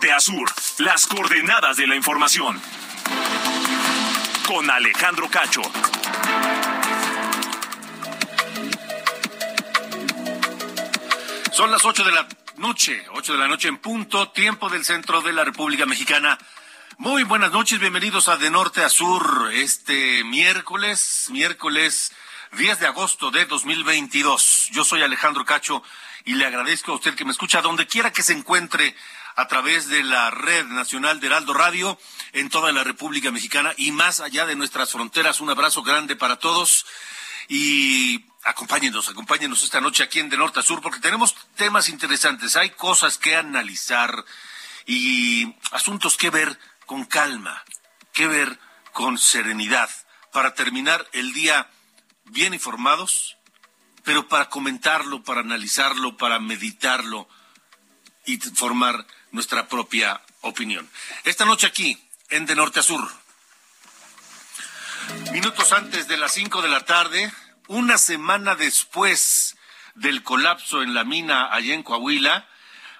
Norte 0.00 0.12
a 0.12 0.20
sur, 0.20 0.50
las 0.78 1.04
coordenadas 1.04 1.76
de 1.76 1.86
la 1.86 1.94
información. 1.94 2.58
Con 4.46 4.70
Alejandro 4.70 5.28
Cacho. 5.28 5.60
Son 11.52 11.70
las 11.70 11.84
8 11.84 12.04
de 12.04 12.12
la 12.12 12.26
noche, 12.56 13.04
8 13.12 13.32
de 13.32 13.38
la 13.38 13.46
noche 13.46 13.68
en 13.68 13.76
punto, 13.76 14.30
tiempo 14.30 14.70
del 14.70 14.86
centro 14.86 15.20
de 15.20 15.34
la 15.34 15.44
República 15.44 15.84
Mexicana. 15.84 16.38
Muy 16.96 17.24
buenas 17.24 17.52
noches, 17.52 17.78
bienvenidos 17.78 18.28
a 18.28 18.38
De 18.38 18.48
Norte 18.48 18.82
a 18.82 18.88
Sur, 18.88 19.50
este 19.52 20.24
miércoles, 20.24 21.26
miércoles 21.28 22.12
10 22.52 22.80
de 22.80 22.86
agosto 22.86 23.30
de 23.30 23.44
2022. 23.44 24.70
Yo 24.72 24.82
soy 24.82 25.02
Alejandro 25.02 25.44
Cacho 25.44 25.82
y 26.24 26.36
le 26.36 26.46
agradezco 26.46 26.92
a 26.92 26.94
usted 26.94 27.14
que 27.14 27.26
me 27.26 27.32
escucha 27.32 27.60
donde 27.60 27.86
quiera 27.86 28.12
que 28.12 28.22
se 28.22 28.32
encuentre 28.32 28.96
a 29.36 29.48
través 29.48 29.88
de 29.88 30.02
la 30.02 30.30
red 30.30 30.66
nacional 30.66 31.20
de 31.20 31.28
Heraldo 31.28 31.54
Radio 31.54 31.98
en 32.32 32.48
toda 32.48 32.72
la 32.72 32.84
República 32.84 33.30
Mexicana 33.30 33.72
y 33.76 33.92
más 33.92 34.20
allá 34.20 34.46
de 34.46 34.56
nuestras 34.56 34.90
fronteras. 34.90 35.40
Un 35.40 35.50
abrazo 35.50 35.82
grande 35.82 36.16
para 36.16 36.38
todos 36.38 36.86
y 37.48 38.24
acompáñenos, 38.44 39.08
acompáñenos 39.08 39.62
esta 39.62 39.80
noche 39.80 40.02
aquí 40.02 40.20
en 40.20 40.28
De 40.28 40.36
Norte 40.36 40.60
a 40.60 40.62
Sur 40.62 40.80
porque 40.80 41.00
tenemos 41.00 41.34
temas 41.56 41.88
interesantes. 41.88 42.56
Hay 42.56 42.70
cosas 42.70 43.18
que 43.18 43.36
analizar 43.36 44.24
y 44.86 45.54
asuntos 45.72 46.16
que 46.16 46.30
ver 46.30 46.58
con 46.86 47.04
calma, 47.04 47.62
que 48.12 48.26
ver 48.26 48.58
con 48.92 49.18
serenidad 49.18 49.90
para 50.32 50.54
terminar 50.54 51.06
el 51.12 51.32
día 51.32 51.68
bien 52.24 52.54
informados, 52.54 53.36
pero 54.04 54.28
para 54.28 54.48
comentarlo, 54.48 55.22
para 55.22 55.40
analizarlo, 55.40 56.16
para 56.16 56.38
meditarlo 56.38 57.28
y 58.24 58.38
formar 58.38 59.06
nuestra 59.32 59.68
propia 59.68 60.20
opinión. 60.40 60.88
Esta 61.24 61.44
noche 61.44 61.66
aquí, 61.66 61.98
en 62.28 62.46
De 62.46 62.54
Norte 62.54 62.80
a 62.80 62.82
Sur, 62.82 63.08
minutos 65.32 65.72
antes 65.72 66.08
de 66.08 66.16
las 66.16 66.32
cinco 66.32 66.62
de 66.62 66.68
la 66.68 66.84
tarde, 66.84 67.32
una 67.68 67.98
semana 67.98 68.54
después 68.54 69.56
del 69.94 70.22
colapso 70.22 70.82
en 70.82 70.94
la 70.94 71.04
mina 71.04 71.52
allá 71.52 71.74
en 71.74 71.82
Coahuila, 71.82 72.48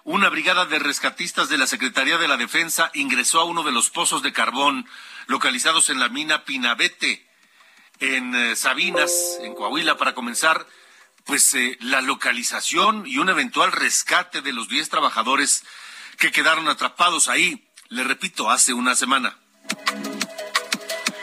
una 0.05 0.29
brigada 0.29 0.65
de 0.65 0.79
rescatistas 0.79 1.49
de 1.49 1.59
la 1.59 1.67
Secretaría 1.67 2.19
de 2.19 2.29
la 2.29 2.37
Defensa 2.37 2.91
ingresó 2.95 3.41
a 3.41 3.45
uno 3.45 3.63
de 3.63 3.73
los 3.73 3.91
pozos 3.91 4.23
de 4.23 4.33
carbón 4.33 4.89
localizados 5.27 5.91
en 5.91 6.01
la 6.01 6.09
mina 6.09 6.45
Pinabete, 6.45 7.27
en 8.01 8.35
eh, 8.35 8.57
Sabinas, 8.57 9.13
en 9.43 9.55
Coahuila, 9.55 9.97
para 9.97 10.15
comenzar 10.15 10.67
pues 11.25 11.55
eh, 11.55 11.77
la 11.81 12.01
localización 12.01 13.07
y 13.07 13.19
un 13.19 13.29
eventual 13.29 13.73
rescate 13.73 14.41
de 14.41 14.53
los 14.53 14.69
10 14.69 14.89
trabajadores 14.89 15.65
que 16.21 16.31
quedaron 16.31 16.69
atrapados 16.69 17.29
ahí, 17.29 17.67
le 17.89 18.05
repito, 18.05 18.51
hace 18.51 18.75
una 18.75 18.95
semana. 18.95 19.37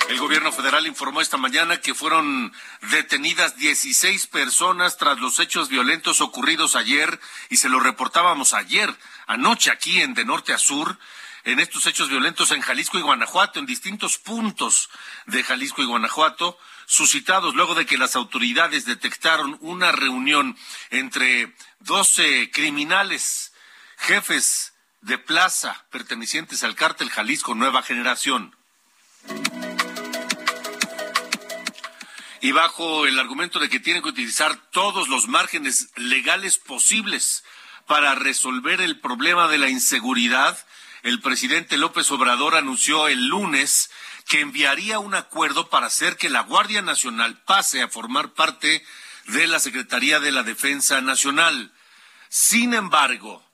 El 0.10 0.18
gobierno 0.18 0.52
federal 0.52 0.88
informó 0.88 1.22
esta 1.22 1.38
mañana 1.38 1.80
que 1.80 1.94
fueron 1.94 2.52
detenidas 2.90 3.58
16 3.58 4.26
personas 4.28 4.98
tras 4.98 5.20
los 5.20 5.38
hechos 5.40 5.70
violentos 5.70 6.20
ocurridos 6.20 6.76
ayer 6.76 7.20
y 7.50 7.58
se 7.58 7.70
lo 7.70 7.80
reportábamos 7.80 8.54
ayer, 8.54 8.94
anoche 9.28 9.70
aquí 9.70 10.02
en 10.02 10.16
de 10.16 10.26
norte 10.26 10.52
a 10.52 10.58
sur, 10.58 10.98
en 11.44 11.60
estos 11.60 11.86
hechos 11.86 12.10
violentos 12.10 12.50
en 12.50 12.62
Jalisco 12.62 12.98
y 12.98 13.04
Guanajuato, 13.04 13.60
en 13.60 13.68
distintos 13.68 14.18
puntos 14.18 14.90
de 15.28 15.44
Jalisco 15.44 15.84
y 15.84 15.86
Guanajuato, 15.86 16.58
suscitados 16.88 17.54
luego 17.54 17.76
de 17.76 17.86
que 17.86 18.00
las 18.00 18.16
autoridades 18.16 18.86
detectaron 18.86 19.60
una 19.62 19.92
reunión 19.92 20.58
entre 20.90 21.54
12 21.82 22.50
criminales, 22.50 23.54
jefes 23.98 24.74
de 25.02 25.18
plaza 25.18 25.86
pertenecientes 25.92 26.64
al 26.64 26.76
cártel 26.76 27.10
Jalisco 27.10 27.56
Nueva 27.56 27.84
Generación. 27.84 28.56
Y 32.42 32.52
bajo 32.52 33.08
el 33.08 33.20
argumento 33.20 33.60
de 33.60 33.70
que 33.70 33.80
tienen 33.80 34.04
que 34.04 34.10
utilizar 34.10 34.56
todos 34.72 35.08
los 35.08 35.28
márgenes 35.28 35.90
legales 35.96 36.58
posibles 36.58 37.44
para 37.88 38.16
resolver 38.16 38.82
el 38.82 39.00
problema 39.00 39.48
de 39.48 39.58
la 39.58 39.70
inseguridad, 39.70 40.58
el 41.04 41.22
presidente 41.22 41.78
López 41.78 42.12
Obrador 42.12 42.56
anunció 42.56 43.08
el 43.08 43.28
lunes 43.28 43.90
que 44.28 44.42
enviaría 44.42 45.00
un 45.00 45.16
acuerdo 45.16 45.70
para 45.70 45.88
hacer 45.88 46.18
que 46.18 46.30
la 46.30 46.42
Guardia 46.42 46.82
Nacional 46.82 47.42
pase 47.44 47.82
a 47.82 47.88
formar 47.88 48.34
parte 48.34 48.86
de 49.28 49.48
la 49.48 49.60
Secretaría 49.60 50.20
de 50.20 50.32
la 50.32 50.44
Defensa 50.44 51.02
Nacional. 51.02 51.72
Sin 52.30 52.74
embargo, 52.74 53.47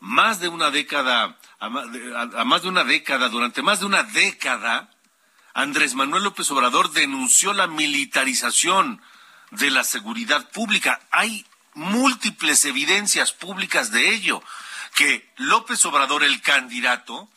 más 0.00 0.40
de 0.40 0.48
una 0.48 0.70
década, 0.70 1.38
a 1.58 1.68
más 1.68 2.62
de 2.62 2.68
una 2.68 2.84
década, 2.84 3.28
durante 3.28 3.62
más 3.62 3.80
de 3.80 3.86
una 3.86 4.02
década, 4.02 4.90
Andrés 5.54 5.94
Manuel 5.94 6.22
López 6.22 6.50
Obrador 6.52 6.92
denunció 6.92 7.52
la 7.52 7.66
militarización 7.66 9.02
de 9.50 9.70
la 9.70 9.82
seguridad 9.82 10.50
pública. 10.50 11.00
Hay 11.10 11.44
múltiples 11.74 12.64
evidencias 12.64 13.32
públicas 13.32 13.90
de 13.90 14.14
ello, 14.14 14.42
que 14.94 15.32
López 15.36 15.84
Obrador, 15.84 16.22
el 16.22 16.40
candidato, 16.42 17.28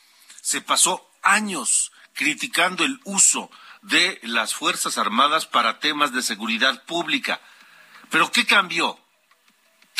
se 0.42 0.62
pasó 0.62 1.10
años 1.24 1.92
criticando 2.14 2.84
el 2.84 3.00
uso 3.06 3.50
de 3.82 4.20
las 4.24 4.54
Fuerzas 4.54 5.00
Armadas 5.00 5.48
para 5.48 5.80
temas 5.80 6.14
de 6.14 6.22
seguridad 6.22 6.84
pública. 6.86 7.42
Pero 8.12 8.32
¿qué 8.32 8.46
cambió? 8.46 9.00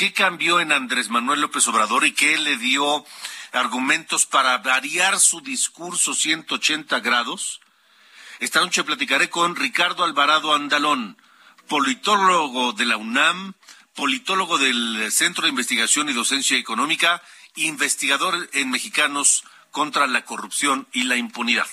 ¿Qué 0.02 0.14
cambió 0.14 0.60
en 0.60 0.72
Andrés 0.72 1.10
Manuel 1.10 1.42
López 1.42 1.68
Obrador 1.68 2.08
y 2.08 2.14
qué 2.14 2.36
le 2.40 2.58
dio 2.58 3.06
argumentos 3.52 4.26
para 4.26 4.58
variar 4.58 5.20
su 5.20 5.42
discurso 5.42 6.16
180 6.16 7.02
grados? 7.02 7.62
Esta 8.40 8.62
noche 8.62 8.84
platicaré 8.84 9.30
con 9.30 9.56
Ricardo 9.56 10.04
Alvarado 10.04 10.56
Andalón, 10.56 11.22
politólogo 11.68 12.74
de 12.74 12.86
la 12.86 12.98
UNAM, 12.98 13.54
politólogo 13.94 14.58
del 14.58 15.12
Centro 15.12 15.44
de 15.44 15.52
Investigación 15.52 16.10
y 16.10 16.14
Docencia 16.14 16.58
Económica, 16.58 17.22
investigador 17.54 18.50
en 18.54 18.72
Mexicanos 18.72 19.44
contra 19.70 20.08
la 20.08 20.26
Corrupción 20.26 20.88
y 20.94 21.04
la 21.04 21.16
Impunidad. 21.16 21.68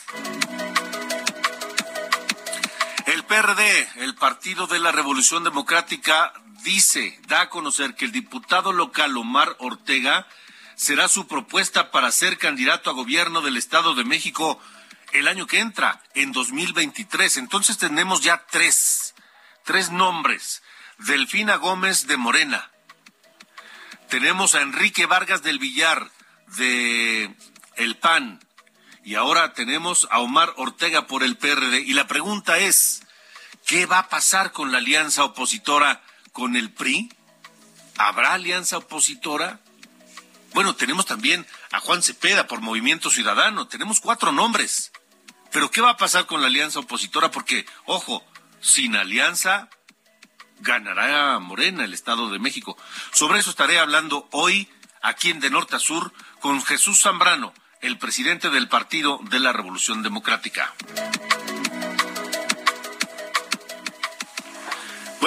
El 3.06 3.25
PRD, 3.25 3.88
el 4.03 4.15
Partido 4.17 4.67
de 4.67 4.81
la 4.81 4.93
Revolución 4.93 5.44
Democrática, 5.44 6.34
dice, 6.65 7.19
da 7.27 7.43
a 7.43 7.49
conocer 7.51 7.95
que 7.95 8.05
el 8.05 8.13
diputado 8.13 8.73
local 8.73 9.17
Omar 9.17 9.57
Ortega 9.59 10.27
será 10.75 11.09
su 11.09 11.27
propuesta 11.27 11.91
para 11.91 12.13
ser 12.13 12.39
candidato 12.39 12.91
a 12.91 12.95
gobierno 12.95 13.41
del 13.41 13.57
Estado 13.57 13.95
de 13.95 14.05
México 14.05 14.61
el 15.13 15.27
año 15.27 15.47
que 15.47 15.59
entra, 15.59 16.03
en 16.15 16.33
2023. 16.33 17.39
Entonces 17.39 17.79
tenemos 17.79 18.21
ya 18.21 18.45
tres, 18.51 19.15
tres 19.65 19.91
nombres. 19.91 20.63
Delfina 20.99 21.57
Gómez 21.57 22.07
de 22.07 22.17
Morena. 22.17 22.71
Tenemos 24.09 24.55
a 24.55 24.62
Enrique 24.62 25.06
Vargas 25.06 25.43
del 25.43 25.59
Villar 25.59 26.11
de 26.59 27.35
El 27.77 27.97
PAN. 27.97 28.41
Y 29.05 29.15
ahora 29.15 29.55
tenemos 29.55 30.06
a 30.11 30.19
Omar 30.19 30.53
Ortega 30.56 31.06
por 31.06 31.23
el 31.23 31.37
PRD. 31.37 31.81
Y 31.81 31.94
la 31.94 32.06
pregunta 32.06 32.59
es, 32.59 33.03
¿qué 33.67 33.87
va 33.87 34.00
a 34.00 34.09
pasar 34.09 34.53
con 34.53 34.73
la 34.73 34.79
alianza 34.79 35.25
opositora 35.25 36.03
con 36.38 36.55
el 36.55 36.70
PRI? 36.70 37.12
¿Habrá 37.99 38.35
alianza 38.35 38.79
opositora? 38.79 39.58
Bueno, 40.55 40.76
tenemos 40.76 41.05
también 41.05 41.44
a 41.73 41.81
Juan 41.81 42.00
Cepeda 42.00 42.46
por 42.46 42.61
Movimiento 42.61 43.11
Ciudadano. 43.11 43.67
Tenemos 43.67 43.99
cuatro 43.99 44.31
nombres. 44.31 44.93
Pero 45.50 45.69
¿qué 45.73 45.81
va 45.81 45.90
a 45.90 45.96
pasar 45.96 46.26
con 46.26 46.40
la 46.40 46.46
alianza 46.46 46.79
opositora? 46.79 47.32
Porque, 47.32 47.67
ojo, 47.87 48.25
sin 48.61 48.94
alianza 48.94 49.69
ganará 50.61 51.40
Morena 51.40 51.85
el 51.85 51.93
Estado 51.93 52.31
de 52.31 52.38
México. 52.38 52.79
Sobre 53.12 53.41
eso 53.41 53.50
estaré 53.50 53.81
hablando 53.81 54.29
hoy 54.31 54.69
aquí 55.02 55.31
en 55.31 55.41
De 55.41 55.50
Norte 55.50 55.75
a 55.75 55.81
Sur 55.81 56.12
con 56.38 56.62
Jesús 56.62 57.00
Zambrano, 57.00 57.52
el 57.81 57.99
presidente 57.99 58.49
del 58.49 58.69
Partido 58.69 59.19
de 59.25 59.41
la 59.41 59.52
Revolución 59.52 60.05
Democrática. 60.05 60.73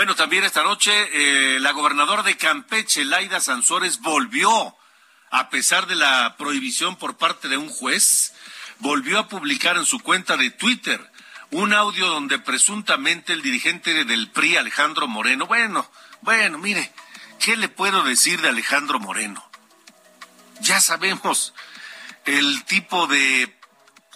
Bueno, 0.01 0.15
también 0.15 0.43
esta 0.43 0.63
noche 0.63 0.91
eh, 1.13 1.59
la 1.59 1.73
gobernadora 1.73 2.23
de 2.23 2.35
Campeche, 2.35 3.05
Laida 3.05 3.39
Sansores, 3.39 3.99
volvió, 3.99 4.75
a 5.29 5.49
pesar 5.51 5.85
de 5.85 5.93
la 5.93 6.37
prohibición 6.39 6.95
por 6.95 7.17
parte 7.17 7.47
de 7.47 7.57
un 7.57 7.69
juez, 7.69 8.33
volvió 8.79 9.19
a 9.19 9.27
publicar 9.27 9.77
en 9.77 9.85
su 9.85 9.99
cuenta 9.99 10.37
de 10.37 10.49
Twitter 10.49 11.07
un 11.51 11.71
audio 11.71 12.07
donde 12.07 12.39
presuntamente 12.39 13.31
el 13.31 13.43
dirigente 13.43 14.03
del 14.03 14.31
PRI, 14.31 14.57
Alejandro 14.57 15.07
Moreno, 15.07 15.45
bueno, 15.45 15.87
bueno, 16.21 16.57
mire, 16.57 16.91
¿qué 17.37 17.55
le 17.55 17.69
puedo 17.69 18.01
decir 18.01 18.41
de 18.41 18.49
Alejandro 18.49 18.99
Moreno? 18.99 19.47
Ya 20.61 20.81
sabemos 20.81 21.53
el 22.25 22.63
tipo 22.63 23.05
de 23.05 23.55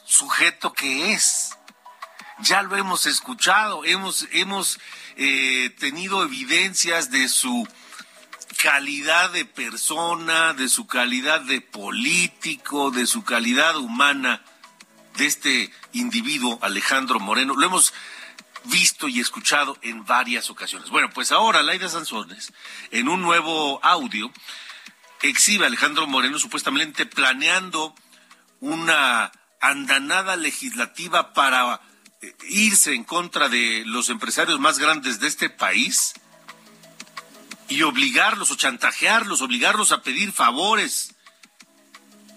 sujeto 0.04 0.74
que 0.74 1.14
es. 1.14 1.52
Ya 2.40 2.64
lo 2.64 2.76
hemos 2.76 3.06
escuchado, 3.06 3.86
hemos, 3.86 4.28
hemos 4.32 4.80
eh, 5.18 5.70
tenido 5.80 6.24
evidencias 6.24 7.12
de 7.12 7.28
su 7.28 7.68
calidad 8.62 9.32
de 9.32 9.46
persona, 9.46 10.54
de 10.54 10.70
su 10.70 10.88
calidad 10.88 11.42
de 11.42 11.62
político, 11.62 12.92
de 12.92 13.06
su 13.06 13.24
calidad 13.24 13.78
humana 13.78 14.44
de 15.18 15.26
este 15.26 15.72
individuo, 15.94 16.60
Alejandro 16.62 17.20
Moreno. 17.20 17.56
Lo 17.56 17.66
hemos 17.66 17.94
visto 18.66 19.08
y 19.08 19.20
escuchado 19.20 19.78
en 19.82 20.06
varias 20.06 20.50
ocasiones. 20.50 20.90
Bueno, 20.90 21.10
pues 21.14 21.32
ahora 21.32 21.64
Laida 21.64 21.90
Sanzones, 21.90 22.54
en 22.92 23.08
un 23.08 23.22
nuevo 23.22 23.80
audio, 23.84 24.32
exhibe 25.22 25.64
a 25.64 25.68
Alejandro 25.68 26.08
Moreno 26.08 26.40
supuestamente 26.40 27.06
planeando 27.06 27.96
una 28.60 29.32
andanada 29.62 30.36
legislativa 30.36 31.34
para 31.34 31.82
irse 32.50 32.94
en 32.94 33.04
contra 33.04 33.50
de 33.50 33.84
los 33.86 34.10
empresarios 34.10 34.60
más 34.60 34.80
grandes 34.80 35.20
de 35.20 35.28
este 35.28 35.50
país 35.50 36.14
y 37.68 37.82
obligarlos 37.82 38.52
o 38.52 38.56
chantajearlos, 38.56 39.42
obligarlos 39.42 39.92
a 39.92 40.02
pedir 40.02 40.32
favores. 40.32 41.16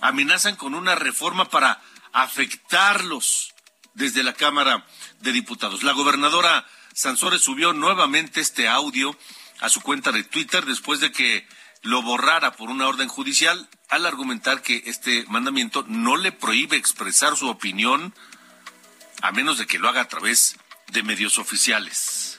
Amenazan 0.00 0.56
con 0.56 0.74
una 0.74 0.94
reforma 0.94 1.48
para 1.48 1.82
afectarlos 2.12 3.54
desde 3.94 4.22
la 4.22 4.32
Cámara 4.32 4.86
de 5.20 5.32
Diputados. 5.32 5.82
La 5.82 5.92
gobernadora 5.92 6.66
Sansores 6.94 7.42
subió 7.42 7.72
nuevamente 7.72 8.40
este 8.40 8.68
audio 8.68 9.16
a 9.60 9.68
su 9.68 9.80
cuenta 9.80 10.12
de 10.12 10.24
Twitter 10.24 10.64
después 10.64 11.00
de 11.00 11.12
que 11.12 11.46
lo 11.82 12.02
borrara 12.02 12.52
por 12.52 12.70
una 12.70 12.88
orden 12.88 13.08
judicial 13.08 13.68
al 13.88 14.06
argumentar 14.06 14.62
que 14.62 14.82
este 14.86 15.24
mandamiento 15.28 15.84
no 15.86 16.16
le 16.16 16.32
prohíbe 16.32 16.76
expresar 16.76 17.36
su 17.36 17.48
opinión 17.48 18.14
a 19.22 19.32
menos 19.32 19.58
de 19.58 19.66
que 19.66 19.78
lo 19.78 19.88
haga 19.88 20.02
a 20.02 20.08
través 20.08 20.56
de 20.88 21.02
medios 21.02 21.38
oficiales. 21.38 22.38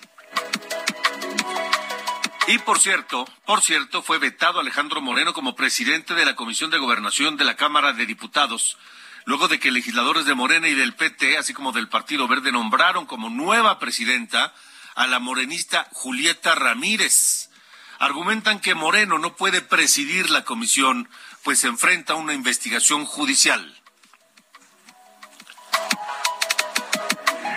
Y 2.48 2.58
por 2.60 2.80
cierto, 2.80 3.28
por 3.46 3.62
cierto, 3.62 4.02
fue 4.02 4.18
vetado 4.18 4.60
Alejandro 4.60 5.02
Moreno 5.02 5.34
como 5.34 5.56
presidente 5.56 6.16
de 6.16 6.26
la 6.26 6.36
Comisión 6.36 6.72
de 6.72 6.80
Gobernación 6.80 7.38
de 7.38 7.46
la 7.46 7.56
Cámara 7.56 7.94
de 7.94 8.06
Diputados 8.06 8.78
luego 9.30 9.48
de 9.48 9.60
que 9.60 9.72
legisladores 9.72 10.26
de 10.26 10.34
Morena 10.34 10.68
y 10.68 10.74
del 10.74 10.96
PT, 10.96 11.38
así 11.38 11.54
como 11.54 11.72
del 11.72 11.88
Partido 11.88 12.28
Verde, 12.28 12.52
nombraron 12.52 13.06
como 13.06 13.30
nueva 13.30 13.78
presidenta 13.78 14.56
a 14.96 15.06
la 15.06 15.20
morenista 15.20 15.88
Julieta 15.92 16.56
Ramírez. 16.56 17.52
Argumentan 18.00 18.60
que 18.60 18.74
Moreno 18.74 19.20
no 19.20 19.36
puede 19.36 19.62
presidir 19.62 20.32
la 20.32 20.46
comisión, 20.46 21.10
pues 21.44 21.60
se 21.60 21.68
enfrenta 21.68 22.14
a 22.14 22.16
una 22.16 22.34
investigación 22.34 23.06
judicial. 23.06 23.79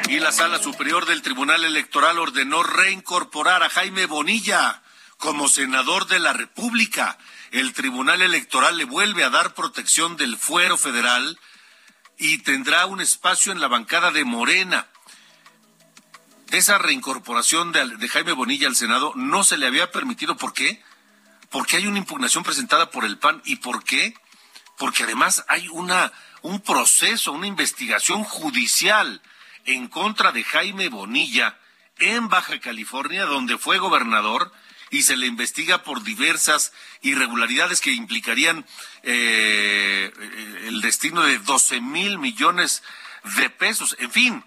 Y 0.08 0.20
la 0.20 0.32
Sala 0.32 0.58
Superior 0.58 1.06
del 1.06 1.22
Tribunal 1.22 1.64
Electoral 1.64 2.18
ordenó 2.18 2.62
reincorporar 2.62 3.62
a 3.62 3.70
Jaime 3.70 4.06
Bonilla 4.06 4.82
como 5.16 5.48
senador 5.48 6.06
de 6.06 6.18
la 6.18 6.32
República. 6.32 7.18
El 7.50 7.72
Tribunal 7.72 8.22
Electoral 8.22 8.76
le 8.76 8.84
vuelve 8.84 9.24
a 9.24 9.30
dar 9.30 9.54
protección 9.54 10.16
del 10.16 10.36
fuero 10.36 10.76
federal 10.76 11.38
y 12.18 12.38
tendrá 12.38 12.86
un 12.86 13.00
espacio 13.00 13.52
en 13.52 13.60
la 13.60 13.68
bancada 13.68 14.10
de 14.10 14.24
Morena. 14.24 14.88
Esa 16.50 16.76
reincorporación 16.78 17.72
de, 17.72 18.08
Jaime 18.08 18.32
Bonilla 18.32 18.68
al 18.68 18.76
Senado 18.76 19.12
no 19.14 19.44
se 19.44 19.56
le 19.56 19.66
había 19.66 19.90
permitido. 19.90 20.36
¿Por 20.36 20.52
qué? 20.52 20.82
Porque 21.50 21.76
hay 21.76 21.86
una 21.86 21.98
impugnación 21.98 22.44
presentada 22.44 22.90
por 22.90 23.04
el 23.04 23.18
PAN. 23.18 23.40
¿Y 23.44 23.56
por 23.56 23.84
qué? 23.84 24.14
Porque 24.76 25.04
además 25.04 25.44
hay 25.48 25.68
una, 25.68 26.12
un 26.42 26.60
proceso, 26.60 27.32
una 27.32 27.46
investigación 27.46 28.24
judicial 28.24 29.22
en 29.66 29.88
contra 29.88 30.32
de 30.32 30.44
Jaime 30.44 30.88
Bonilla 30.88 31.58
en 31.98 32.28
Baja 32.28 32.58
California, 32.60 33.24
donde 33.24 33.58
fue 33.58 33.78
gobernador 33.78 34.52
y 34.90 35.02
se 35.02 35.16
le 35.16 35.26
investiga 35.26 35.82
por 35.82 36.02
diversas 36.02 36.72
irregularidades 37.00 37.80
que 37.80 37.92
implicarían 37.92 38.66
eh, 39.02 40.12
el 40.66 40.80
destino 40.82 41.22
de 41.22 41.38
12 41.38 41.80
mil 41.80 42.18
millones 42.18 42.82
de 43.38 43.48
pesos. 43.50 43.96
En 44.00 44.10
fin, 44.10 44.44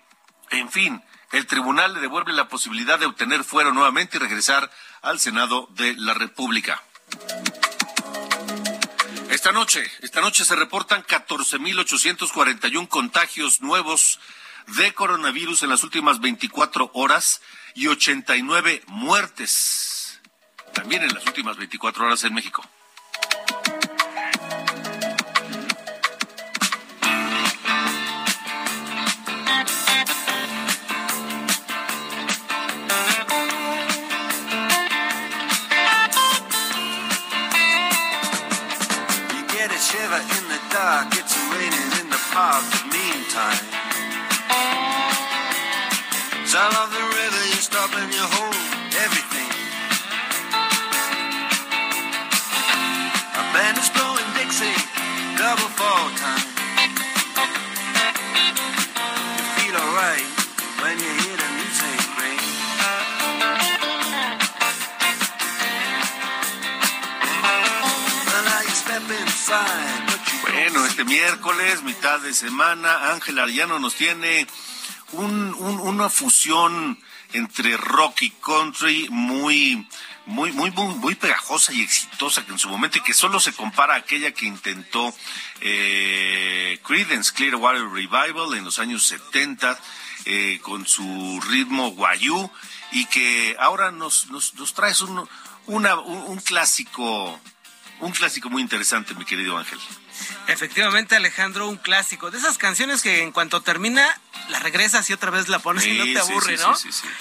en 0.52 0.70
fin, 0.70 1.04
el 1.32 1.48
tribunal 1.48 1.96
le 1.96 2.00
devuelve 2.00 2.32
la 2.34 2.48
posibilidad 2.48 3.00
de 3.00 3.08
obtener 3.08 3.44
fuero 3.44 3.74
nuevamente 3.74 4.18
y 4.18 4.20
regresar 4.20 4.72
al 5.02 5.20
Senado 5.20 5.68
de 5.72 5.96
la 5.96 6.14
República. 6.14 6.82
Esta 9.30 9.52
noche, 9.52 9.92
esta 10.02 10.22
noche 10.22 10.46
se 10.46 10.56
reportan 10.56 11.04
14.841 11.04 12.88
contagios 12.88 13.62
nuevos 13.62 14.20
de 14.68 14.94
coronavirus 14.94 15.64
en 15.64 15.70
las 15.70 15.84
últimas 15.84 16.20
24 16.20 16.92
horas 16.94 17.42
y 17.74 17.88
89 17.88 18.84
muertes 18.88 20.22
también 20.76 21.04
en 21.04 21.14
las 21.14 21.26
últimas 21.26 21.58
24 21.58 22.06
horas 22.06 22.24
en 22.26 22.34
México. 22.34 22.64
Bueno, 70.42 70.86
este 70.86 71.04
miércoles, 71.04 71.84
mitad 71.84 72.20
de 72.22 72.34
semana, 72.34 73.12
Ángel 73.12 73.38
Ariano 73.40 73.78
nos 73.80 73.96
tiene 73.96 74.48
una 75.18 76.10
fusión 76.10 77.00
entre 77.34 77.78
rock 77.78 78.22
y 78.22 78.30
country 78.32 79.08
muy 79.10 79.88
muy, 80.26 80.52
muy, 80.52 81.16
pegajosa 81.16 81.72
y 81.74 81.82
exitosa 81.82 82.46
que 82.46 82.52
en 82.52 82.60
su 82.60 82.68
momento 82.68 82.98
y 82.98 83.02
que 83.02 83.14
solo 83.14 83.40
se 83.40 83.54
compara 83.54 83.94
a 83.94 83.98
aquella 83.98 84.32
que 84.32 84.46
intentó 84.46 85.14
eh, 85.62 86.80
Creedence 86.84 87.32
Clearwater 87.34 87.88
Revival 87.88 88.56
en 88.58 88.64
los 88.64 88.80
años 88.80 89.06
70 89.06 89.80
eh, 90.26 90.60
con 90.62 90.88
su 90.88 91.40
ritmo 91.48 91.92
guayú 91.92 92.50
y 92.92 93.06
que 93.06 93.56
ahora 93.60 93.92
nos, 93.92 94.28
nos, 94.28 94.56
nos 94.56 94.74
traes 94.74 95.02
un, 95.02 95.28
un 95.68 96.38
clásico, 96.44 97.40
un 98.00 98.12
clásico 98.12 98.50
muy 98.50 98.62
interesante, 98.62 99.14
mi 99.14 99.26
querido 99.26 99.58
Ángel. 99.58 99.80
Efectivamente, 100.48 101.16
Alejandro, 101.16 101.68
un 101.68 101.78
clásico. 101.78 102.32
De 102.32 102.38
esas 102.38 102.58
canciones 102.58 103.02
que 103.02 103.22
en 103.22 103.32
cuanto 103.32 103.62
termina, 103.62 104.20
la 104.50 104.60
regresas 104.60 105.10
y 105.10 105.14
otra 105.14 105.32
vez 105.32 105.50
la 105.50 105.60
pones 105.60 105.86
y 105.86 105.98
no 105.98 106.04
te 106.06 106.20
aburre, 106.20 106.58
¿no? 106.58 106.76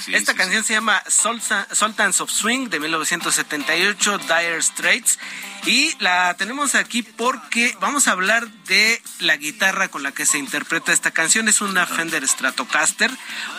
Esta 0.09 0.35
canción 0.35 0.65
se 0.65 0.75
llama 0.75 1.03
Sultans 1.09 2.21
of 2.21 2.31
Swing 2.31 2.69
de 2.69 2.81
1978, 2.81 4.19
Dire 4.19 4.63
Straits. 4.63 5.19
Y 5.67 5.97
la 5.99 6.35
tenemos 6.35 6.75
aquí 6.75 7.03
porque 7.03 7.75
vamos 7.81 8.07
a 8.07 8.11
hablar 8.11 8.47
de 8.67 9.03
la 9.21 9.39
guitarra 9.39 9.89
con 9.89 10.03
la 10.03 10.13
que 10.13 10.27
se 10.27 10.37
interpreta 10.37 10.93
esta 10.93 11.11
canción. 11.11 11.49
Es 11.49 11.63
una 11.63 11.87
Fender 11.87 12.27
Stratocaster. 12.29 13.11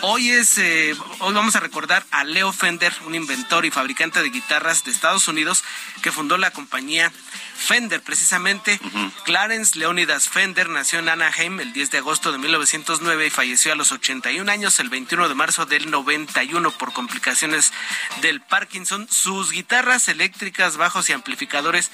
Hoy 0.02 0.30
es, 0.30 0.56
eh, 0.58 0.94
hoy 1.18 1.34
vamos 1.34 1.56
a 1.56 1.60
recordar 1.60 2.06
a 2.12 2.22
Leo 2.22 2.52
Fender, 2.52 2.94
un 3.06 3.16
inventor 3.16 3.66
y 3.66 3.72
fabricante 3.72 4.22
de 4.22 4.30
guitarras 4.30 4.84
de 4.84 4.92
Estados 4.92 5.26
Unidos 5.26 5.64
que 6.02 6.12
fundó 6.12 6.38
la 6.38 6.52
compañía 6.52 7.12
Fender 7.56 8.02
precisamente 8.02 8.78
Clarence 9.24 9.78
Leonidas 9.78 10.28
Fender 10.28 10.68
nació 10.68 10.98
en 10.98 11.08
Anaheim 11.08 11.58
el 11.58 11.72
10 11.72 11.90
de 11.90 11.98
agosto 11.98 12.30
de 12.30 12.38
1909 12.38 13.26
y 13.26 13.30
falleció 13.30 13.45
a 13.46 13.74
los 13.76 13.92
81 13.92 14.50
años 14.50 14.80
el 14.80 14.88
21 14.88 15.28
de 15.28 15.34
marzo 15.34 15.66
del 15.66 15.90
91 15.90 16.72
por 16.72 16.92
complicaciones 16.92 17.72
del 18.20 18.40
Parkinson. 18.40 19.08
Sus 19.08 19.52
guitarras 19.52 20.08
eléctricas, 20.08 20.76
bajos 20.76 21.08
y 21.08 21.12
amplificadores 21.12 21.90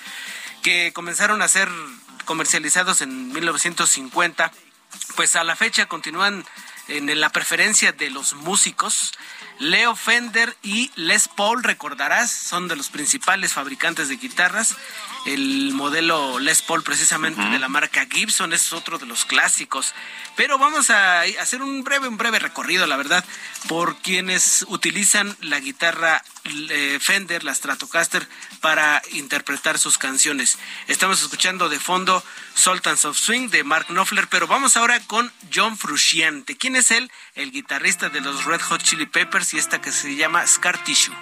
que 0.62 0.92
comenzaron 0.94 1.42
a 1.42 1.48
ser 1.48 1.68
comercializados 2.24 3.02
en 3.02 3.32
1950, 3.32 4.50
pues 5.14 5.36
a 5.36 5.44
la 5.44 5.54
fecha 5.54 5.86
continúan 5.86 6.44
en 6.88 7.20
la 7.20 7.30
preferencia 7.30 7.92
de 7.92 8.10
los 8.10 8.32
músicos. 8.32 9.12
Leo 9.58 9.94
Fender 9.94 10.56
y 10.62 10.90
Les 10.96 11.28
Paul, 11.28 11.62
recordarás, 11.62 12.32
son 12.32 12.66
de 12.66 12.76
los 12.76 12.88
principales 12.88 13.52
fabricantes 13.52 14.08
de 14.08 14.16
guitarras 14.16 14.76
el 15.24 15.72
modelo 15.72 16.38
Les 16.38 16.62
Paul 16.62 16.82
precisamente 16.82 17.42
de 17.42 17.58
la 17.58 17.68
marca 17.68 18.06
Gibson 18.10 18.52
es 18.52 18.72
otro 18.72 18.98
de 18.98 19.06
los 19.06 19.24
clásicos. 19.24 19.94
Pero 20.36 20.58
vamos 20.58 20.90
a 20.90 21.20
hacer 21.40 21.62
un 21.62 21.84
breve, 21.84 22.08
un 22.08 22.16
breve 22.16 22.38
recorrido, 22.38 22.86
la 22.86 22.96
verdad, 22.96 23.24
por 23.68 23.96
quienes 23.96 24.64
utilizan 24.68 25.36
la 25.40 25.60
guitarra 25.60 26.22
eh, 26.44 26.98
Fender, 27.00 27.44
la 27.44 27.54
Stratocaster, 27.54 28.26
para 28.60 29.02
interpretar 29.12 29.78
sus 29.78 29.98
canciones. 29.98 30.58
Estamos 30.88 31.22
escuchando 31.22 31.68
de 31.68 31.78
fondo 31.78 32.24
Sultans 32.54 33.04
of 33.04 33.18
Swing 33.18 33.48
de 33.50 33.62
Mark 33.62 33.86
Knopfler, 33.88 34.28
pero 34.28 34.46
vamos 34.46 34.76
ahora 34.76 34.98
con 35.00 35.30
John 35.54 35.76
Frusciante. 35.76 36.56
¿Quién 36.56 36.76
es 36.76 36.90
él? 36.90 37.10
El 37.34 37.52
guitarrista 37.52 38.08
de 38.08 38.20
los 38.20 38.44
Red 38.44 38.62
Hot 38.62 38.82
Chili 38.82 39.06
Peppers 39.06 39.54
y 39.54 39.58
esta 39.58 39.80
que 39.80 39.92
se 39.92 40.16
llama 40.16 40.46
Scar 40.46 40.82
Tissue. 40.82 41.14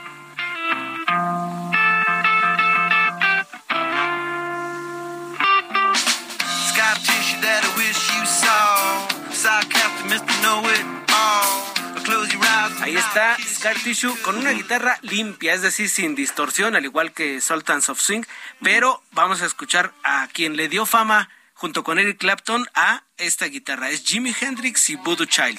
Está 13.11 13.37
Scar 13.45 13.76
Tissue 13.76 14.17
con 14.23 14.37
una 14.37 14.52
guitarra 14.52 14.97
limpia, 15.02 15.52
es 15.52 15.62
decir, 15.62 15.90
sin 15.90 16.14
distorsión, 16.14 16.76
al 16.76 16.85
igual 16.85 17.11
que 17.11 17.40
Sultans 17.40 17.88
of 17.88 18.00
Swing, 18.00 18.23
pero 18.62 19.02
vamos 19.11 19.43
a 19.43 19.47
escuchar 19.47 19.93
a 20.05 20.29
quien 20.33 20.57
le 20.57 20.69
dio 20.69 20.87
fama 20.87 21.29
junto 21.55 21.83
con 21.83 21.99
Eric 21.99 22.19
Clapton 22.19 22.64
a 22.75 23.02
esta 23.17 23.47
guitarra. 23.47 23.90
Es 23.90 24.05
Jimi 24.05 24.33
Hendrix 24.40 24.90
y 24.90 24.95
Voodoo 24.95 25.26
Child. 25.26 25.59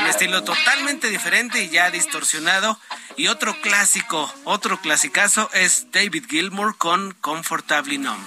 Un 0.00 0.06
estilo 0.08 0.42
totalmente 0.42 1.10
diferente 1.10 1.62
y 1.62 1.68
ya 1.68 1.90
distorsionado. 1.90 2.80
Y 3.18 3.26
otro 3.26 3.52
clásico, 3.60 4.32
otro 4.44 4.80
clasicazo 4.80 5.50
es 5.52 5.88
David 5.90 6.26
Gilmour 6.30 6.78
con 6.78 7.14
Comfortably 7.20 7.98
Numb. 7.98 8.24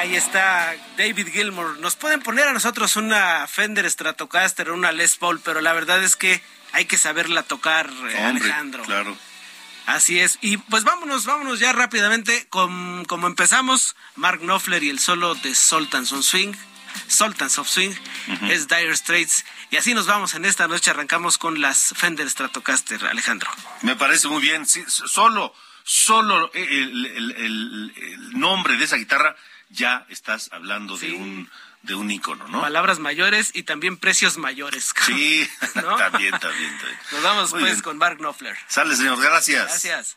Ahí 0.00 0.16
está 0.16 0.74
David 0.96 1.28
Gilmour. 1.28 1.78
Nos 1.78 1.94
pueden 1.94 2.22
poner 2.22 2.48
a 2.48 2.52
nosotros 2.54 2.96
una 2.96 3.46
Fender 3.46 3.88
Stratocaster, 3.88 4.70
una 4.70 4.92
Les 4.92 5.16
Paul, 5.16 5.40
pero 5.40 5.60
la 5.60 5.74
verdad 5.74 6.02
es 6.02 6.16
que 6.16 6.42
hay 6.72 6.86
que 6.86 6.96
saberla 6.96 7.42
tocar, 7.42 7.90
eh, 8.08 8.18
Alejandro. 8.18 8.82
Claro. 8.84 9.16
Así 9.84 10.18
es. 10.18 10.38
Y 10.40 10.56
pues 10.56 10.84
vámonos, 10.84 11.26
vámonos 11.26 11.58
ya 11.58 11.72
rápidamente. 11.72 12.46
Con, 12.48 13.04
como 13.04 13.26
empezamos, 13.26 13.94
Mark 14.16 14.40
Knopfler 14.40 14.82
y 14.82 14.88
el 14.88 15.00
solo 15.00 15.34
de 15.34 15.54
Sultans 15.54 16.12
of 16.12 16.24
Swing. 16.24 16.54
Sultans 17.06 17.58
of 17.58 17.68
Swing 17.68 17.92
es 18.48 18.68
Dire 18.68 18.96
Straits. 18.96 19.44
Y 19.70 19.76
así 19.76 19.92
nos 19.92 20.06
vamos 20.06 20.32
en 20.34 20.46
esta 20.46 20.66
noche. 20.66 20.90
Arrancamos 20.90 21.36
con 21.36 21.60
las 21.60 21.92
Fender 21.94 22.28
Stratocaster, 22.30 23.04
Alejandro. 23.04 23.50
Me 23.82 23.96
parece 23.96 24.28
muy 24.28 24.40
bien. 24.40 24.64
solo, 24.66 25.54
solo 25.84 26.50
el 26.54 28.30
nombre 28.32 28.76
de 28.76 28.84
esa 28.84 28.96
guitarra 28.96 29.36
ya 29.70 30.06
estás 30.08 30.50
hablando 30.52 30.96
de 30.96 31.12
un 31.12 31.50
de 31.82 31.94
un 31.94 32.10
ícono, 32.10 32.46
¿no? 32.48 32.60
Palabras 32.60 32.98
mayores 32.98 33.50
y 33.54 33.62
también 33.62 33.96
precios 33.96 34.36
mayores. 34.36 34.92
Sí, 35.06 35.48
también, 35.74 36.38
también, 36.38 36.78
Nos 37.12 37.22
vamos 37.22 37.50
pues 37.50 37.82
con 37.82 37.98
Mark 37.98 38.18
Knopfler. 38.18 38.56
Sale, 38.68 38.94
señor, 38.96 39.20
gracias. 39.20 39.66
Gracias. 39.66 40.16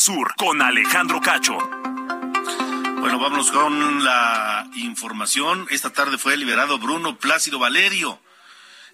Sur 0.00 0.34
con 0.36 0.62
Alejandro 0.62 1.20
Cacho. 1.20 1.58
Bueno, 3.00 3.18
vámonos 3.18 3.50
con 3.50 4.04
la 4.04 4.68
información. 4.74 5.66
Esta 5.70 5.90
tarde 5.90 6.18
fue 6.18 6.36
liberado 6.36 6.78
Bruno 6.78 7.16
Plácido 7.16 7.58
Valerio. 7.58 8.20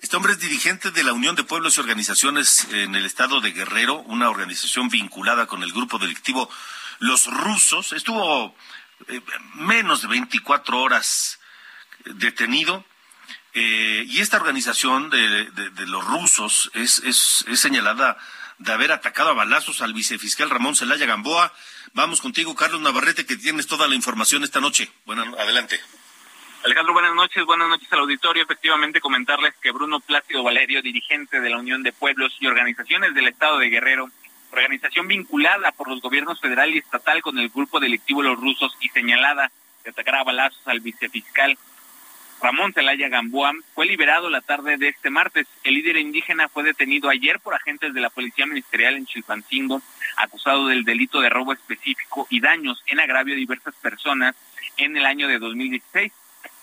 Este 0.01 0.17
hombre 0.17 0.33
es 0.33 0.41
dirigente 0.41 0.91
de 0.93 1.05
la 1.05 1.13
Unión 1.13 1.37
de 1.37 1.45
Pueblos 1.45 1.77
y 1.77 1.81
Organizaciones 1.81 2.69
en 2.71 2.95
el 2.95 3.05
estado 3.05 3.43
de 3.43 3.53
Guerrero, 3.53 4.01
una 4.03 4.31
organización 4.31 4.89
vinculada 4.89 5.47
con 5.47 5.63
el 5.63 5.73
grupo 5.73 5.99
delictivo 5.99 6.49
Los 7.01 7.27
Rusos. 7.27 7.93
Estuvo 7.93 8.57
eh, 9.09 9.21
menos 9.57 10.01
de 10.01 10.09
24 10.09 10.81
horas 10.81 11.39
detenido. 12.05 12.83
Eh, 13.53 14.05
y 14.09 14.21
esta 14.21 14.39
organización 14.39 15.11
de, 15.11 15.51
los 15.87 16.05
rusos 16.05 16.71
es, 16.75 16.99
es 17.01 17.61
señalada 17.61 18.17
de 18.59 18.73
haber 18.73 18.93
atacado 18.93 19.31
a 19.31 19.35
balazos 19.35 19.81
al 19.81 19.95
vicefiscal 19.95 20.51
Ramón 20.51 20.77
Celaya 20.77 21.07
Gamboa. 21.07 21.53
Vamos 21.93 22.21
contigo, 22.21 22.55
Carlos 22.55 22.81
Navarrete, 22.81 23.27
que 23.27 23.37
tienes 23.37 23.67
toda 23.67 23.89
la 23.89 23.95
información 23.95 24.45
esta 24.45 24.61
noche. 24.61 24.91
Bueno, 25.05 25.23
adelante. 25.39 25.81
Alejandro, 26.65 26.95
buenas 26.95 27.15
noches, 27.15 27.45
buenas 27.45 27.69
noches 27.69 27.93
al 27.93 28.01
auditorio. 28.01 28.43
Efectivamente, 28.43 29.01
comentarles 29.01 29.55
que 29.61 29.71
Bruno 29.71 30.01
Plácido 30.01 30.43
Valerio, 30.43 30.81
dirigente 30.81 31.41
de 31.41 31.51
la 31.51 31.59
Unión 31.59 31.83
de 31.83 31.93
Pueblos 31.93 32.35
y 32.41 32.47
Organizaciones 32.47 33.15
del 33.15 33.29
Estado 33.29 33.59
de 33.59 33.69
Guerrero, 33.69 34.09
organización 34.51 35.07
vinculada 35.07 35.73
por 35.73 35.89
los 35.89 36.01
gobiernos 36.01 36.41
federal 36.41 36.75
y 36.75 36.79
estatal 36.79 37.21
con 37.21 37.39
el 37.39 37.51
grupo 37.51 37.81
delictivo 37.81 38.23
Los 38.23 38.41
Rusos 38.41 38.77
y 38.81 38.89
señalada 38.89 39.51
de 39.83 39.91
atacar 39.91 40.15
a 40.15 40.25
balazos 40.25 40.63
al 40.67 40.81
vicefiscal 40.81 41.59
Ramón 42.41 42.73
Celaya 42.73 43.09
Gamboa 43.09 43.53
fue 43.75 43.87
liberado 43.87 44.29
la 44.29 44.41
tarde 44.41 44.77
de 44.77 44.89
este 44.89 45.11
martes. 45.11 45.47
El 45.63 45.75
líder 45.75 45.97
indígena 45.97 46.49
fue 46.49 46.63
detenido 46.63 47.09
ayer 47.09 47.41
por 47.41 47.55
agentes 47.55 47.95
de 47.95 48.01
la 48.01 48.11
Policía 48.11 48.47
Ministerial 48.47 48.97
en 48.97 49.07
Chilpancingo, 49.07 49.81
acusado 50.17 50.67
del 50.67 50.85
delito 50.85 51.21
de 51.21 51.31
robo 51.31 51.53
específico 51.53 52.27
y 52.31 52.41
daños 52.41 52.83
en 52.87 53.01
agravio 53.01 53.35
a 53.35 53.39
diversas 53.39 53.75
personas 53.77 54.35
en 54.77 54.97
el 54.97 55.07
año 55.07 55.29
de 55.29 55.39
2016. 55.39 56.13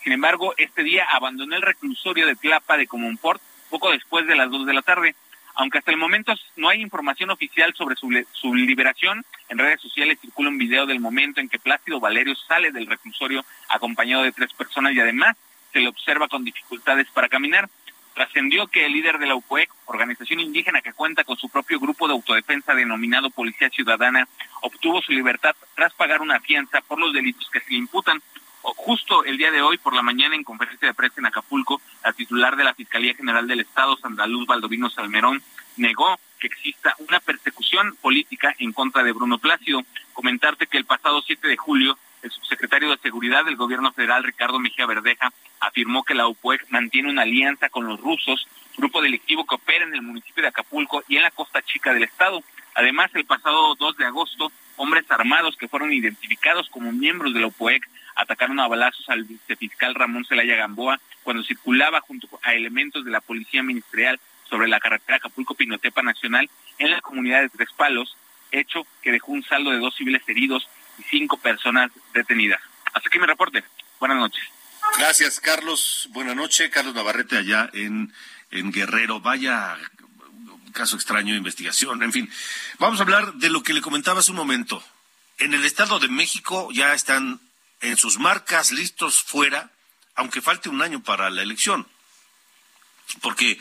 Sin 0.03 0.13
embargo, 0.13 0.53
este 0.57 0.83
día 0.83 1.05
abandonó 1.09 1.55
el 1.55 1.61
reclusorio 1.61 2.27
de 2.27 2.35
Tlapa 2.35 2.77
de 2.77 2.87
Comonport 2.87 3.41
poco 3.69 3.91
después 3.91 4.27
de 4.27 4.35
las 4.35 4.49
dos 4.51 4.65
de 4.65 4.73
la 4.73 4.81
tarde. 4.81 5.15
Aunque 5.55 5.79
hasta 5.79 5.91
el 5.91 5.97
momento 5.97 6.33
no 6.55 6.69
hay 6.69 6.81
información 6.81 7.29
oficial 7.29 7.73
sobre 7.75 7.95
su, 7.95 8.09
su 8.31 8.55
liberación, 8.55 9.25
en 9.49 9.57
redes 9.57 9.81
sociales 9.81 10.17
circula 10.21 10.49
un 10.49 10.57
video 10.57 10.85
del 10.85 10.99
momento 10.99 11.41
en 11.41 11.49
que 11.49 11.59
Plácido 11.59 11.99
Valerio 11.99 12.35
sale 12.35 12.71
del 12.71 12.87
reclusorio 12.87 13.43
acompañado 13.69 14.23
de 14.23 14.31
tres 14.31 14.53
personas 14.53 14.93
y 14.93 14.99
además 14.99 15.35
se 15.71 15.79
le 15.79 15.87
observa 15.87 16.27
con 16.27 16.43
dificultades 16.43 17.07
para 17.13 17.29
caminar. 17.29 17.69
Trascendió 18.13 18.67
que 18.67 18.85
el 18.85 18.91
líder 18.91 19.19
de 19.19 19.25
la 19.25 19.35
UPOEC, 19.35 19.69
organización 19.85 20.41
indígena 20.41 20.81
que 20.81 20.93
cuenta 20.93 21.23
con 21.23 21.37
su 21.37 21.49
propio 21.49 21.79
grupo 21.79 22.07
de 22.07 22.13
autodefensa 22.13 22.75
denominado 22.75 23.29
Policía 23.29 23.69
Ciudadana, 23.69 24.27
obtuvo 24.61 25.01
su 25.01 25.13
libertad 25.13 25.55
tras 25.75 25.93
pagar 25.93 26.21
una 26.21 26.39
fianza 26.39 26.81
por 26.81 26.99
los 26.99 27.13
delitos 27.13 27.49
que 27.49 27.61
se 27.61 27.71
le 27.71 27.77
imputan. 27.77 28.21
Justo 28.61 29.23
el 29.23 29.37
día 29.37 29.49
de 29.49 29.61
hoy, 29.61 29.77
por 29.77 29.95
la 29.95 30.01
mañana, 30.01 30.35
en 30.35 30.43
conferencia 30.43 30.87
de 30.87 30.93
prensa 30.93 31.19
en 31.19 31.25
Acapulco, 31.25 31.81
la 32.03 32.13
titular 32.13 32.55
de 32.55 32.63
la 32.63 32.73
Fiscalía 32.73 33.15
General 33.15 33.47
del 33.47 33.61
Estado, 33.61 33.97
Sandra 33.97 34.27
Luz 34.27 34.45
Baldovino 34.45 34.89
Salmerón, 34.89 35.41
negó 35.77 36.19
que 36.39 36.47
exista 36.47 36.95
una 36.99 37.19
persecución 37.19 37.95
política 38.01 38.53
en 38.59 38.73
contra 38.73 39.03
de 39.03 39.13
Bruno 39.13 39.37
Plácido. 39.37 39.83
Comentarte 40.13 40.67
que 40.67 40.77
el 40.77 40.85
pasado 40.85 41.23
7 41.25 41.47
de 41.47 41.57
julio 41.57 41.97
el 42.21 42.31
subsecretario 42.31 42.89
de 42.89 42.97
Seguridad 42.97 43.45
del 43.45 43.55
Gobierno 43.55 43.91
Federal, 43.91 44.23
Ricardo 44.23 44.59
Mejía 44.59 44.85
Verdeja, 44.85 45.31
afirmó 45.59 46.03
que 46.03 46.15
la 46.15 46.27
UPUEC 46.27 46.69
mantiene 46.69 47.09
una 47.09 47.23
alianza 47.23 47.69
con 47.69 47.87
los 47.87 47.99
rusos, 47.99 48.47
grupo 48.77 49.01
delictivo 49.01 49.45
que 49.45 49.55
opera 49.55 49.85
en 49.85 49.93
el 49.93 50.01
municipio 50.01 50.41
de 50.41 50.49
Acapulco 50.49 51.03
y 51.07 51.17
en 51.17 51.23
la 51.23 51.31
costa 51.31 51.61
chica 51.61 51.93
del 51.93 52.03
estado. 52.03 52.43
Además, 52.75 53.11
el 53.13 53.25
pasado 53.25 53.75
2 53.75 53.97
de 53.97 54.05
agosto, 54.05 54.51
hombres 54.77 55.09
armados 55.09 55.57
que 55.57 55.67
fueron 55.67 55.91
identificados 55.91 56.69
como 56.69 56.91
miembros 56.91 57.33
de 57.33 57.41
la 57.41 57.47
UPUEC 57.47 57.87
atacaron 58.15 58.59
a 58.59 58.67
balazos 58.67 59.07
al 59.09 59.23
vicefiscal 59.23 59.95
Ramón 59.95 60.25
Celaya 60.25 60.55
Gamboa 60.55 60.99
cuando 61.23 61.43
circulaba 61.43 62.01
junto 62.01 62.27
a 62.43 62.53
elementos 62.53 63.05
de 63.05 63.11
la 63.11 63.21
Policía 63.21 63.63
Ministerial 63.63 64.19
sobre 64.49 64.67
la 64.67 64.79
carretera 64.79 65.17
Acapulco-Pinotepa 65.17 66.01
Nacional 66.01 66.49
en 66.77 66.91
la 66.91 67.01
comunidad 67.01 67.41
de 67.41 67.49
Tres 67.49 67.69
Palos, 67.75 68.17
hecho 68.51 68.85
que 69.01 69.11
dejó 69.11 69.31
un 69.31 69.43
saldo 69.43 69.71
de 69.71 69.79
dos 69.79 69.95
civiles 69.95 70.27
heridos 70.27 70.67
cinco 71.09 71.37
personas 71.37 71.91
detenidas. 72.13 72.61
Hasta 72.93 73.07
aquí 73.07 73.19
mi 73.19 73.25
reporte. 73.25 73.63
Buenas 73.99 74.17
noches. 74.17 74.43
Gracias, 74.97 75.39
Carlos. 75.39 76.07
Buenas 76.11 76.35
noches. 76.35 76.69
Carlos 76.69 76.93
Navarrete 76.93 77.37
allá 77.37 77.69
en, 77.73 78.13
en 78.51 78.71
Guerrero. 78.71 79.19
Vaya 79.21 79.77
caso 80.71 80.95
extraño 80.95 81.33
de 81.33 81.37
investigación. 81.37 82.01
En 82.03 82.11
fin, 82.11 82.31
vamos 82.79 82.99
a 82.99 83.03
hablar 83.03 83.33
de 83.35 83.49
lo 83.49 83.63
que 83.63 83.73
le 83.73 83.81
comentaba 83.81 84.19
hace 84.19 84.31
un 84.31 84.37
momento. 84.37 84.83
En 85.37 85.53
el 85.53 85.65
Estado 85.65 85.99
de 85.99 86.07
México 86.07 86.69
ya 86.71 86.93
están 86.93 87.39
en 87.81 87.97
sus 87.97 88.19
marcas 88.19 88.71
listos 88.71 89.23
fuera, 89.23 89.71
aunque 90.15 90.41
falte 90.41 90.69
un 90.69 90.81
año 90.81 91.03
para 91.03 91.29
la 91.29 91.41
elección. 91.41 91.87
Porque 93.21 93.59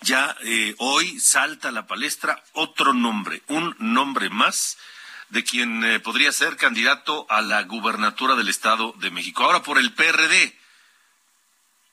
ya 0.00 0.36
eh, 0.42 0.74
hoy 0.78 1.18
salta 1.20 1.68
a 1.68 1.72
la 1.72 1.86
palestra 1.86 2.42
otro 2.52 2.94
nombre, 2.94 3.42
un 3.48 3.76
nombre 3.78 4.30
más 4.30 4.78
de 5.30 5.44
quien 5.44 5.84
eh, 5.84 6.00
podría 6.00 6.32
ser 6.32 6.56
candidato 6.56 7.26
a 7.28 7.42
la 7.42 7.62
gubernatura 7.62 8.34
del 8.34 8.48
Estado 8.48 8.94
de 8.98 9.10
México. 9.10 9.44
Ahora 9.44 9.62
por 9.62 9.78
el 9.78 9.92
PRD. 9.92 10.58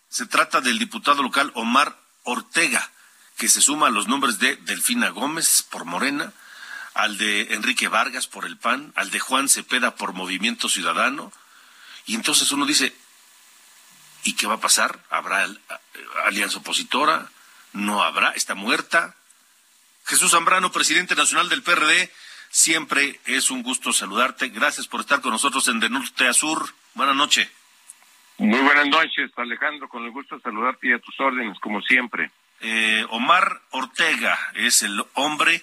Se 0.09 0.25
trata 0.25 0.61
del 0.61 0.79
diputado 0.79 1.21
local 1.21 1.51
Omar 1.55 1.99
Ortega, 2.23 2.91
que 3.37 3.49
se 3.49 3.61
suma 3.61 3.87
a 3.87 3.91
los 3.91 4.07
nombres 4.07 4.39
de 4.39 4.55
Delfina 4.57 5.09
Gómez 5.09 5.63
por 5.69 5.83
Morena, 5.83 6.31
al 6.93 7.17
de 7.17 7.53
Enrique 7.53 7.89
Vargas 7.89 8.27
por 8.27 8.45
el 8.45 8.57
PAN, 8.57 8.93
al 8.95 9.11
de 9.11 9.19
Juan 9.19 9.49
Cepeda 9.49 9.95
por 9.95 10.13
Movimiento 10.13 10.69
Ciudadano. 10.69 11.33
Y 12.05 12.15
entonces 12.15 12.51
uno 12.51 12.65
dice, 12.65 12.95
¿y 14.23 14.33
qué 14.33 14.47
va 14.47 14.55
a 14.55 14.61
pasar? 14.61 15.03
¿Habrá 15.09 15.49
alianza 16.25 16.59
opositora? 16.59 17.29
¿No 17.73 18.01
habrá? 18.01 18.29
¿Está 18.31 18.55
muerta? 18.55 19.15
Jesús 20.05 20.31
Zambrano, 20.31 20.71
presidente 20.71 21.15
nacional 21.15 21.49
del 21.49 21.63
PRD, 21.63 22.11
Siempre 22.55 23.19
es 23.25 23.51
un 23.51 23.63
gusto 23.63 23.91
saludarte. 23.91 24.47
Gracias 24.47 24.87
por 24.87 25.01
estar 25.01 25.19
con 25.19 25.31
nosotros 25.31 25.67
en 25.67 25.81
De 25.81 25.89
Norte 25.89 26.25
a 26.25 26.31
Sur. 26.31 26.69
Buenas 26.93 27.13
noches. 27.13 27.51
Muy 28.37 28.61
buenas 28.61 28.87
noches, 28.87 29.29
Alejandro. 29.35 29.89
Con 29.89 30.05
el 30.05 30.11
gusto 30.11 30.37
de 30.37 30.41
saludarte 30.41 30.87
y 30.87 30.93
a 30.93 30.99
tus 30.99 31.19
órdenes, 31.19 31.59
como 31.59 31.81
siempre. 31.81 32.31
Eh, 32.61 33.05
Omar 33.09 33.59
Ortega 33.71 34.39
es 34.53 34.83
el 34.83 35.03
hombre 35.15 35.61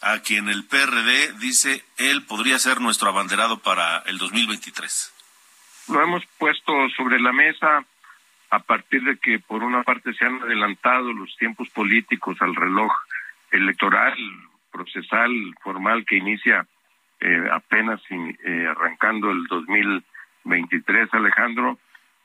a 0.00 0.20
quien 0.20 0.48
el 0.48 0.64
PRD 0.64 1.34
dice 1.40 1.84
él 1.98 2.24
podría 2.24 2.58
ser 2.58 2.80
nuestro 2.80 3.10
abanderado 3.10 3.58
para 3.58 3.98
el 4.06 4.16
2023. 4.16 5.12
Lo 5.88 6.02
hemos 6.02 6.24
puesto 6.38 6.72
sobre 6.96 7.20
la 7.20 7.32
mesa 7.32 7.84
a 8.48 8.58
partir 8.60 9.02
de 9.02 9.18
que 9.18 9.40
por 9.40 9.62
una 9.62 9.82
parte 9.82 10.14
se 10.14 10.24
han 10.24 10.40
adelantado 10.40 11.12
los 11.12 11.36
tiempos 11.36 11.68
políticos 11.68 12.38
al 12.40 12.56
reloj 12.56 12.92
electoral 13.50 14.16
procesal 14.70 15.30
formal 15.62 16.04
que 16.06 16.16
inicia 16.16 16.66
eh, 17.20 17.48
apenas 17.52 18.00
eh, 18.10 18.66
arrancando 18.66 19.30
el 19.30 19.44
2023, 19.46 21.12
Alejandro, 21.12 21.78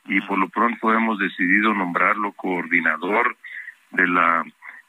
y 0.06 0.22
por 0.22 0.38
lo 0.38 0.50
pronto 0.50 0.94
hemos 0.94 1.20
decidido 1.20 1.74
nombrarlo 1.74 2.32
coordinador 2.34 3.36
de 3.92 4.08
la 4.08 4.46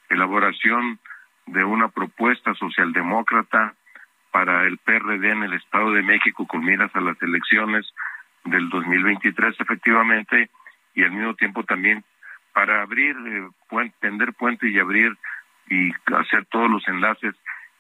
elaboración 0.09 0.99
de 1.47 1.65
una 1.65 1.89
propuesta 1.89 2.55
socialdemócrata 2.55 3.75
para 4.31 4.67
el 4.67 4.79
PRD 4.79 5.31
en 5.31 5.45
el 5.45 5.55
Estado 5.55 5.93
de 5.93 6.03
México 6.03 6.47
con 6.47 6.65
miras 6.65 6.95
a 6.95 7.01
las 7.01 7.21
elecciones 7.23 7.87
del 8.45 8.69
2023 8.69 9.57
efectivamente 9.59 10.51
y 10.95 11.03
al 11.03 11.13
mismo 11.13 11.35
tiempo 11.35 11.65
también 11.65 12.05
para 12.53 12.83
abrir, 12.83 13.17
eh, 13.27 13.91
tender 14.01 14.33
puente 14.35 14.69
y 14.69 14.79
abrir 14.79 15.17
y 15.69 15.91
hacer 16.15 16.47
todos 16.47 16.71
los 16.71 16.87
enlaces 16.89 17.35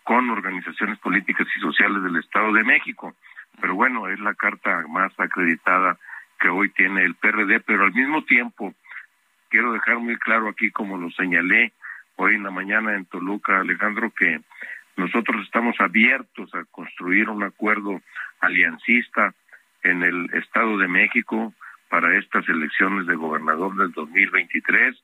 con 0.07 0.31
organizaciones 0.31 1.01
políticas 1.01 1.49
y 1.57 1.61
sociales 1.61 2.01
del 2.05 2.15
Estado 2.15 2.53
de 2.53 2.63
México. 2.63 3.17
Pero 3.61 3.75
bueno, 3.75 4.07
es 4.07 4.21
la 4.21 4.35
carta 4.35 4.85
más 4.89 5.13
acreditada 5.19 5.99
que 6.39 6.49
hoy 6.49 6.69
tiene 6.71 7.03
el 7.03 7.17
PRD, 7.17 7.59
pero 7.59 7.83
al 7.83 7.93
mismo 7.93 8.23
tiempo 8.23 8.73
quiero 9.49 9.73
dejar 9.73 9.99
muy 9.99 10.17
claro 10.17 10.49
aquí, 10.49 10.71
como 10.71 10.97
lo 10.97 11.11
señalé 11.11 11.73
hoy 12.15 12.37
en 12.37 12.45
la 12.45 12.53
mañana 12.53 12.95
en 12.95 13.07
Toluca, 13.07 13.59
Alejandro, 13.59 14.13
que 14.17 14.41
nosotros 14.97 15.45
estamos 15.45 15.75
abiertos 15.81 16.55
a 16.55 16.65
construir 16.67 17.29
un 17.29 17.43
acuerdo 17.43 18.01
aliancista 18.39 19.35
en 19.83 20.05
el 20.05 20.33
Estado 20.35 20.79
de 20.79 20.87
México 20.87 21.53
para 21.89 22.17
estas 22.17 22.49
elecciones 22.49 23.09
de 23.09 23.17
gobernador 23.17 23.75
del 23.75 23.91
2023, 23.91 24.97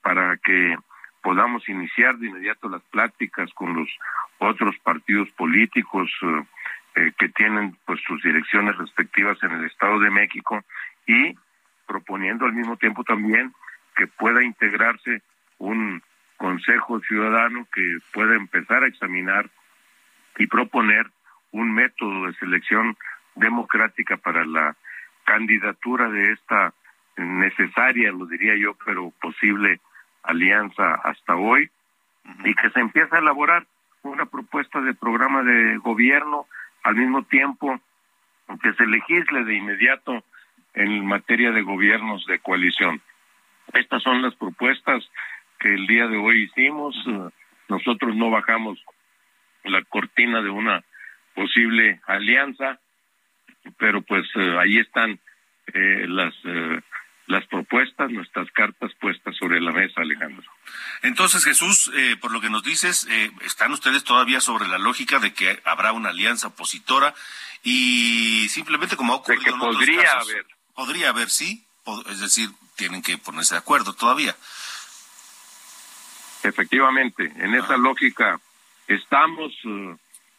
para 0.00 0.38
que 0.38 0.74
podamos 1.22 1.68
iniciar 1.68 2.16
de 2.16 2.28
inmediato 2.28 2.70
las 2.70 2.82
pláticas 2.84 3.52
con 3.52 3.74
los 3.74 3.88
otros 4.38 4.76
partidos 4.78 5.28
políticos 5.30 6.10
eh, 6.22 6.44
eh, 6.96 7.12
que 7.18 7.28
tienen 7.28 7.76
pues 7.84 8.00
sus 8.06 8.22
direcciones 8.22 8.76
respectivas 8.76 9.38
en 9.42 9.52
el 9.52 9.64
Estado 9.64 9.98
de 10.00 10.10
México 10.10 10.64
y 11.06 11.36
proponiendo 11.86 12.44
al 12.44 12.52
mismo 12.52 12.76
tiempo 12.76 13.04
también 13.04 13.52
que 13.96 14.06
pueda 14.06 14.42
integrarse 14.42 15.22
un 15.58 16.02
Consejo 16.36 17.00
Ciudadano 17.00 17.66
que 17.72 17.98
pueda 18.12 18.36
empezar 18.36 18.84
a 18.84 18.86
examinar 18.86 19.50
y 20.38 20.46
proponer 20.46 21.10
un 21.50 21.74
método 21.74 22.26
de 22.26 22.34
selección 22.34 22.96
democrática 23.34 24.16
para 24.16 24.44
la 24.44 24.76
candidatura 25.24 26.08
de 26.08 26.32
esta 26.32 26.72
necesaria, 27.16 28.12
lo 28.12 28.26
diría 28.26 28.56
yo, 28.56 28.76
pero 28.84 29.12
posible 29.20 29.80
alianza 30.22 30.94
hasta 30.94 31.34
hoy 31.34 31.70
y 32.44 32.54
que 32.54 32.70
se 32.70 32.80
empiece 32.80 33.16
a 33.16 33.18
elaborar 33.18 33.66
una 34.02 34.26
propuesta 34.26 34.80
de 34.80 34.94
programa 34.94 35.42
de 35.42 35.78
gobierno 35.78 36.46
al 36.82 36.96
mismo 36.96 37.22
tiempo 37.24 37.80
que 38.62 38.72
se 38.74 38.86
legisle 38.86 39.44
de 39.44 39.56
inmediato 39.56 40.24
en 40.74 41.04
materia 41.06 41.50
de 41.52 41.62
gobiernos 41.62 42.24
de 42.26 42.38
coalición. 42.38 43.02
Estas 43.72 44.02
son 44.02 44.22
las 44.22 44.34
propuestas 44.36 45.04
que 45.58 45.74
el 45.74 45.86
día 45.86 46.06
de 46.06 46.16
hoy 46.16 46.44
hicimos. 46.44 46.96
Nosotros 47.68 48.16
no 48.16 48.30
bajamos 48.30 48.82
la 49.64 49.82
cortina 49.84 50.40
de 50.40 50.50
una 50.50 50.82
posible 51.34 52.00
alianza, 52.06 52.78
pero 53.78 54.02
pues 54.02 54.26
eh, 54.34 54.56
ahí 54.58 54.78
están 54.78 55.18
eh, 55.74 56.06
las 56.08 56.34
eh, 56.44 56.80
las 57.28 57.46
propuestas, 57.46 58.10
nuestras 58.10 58.50
cartas 58.52 58.90
puestas 58.98 59.36
sobre 59.36 59.60
la 59.60 59.70
mesa, 59.70 60.00
Alejandro. 60.00 60.50
Entonces, 61.02 61.44
Jesús, 61.44 61.90
eh, 61.94 62.16
por 62.18 62.32
lo 62.32 62.40
que 62.40 62.48
nos 62.48 62.64
dices, 62.64 63.06
eh, 63.10 63.30
están 63.42 63.70
ustedes 63.70 64.02
todavía 64.02 64.40
sobre 64.40 64.66
la 64.66 64.78
lógica 64.78 65.18
de 65.18 65.34
que 65.34 65.60
habrá 65.64 65.92
una 65.92 66.08
alianza 66.08 66.48
opositora 66.48 67.14
y 67.62 68.48
simplemente 68.48 68.96
como 68.96 69.12
ha 69.12 69.16
ocurrido 69.16 69.52
en 69.52 69.58
podría 69.60 70.02
casos, 70.04 70.30
haber. 70.30 70.46
podría 70.74 71.08
haber, 71.10 71.28
sí, 71.28 71.66
es 72.08 72.20
decir, 72.20 72.48
tienen 72.76 73.02
que 73.02 73.18
ponerse 73.18 73.54
de 73.54 73.58
acuerdo 73.58 73.92
todavía. 73.92 74.34
Efectivamente, 76.42 77.30
en 77.36 77.54
esa 77.54 77.74
ah. 77.74 77.78
lógica 77.78 78.40
estamos, 78.86 79.52
eh, 79.64 79.96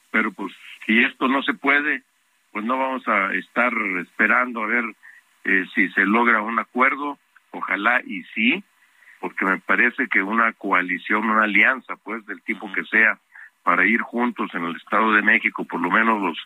pero 0.10 0.32
pues 0.32 0.52
si 0.88 1.04
esto 1.04 1.28
no 1.28 1.44
se 1.44 1.54
puede, 1.54 2.02
pues 2.52 2.66
no 2.66 2.80
vamos 2.80 3.08
a 3.08 3.32
estar 3.36 3.72
esperando 4.02 4.64
a 4.64 4.68
ver 4.68 4.86
eh, 5.44 5.66
si 5.74 5.90
se 5.90 6.06
logra 6.06 6.42
un 6.42 6.60
acuerdo, 6.60 7.18
ojalá 7.52 8.02
y 8.06 8.24
sí, 8.36 8.64
porque 9.20 9.46
me 9.46 9.60
parece 9.60 10.08
que 10.08 10.22
una 10.22 10.54
coalición, 10.54 11.30
una 11.30 11.44
alianza, 11.44 11.96
pues 11.98 12.26
del 12.26 12.42
tipo 12.42 12.72
que 12.72 12.84
sea, 12.86 13.18
para 13.64 13.86
ir 13.86 14.02
juntos 14.02 14.50
en 14.54 14.64
el 14.64 14.76
Estado 14.76 15.14
de 15.14 15.22
México, 15.22 15.66
por 15.66 15.82
lo 15.82 15.92
menos 15.92 16.22
los 16.22 16.38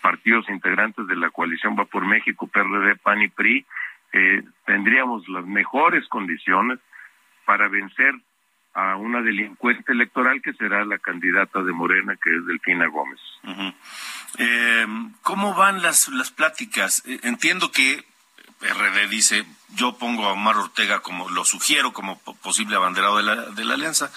partidos 0.00 0.48
integrantes 0.48 1.06
de 1.06 1.16
la 1.16 1.30
coalición 1.30 1.76
Va 1.78 1.84
por 1.84 2.06
México, 2.06 2.46
PRD, 2.46 2.96
PAN 2.96 3.22
y 3.22 3.28
PRI, 3.28 3.66
eh, 4.12 4.42
tendríamos 4.64 5.28
las 5.28 5.44
mejores 5.46 6.06
condiciones 6.08 6.78
para 7.44 7.68
vencer 7.68 8.14
a 8.74 8.96
una 8.96 9.20
delincuente 9.20 9.92
electoral 9.92 10.40
que 10.42 10.52
será 10.54 10.84
la 10.84 10.98
candidata 10.98 11.62
de 11.62 11.72
Morena, 11.72 12.16
que 12.22 12.34
es 12.34 12.46
Delfina 12.46 12.86
Gómez. 12.86 13.20
eh, 14.38 14.86
¿Cómo 15.22 15.54
van 15.54 15.82
las, 15.82 16.08
las 16.08 16.30
pláticas? 16.30 17.04
Eh, 17.06 17.18
entiendo 17.24 17.72
que 17.72 18.04
RD 18.60 19.08
dice, 19.08 19.44
yo 19.74 19.96
pongo 19.96 20.26
a 20.26 20.32
Omar 20.32 20.56
Ortega 20.56 21.00
como, 21.00 21.30
lo 21.30 21.44
sugiero 21.44 21.92
como 21.92 22.18
posible 22.18 22.76
abanderado 22.76 23.16
de 23.16 23.22
la, 23.22 23.36
de 23.46 23.64
la 23.64 23.74
alianza. 23.74 24.10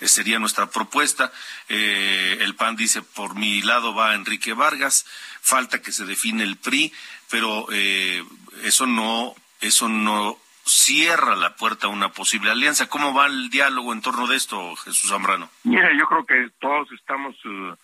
sería 0.00 0.38
nuestra 0.38 0.66
propuesta. 0.66 1.32
Eh, 1.68 2.38
el 2.40 2.54
PAN 2.54 2.76
dice, 2.76 3.02
por 3.02 3.34
mi 3.34 3.60
lado 3.62 3.94
va 3.94 4.14
Enrique 4.14 4.54
Vargas, 4.54 5.06
falta 5.42 5.82
que 5.82 5.92
se 5.92 6.06
define 6.06 6.44
el 6.44 6.56
PRI, 6.56 6.92
pero 7.30 7.66
eh, 7.72 8.24
eso 8.62 8.86
no, 8.86 9.34
eso 9.60 9.88
no 9.88 10.38
cierra 10.64 11.36
la 11.36 11.56
puerta 11.56 11.86
a 11.86 11.90
una 11.90 12.10
posible 12.10 12.50
alianza. 12.50 12.88
¿Cómo 12.88 13.12
va 13.12 13.26
el 13.26 13.50
diálogo 13.50 13.92
en 13.92 14.02
torno 14.02 14.26
de 14.26 14.36
esto, 14.36 14.76
Jesús 14.76 15.10
Zambrano? 15.10 15.50
Mira, 15.64 15.90
yo 15.98 16.06
creo 16.06 16.24
que 16.24 16.50
todos 16.58 16.90
estamos 16.92 17.34
eh, 17.44 17.74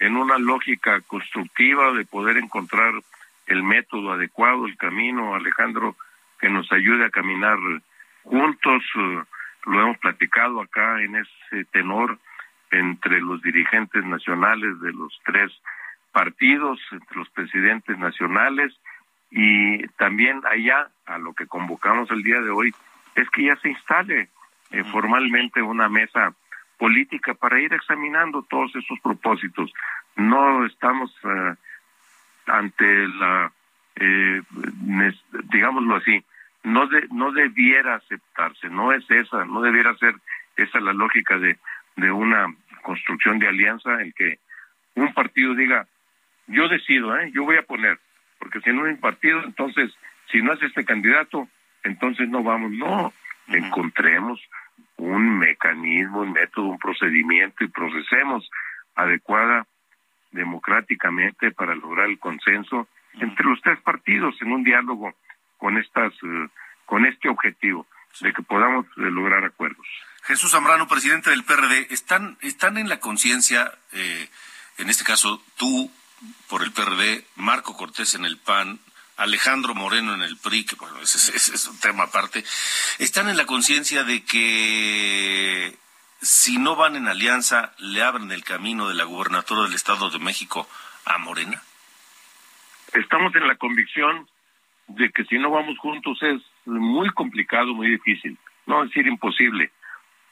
en 0.00 0.16
una 0.16 0.38
lógica 0.38 1.00
constructiva 1.02 1.92
de 1.92 2.04
poder 2.04 2.36
encontrar 2.36 2.92
el 3.46 3.62
método 3.62 4.12
adecuado, 4.12 4.66
el 4.66 4.76
camino, 4.76 5.34
Alejandro, 5.34 5.96
que 6.38 6.48
nos 6.48 6.70
ayude 6.72 7.06
a 7.06 7.10
caminar 7.10 7.58
juntos. 8.24 8.82
Eh, 8.96 9.22
lo 9.66 9.82
hemos 9.82 9.98
platicado 9.98 10.60
acá 10.60 11.02
en 11.02 11.16
ese 11.16 11.64
tenor 11.72 12.18
entre 12.70 13.20
los 13.20 13.42
dirigentes 13.42 14.04
nacionales 14.04 14.80
de 14.80 14.92
los 14.92 15.18
tres 15.24 15.52
partidos, 16.12 16.80
entre 16.90 17.16
los 17.16 17.28
presidentes 17.30 17.98
nacionales 17.98 18.74
y 19.30 19.86
también 19.98 20.40
allá 20.50 20.88
a 21.04 21.18
lo 21.18 21.34
que 21.34 21.46
convocamos 21.46 22.10
el 22.10 22.22
día 22.22 22.40
de 22.40 22.50
hoy 22.50 22.74
es 23.14 23.28
que 23.30 23.44
ya 23.44 23.56
se 23.56 23.70
instale 23.70 24.28
eh, 24.70 24.84
formalmente 24.84 25.62
una 25.62 25.88
mesa 25.88 26.32
política 26.78 27.34
para 27.34 27.60
ir 27.60 27.72
examinando 27.72 28.42
todos 28.42 28.74
esos 28.76 28.98
propósitos. 29.00 29.72
No 30.16 30.64
estamos 30.66 31.10
eh, 31.24 31.54
ante 32.46 33.08
la, 33.08 33.52
eh, 33.96 34.42
digámoslo 35.50 35.96
así, 35.96 36.24
no, 36.62 36.86
de, 36.86 37.06
no 37.12 37.32
debiera 37.32 37.96
aceptarse, 37.96 38.68
no 38.68 38.92
es 38.92 39.08
esa, 39.10 39.44
no 39.44 39.60
debiera 39.62 39.96
ser 39.96 40.14
esa 40.56 40.80
la 40.80 40.92
lógica 40.92 41.38
de, 41.38 41.58
de 41.96 42.10
una 42.10 42.46
construcción 42.82 43.38
de 43.38 43.48
alianza 43.48 44.00
en 44.00 44.12
que 44.12 44.38
un 44.94 45.12
partido 45.12 45.54
diga, 45.54 45.86
yo 46.46 46.68
decido, 46.68 47.16
¿eh? 47.18 47.30
yo 47.32 47.44
voy 47.44 47.56
a 47.56 47.62
poner, 47.62 47.98
porque 48.38 48.60
si 48.60 48.70
no 48.70 48.84
hay 48.84 48.94
partido, 48.96 49.42
entonces, 49.44 49.92
si 50.30 50.42
no 50.42 50.52
es 50.52 50.62
este 50.62 50.84
candidato, 50.84 51.48
entonces 51.82 52.28
no 52.28 52.42
vamos, 52.42 52.72
no, 52.72 53.12
encontremos 53.48 54.40
un 54.96 55.38
mecanismo, 55.38 56.20
un 56.20 56.32
método, 56.32 56.66
un 56.66 56.78
procedimiento 56.78 57.64
y 57.64 57.68
procesemos 57.68 58.48
adecuada 58.94 59.66
democráticamente 60.36 61.50
para 61.50 61.74
lograr 61.74 62.08
el 62.08 62.18
consenso 62.18 62.88
entre 63.14 63.44
los 63.44 63.60
tres 63.62 63.80
partidos 63.80 64.34
en 64.40 64.52
un 64.52 64.62
diálogo 64.62 65.14
con 65.56 65.76
estas 65.78 66.12
eh, 66.22 66.48
con 66.84 67.04
este 67.04 67.28
objetivo 67.28 67.86
de 68.20 68.32
que 68.32 68.42
podamos 68.42 68.86
eh, 68.86 69.10
lograr 69.10 69.44
acuerdos. 69.44 69.86
Jesús 70.22 70.52
Zambrano, 70.52 70.88
presidente 70.88 71.30
del 71.30 71.44
PRD, 71.44 71.88
están 71.90 72.38
están 72.40 72.78
en 72.78 72.88
la 72.88 73.00
conciencia, 73.00 73.72
eh, 73.92 74.28
en 74.78 74.90
este 74.90 75.04
caso 75.04 75.42
tú 75.56 75.90
por 76.48 76.62
el 76.62 76.72
PRD, 76.72 77.24
Marco 77.36 77.76
Cortés 77.76 78.14
en 78.14 78.24
el 78.24 78.38
PAN, 78.38 78.78
Alejandro 79.16 79.74
Moreno 79.74 80.14
en 80.14 80.22
el 80.22 80.36
PRI, 80.36 80.64
que 80.64 80.76
bueno, 80.76 81.00
ese, 81.00 81.36
es 81.36 81.66
un 81.66 81.78
tema 81.80 82.04
aparte, 82.04 82.44
están 82.98 83.28
en 83.28 83.36
la 83.36 83.46
conciencia 83.46 84.04
de 84.04 84.24
que 84.24 85.76
si 86.26 86.58
no 86.58 86.74
van 86.74 86.96
en 86.96 87.06
alianza, 87.06 87.72
le 87.78 88.02
abren 88.02 88.32
el 88.32 88.42
camino 88.42 88.88
de 88.88 88.94
la 88.94 89.04
gubernatura 89.04 89.62
del 89.62 89.74
Estado 89.74 90.10
de 90.10 90.18
México 90.18 90.68
a 91.04 91.18
Morena? 91.18 91.62
Estamos 92.92 93.34
en 93.36 93.46
la 93.46 93.54
convicción 93.54 94.26
de 94.88 95.10
que 95.10 95.24
si 95.24 95.38
no 95.38 95.50
vamos 95.50 95.78
juntos 95.78 96.20
es 96.22 96.42
muy 96.64 97.10
complicado, 97.10 97.74
muy 97.74 97.88
difícil, 97.88 98.36
no 98.66 98.84
decir 98.84 99.06
imposible, 99.06 99.70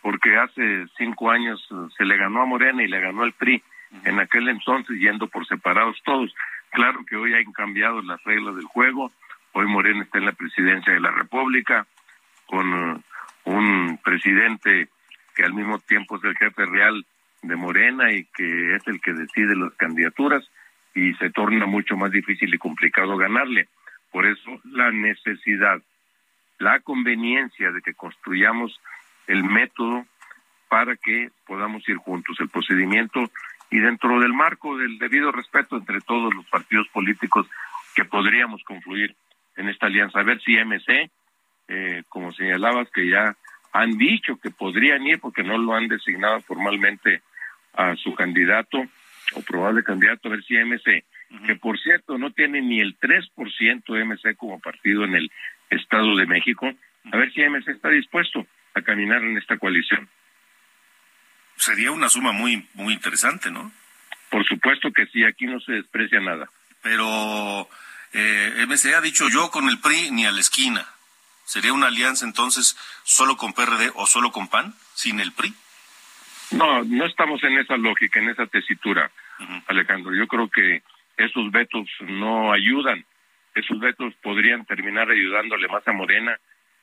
porque 0.03 0.37
hace 0.37 0.87
cinco 0.99 1.31
años 1.31 1.65
se 1.97 2.05
le 2.05 2.17
ganó 2.17 2.43
a 2.43 2.47
Morena 2.47 2.83
y 2.83 2.89
le 2.89 3.01
ganó 3.01 3.23
al 3.23 3.33
PRI, 3.33 3.63
en 4.05 4.19
aquel 4.19 4.49
entonces 4.49 4.99
yendo 4.99 5.29
por 5.29 5.47
separados 5.47 5.97
todos. 6.05 6.35
Claro 6.71 7.05
que 7.07 7.15
hoy 7.15 7.35
han 7.35 7.53
cambiado 7.53 8.03
las 8.03 8.23
reglas 8.25 8.57
del 8.57 8.65
juego, 8.65 9.13
hoy 9.53 9.67
Morena 9.67 10.03
está 10.03 10.19
en 10.19 10.27
la 10.27 10.33
presidencia 10.33 10.93
de 10.93 11.01
la 11.01 11.13
República, 11.13 11.87
con 12.47 13.05
un 13.45 14.01
presidente 14.03 14.89
que 15.35 15.45
al 15.45 15.55
mismo 15.55 15.79
tiempo 15.81 16.17
es 16.17 16.25
el 16.25 16.37
jefe 16.37 16.67
real 16.67 17.05
de 17.43 17.57
Morena 17.57 18.13
y 18.13 18.25
que 18.25 18.77
es 18.77 18.87
el 18.87 19.01
que 19.01 19.13
decide 19.13 19.57
las 19.57 19.75
candidaturas 19.75 20.45
y 20.95 21.13
se 21.15 21.31
torna 21.31 21.67
mucho 21.67 21.97
más 21.97 22.11
difícil 22.11 22.55
y 22.55 22.59
complicado 22.59 23.17
ganarle. 23.17 23.69
Por 24.11 24.27
eso 24.27 24.61
la 24.65 24.91
necesidad, 24.91 25.83
la 26.59 26.81
conveniencia 26.81 27.73
de 27.73 27.83
que 27.83 27.95
construyamos 27.95 28.81
el 29.27 29.45
método 29.45 30.07
para 30.69 30.97
que 30.97 31.31
podamos 31.47 31.89
ir 31.89 31.97
juntos, 31.97 32.37
el 32.41 32.49
procedimiento 32.49 33.31
y 33.71 33.79
dentro 33.79 34.21
del 34.21 34.33
marco 34.33 34.77
del 34.77 34.99
debido 34.99 35.33
respeto 35.33 35.77
entre 35.77 36.01
todos 36.01 36.33
los 36.35 36.47
partidos 36.47 36.89
políticos 36.89 37.47
que 37.95 38.05
podríamos 38.05 38.63
confluir 38.65 39.15
en 39.57 39.69
esta 39.69 39.87
alianza. 39.87 40.21
A 40.21 40.25
ver 40.25 40.41
si 40.43 40.57
MC, 40.57 41.11
eh, 41.69 42.03
como 42.09 42.33
señalabas, 42.33 42.89
que 42.91 43.09
ya 43.09 43.37
han 43.75 43.99
dicho 43.99 44.37
que 44.37 44.51
podrían 44.51 45.05
ir 45.05 45.19
porque 45.19 45.43
no 45.43 45.59
lo 45.59 45.75
han 45.75 45.89
designado 45.89 46.41
formalmente 46.43 47.23
a 47.75 47.97
su 47.97 48.15
candidato 48.15 48.87
o 49.35 49.43
probable 49.43 49.83
candidato, 49.83 50.29
a 50.29 50.33
ver 50.33 50.45
si 50.45 50.55
MC, 50.55 51.05
que 51.45 51.57
por 51.57 51.79
cierto 51.81 52.17
no 52.17 52.31
tiene 52.31 52.63
ni 52.63 52.81
el 52.81 52.97
3% 53.01 54.05
MC 54.05 54.37
como 54.37 54.61
partido 54.61 55.05
en 55.05 55.17
el 55.17 55.31
Estado 55.71 56.15
de 56.15 56.25
México, 56.25 56.73
a 57.11 57.17
ver 57.17 57.33
si 57.33 57.43
MC 57.43 57.69
está 57.69 57.89
dispuesto 57.89 58.47
a 58.75 58.83
caminar 58.83 59.25
en 59.25 59.37
esta 59.37 59.59
coalición. 59.59 60.09
Sería 61.57 61.91
una 61.91 62.09
suma 62.09 62.31
muy, 62.31 62.69
muy 62.75 62.95
interesante, 62.95 63.51
¿no? 63.51 63.73
Por 64.31 64.45
supuesto 64.47 64.93
que 64.93 65.07
sí, 65.07 65.25
aquí 65.25 65.47
no 65.47 65.59
se 65.59 65.73
desprecia 65.73 66.21
nada. 66.21 66.49
Pero 66.81 67.69
eh, 68.13 68.65
MC 68.69 68.95
ha 68.95 69.01
dicho 69.01 69.29
yo 69.29 69.51
con 69.51 69.69
el 69.69 69.81
PRI 69.81 70.13
ni 70.13 70.27
a 70.27 70.33
la 70.33 70.41
esquina. 70.41 70.87
¿Sería 71.45 71.73
una 71.73 71.89
alianza 71.89 72.25
entonces 72.25 72.77
solo 73.03 73.37
con 73.37 73.53
PRD 73.53 73.93
o 73.95 74.07
solo 74.07 74.33
con 74.33 74.49
PAN, 74.49 74.75
sin 74.95 75.21
el 75.21 75.33
PRI? 75.33 75.55
No, 76.53 76.83
no 76.85 77.07
estamos 77.07 77.43
en 77.45 77.59
esa 77.59 77.77
lógica, 77.77 78.21
en 78.21 78.31
esa 78.31 78.47
tesitura, 78.47 79.11
Alejandro. 79.67 80.15
Yo 80.15 80.27
creo 80.27 80.49
que 80.49 80.83
esos 81.17 81.51
vetos 81.51 81.89
no 82.01 82.53
ayudan. 82.53 83.05
Esos 83.55 83.79
vetos 83.79 84.15
podrían 84.23 84.65
terminar 84.65 85.11
ayudándole 85.11 85.69
más 85.69 85.87
a 85.87 85.93
Morena 85.93 86.39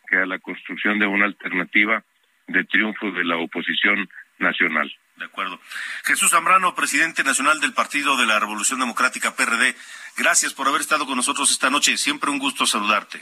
que 0.07 0.17
a 0.17 0.25
la 0.25 0.39
construcción 0.39 0.99
de 0.99 1.05
una 1.05 1.25
alternativa 1.25 2.03
de 2.47 2.63
triunfo 2.65 3.11
de 3.11 3.23
la 3.23 3.37
oposición 3.37 4.09
nacional. 4.39 4.93
De 5.17 5.25
acuerdo. 5.25 5.59
Jesús 6.03 6.31
Zambrano, 6.31 6.73
presidente 6.73 7.23
nacional 7.23 7.59
del 7.59 7.73
Partido 7.73 8.17
de 8.17 8.25
la 8.25 8.39
Revolución 8.39 8.79
Democrática 8.79 9.35
PRD, 9.35 9.75
gracias 10.17 10.53
por 10.53 10.67
haber 10.67 10.81
estado 10.81 11.05
con 11.05 11.15
nosotros 11.15 11.51
esta 11.51 11.69
noche. 11.69 11.97
Siempre 11.97 12.31
un 12.31 12.39
gusto 12.39 12.65
saludarte. 12.65 13.21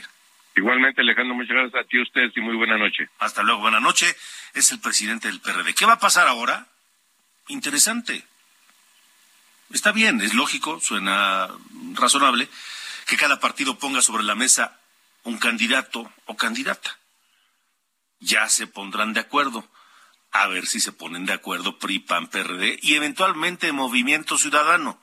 Igualmente, 0.56 1.00
Alejandro, 1.00 1.34
muchas 1.34 1.56
gracias 1.56 1.84
a 1.84 1.86
ti, 1.86 2.00
ustedes 2.00 2.36
y 2.36 2.40
muy 2.40 2.56
buena 2.56 2.76
noche. 2.76 3.08
Hasta 3.18 3.42
luego, 3.42 3.60
buena 3.60 3.80
noche. 3.80 4.14
Es 4.54 4.72
el 4.72 4.80
presidente 4.80 5.28
del 5.28 5.40
PRD. 5.40 5.74
¿Qué 5.74 5.86
va 5.86 5.94
a 5.94 5.98
pasar 5.98 6.26
ahora? 6.28 6.66
Interesante. 7.48 8.24
Está 9.70 9.92
bien, 9.92 10.20
es 10.20 10.34
lógico, 10.34 10.80
suena 10.80 11.48
razonable 11.94 12.48
que 13.06 13.16
cada 13.16 13.38
partido 13.40 13.78
ponga 13.78 14.02
sobre 14.02 14.24
la 14.24 14.34
mesa 14.34 14.80
un 15.24 15.38
candidato 15.38 16.12
o 16.26 16.36
candidata. 16.36 16.98
Ya 18.18 18.48
se 18.48 18.66
pondrán 18.66 19.12
de 19.12 19.20
acuerdo. 19.20 19.68
A 20.32 20.46
ver 20.46 20.66
si 20.66 20.80
se 20.80 20.92
ponen 20.92 21.26
de 21.26 21.32
acuerdo 21.32 21.78
PRI, 21.78 22.00
PAN, 22.00 22.28
PRD 22.28 22.78
y 22.82 22.94
eventualmente 22.94 23.72
Movimiento 23.72 24.38
Ciudadano. 24.38 25.00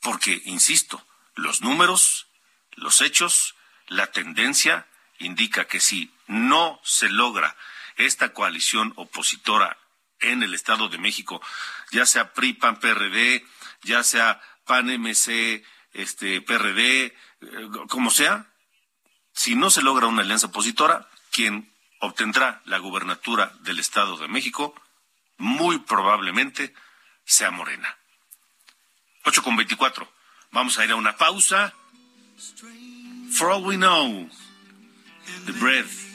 Porque, 0.00 0.42
insisto, 0.44 1.02
los 1.34 1.62
números, 1.62 2.26
los 2.72 3.00
hechos, 3.00 3.54
la 3.90 4.06
tendencia 4.06 4.86
indica 5.18 5.66
que 5.66 5.80
si 5.80 6.10
no 6.26 6.80
se 6.82 7.10
logra 7.10 7.54
esta 7.96 8.32
coalición 8.32 8.94
opositora 8.96 9.76
en 10.20 10.42
el 10.42 10.54
Estado 10.54 10.88
de 10.88 10.98
México, 10.98 11.42
ya 11.90 12.06
sea 12.06 12.32
PRI, 12.32 12.54
PAN, 12.54 12.78
PRD, 12.78 13.44
ya 13.82 14.02
sea 14.02 14.40
PAN, 14.64 14.88
MC, 14.88 15.62
este, 15.92 16.40
PRD, 16.40 17.04
eh, 17.04 17.14
como 17.88 18.10
sea, 18.10 18.46
si 19.32 19.54
no 19.54 19.70
se 19.70 19.82
logra 19.82 20.06
una 20.06 20.22
alianza 20.22 20.46
opositora, 20.46 21.08
quien 21.32 21.72
obtendrá 22.00 22.62
la 22.64 22.78
gubernatura 22.78 23.52
del 23.60 23.80
Estado 23.80 24.16
de 24.16 24.28
México, 24.28 24.74
muy 25.36 25.80
probablemente 25.80 26.74
sea 27.24 27.50
Morena. 27.50 27.96
8 29.24 29.42
con 29.42 29.56
24. 29.56 30.10
Vamos 30.52 30.78
a 30.78 30.84
ir 30.84 30.92
a 30.92 30.96
una 30.96 31.16
pausa. 31.16 31.74
For 33.30 33.50
All 33.50 33.64
We 33.64 33.76
Know, 33.76 34.28
The 35.46 35.52
Breath, 35.52 36.10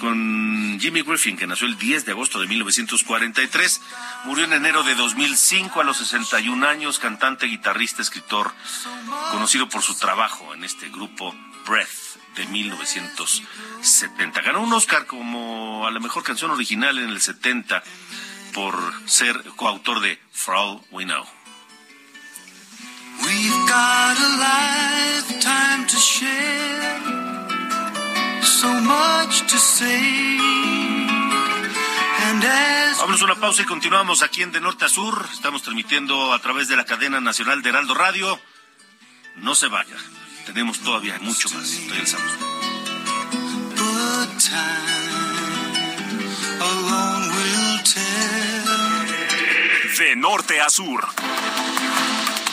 con 0.00 0.78
Jimmy 0.80 1.02
Griffin, 1.02 1.36
que 1.36 1.46
nació 1.46 1.66
el 1.66 1.78
10 1.78 2.06
de 2.06 2.12
agosto 2.12 2.40
de 2.40 2.46
1943, 2.46 3.80
murió 4.24 4.44
en 4.44 4.52
enero 4.54 4.82
de 4.82 4.94
2005 4.94 5.80
a 5.80 5.84
los 5.84 5.98
61 5.98 6.66
años, 6.66 6.98
cantante, 6.98 7.46
guitarrista, 7.46 8.02
escritor, 8.02 8.52
conocido 9.30 9.68
por 9.68 9.82
su 9.82 9.94
trabajo 9.96 10.54
en 10.54 10.64
este 10.64 10.88
grupo 10.88 11.34
Breath 11.66 12.16
de 12.36 12.46
1970. 12.46 14.40
Ganó 14.40 14.62
un 14.62 14.72
Oscar 14.72 15.06
como 15.06 15.86
a 15.86 15.90
la 15.90 16.00
mejor 16.00 16.22
canción 16.22 16.50
original 16.50 16.98
en 16.98 17.10
el 17.10 17.20
70 17.20 17.82
por 18.52 18.74
ser 19.08 19.42
coautor 19.56 20.00
de 20.00 20.18
For 20.32 20.54
All 20.54 20.80
We 20.90 21.04
Know. 21.04 21.24
We've 23.42 23.66
got 23.66 24.16
a 24.18 24.30
lifetime 24.46 25.86
to 25.86 25.96
share, 25.96 27.00
so 28.42 28.68
much 28.68 29.46
to 29.50 29.58
say. 29.58 30.36
Vamos 32.98 33.22
a 33.22 33.24
una 33.24 33.34
pausa 33.36 33.62
y 33.62 33.64
continuamos 33.64 34.22
aquí 34.22 34.42
en 34.42 34.52
De 34.52 34.60
Norte 34.60 34.84
a 34.84 34.88
Sur. 34.90 35.26
Estamos 35.32 35.62
transmitiendo 35.62 36.34
a 36.34 36.38
través 36.40 36.68
de 36.68 36.76
la 36.76 36.84
cadena 36.84 37.18
nacional 37.20 37.62
de 37.62 37.70
Heraldo 37.70 37.94
Radio. 37.94 38.38
No 39.36 39.54
se 39.54 39.68
vaya, 39.68 39.96
tenemos 40.44 40.78
todavía 40.80 41.18
mucho 41.20 41.48
más. 41.48 41.80
Regresamos. 41.88 42.32
De 50.00 50.16
norte 50.16 50.60
a 50.60 50.70
sur, 50.70 51.06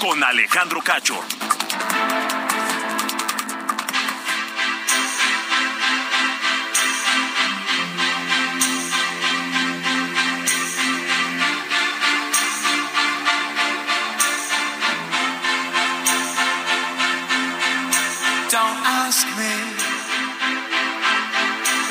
Con 0.00 0.22
Alejandro 0.22 0.80
Cacho. 0.80 1.20
Don't 18.48 18.78
ask 19.04 19.26
me 19.36 19.54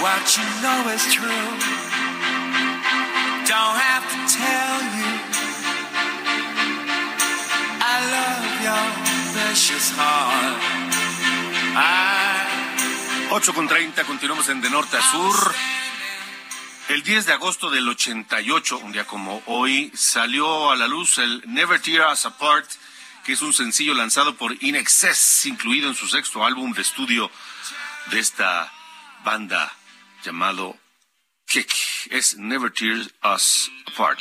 what 0.02 0.36
you 0.36 0.46
know 0.64 0.90
is 0.90 1.06
true. 1.14 1.46
Don't 3.46 3.78
have 3.78 4.04
to 4.10 4.36
tell 4.36 4.69
8 13.32 13.54
con 13.56 13.68
30, 13.68 14.04
continuamos 14.04 14.48
en 14.50 14.62
De 14.62 14.70
Norte 14.70 14.96
a 14.96 15.02
Sur. 15.02 15.56
El 16.90 17.02
10 17.02 17.26
de 17.26 17.34
agosto 17.34 17.72
del 17.72 17.90
88, 17.90 18.78
un 18.78 18.92
día 18.92 19.06
como 19.06 19.42
hoy, 19.48 19.92
salió 19.96 20.70
a 20.70 20.76
la 20.76 20.88
luz 20.88 21.18
el 21.18 21.42
Never 21.48 21.82
Tear 21.82 22.14
Us 22.14 22.28
Apart, 22.28 22.70
que 23.26 23.34
es 23.34 23.42
un 23.42 23.52
sencillo 23.52 23.96
lanzado 23.96 24.36
por 24.36 24.56
In 24.64 24.76
Excess, 24.76 25.48
incluido 25.48 25.90
en 25.90 25.96
su 25.96 26.08
sexto 26.08 26.46
álbum 26.46 26.72
de 26.74 26.84
estudio 26.84 27.32
de 28.12 28.20
esta 28.20 28.72
banda 29.24 29.74
llamado 30.24 30.78
Kick. 31.48 31.72
Es 32.12 32.38
Never 32.38 32.72
Tear 32.72 33.00
Us 33.24 33.72
Apart. 33.88 34.20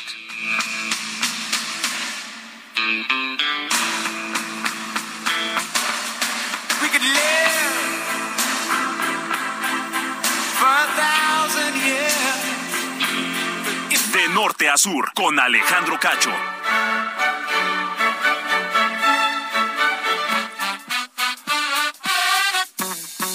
Norte 14.69 14.71
a 14.71 14.77
sur, 14.77 15.13
con 15.15 15.39
Alejandro 15.39 15.99
Cacho. 15.99 16.31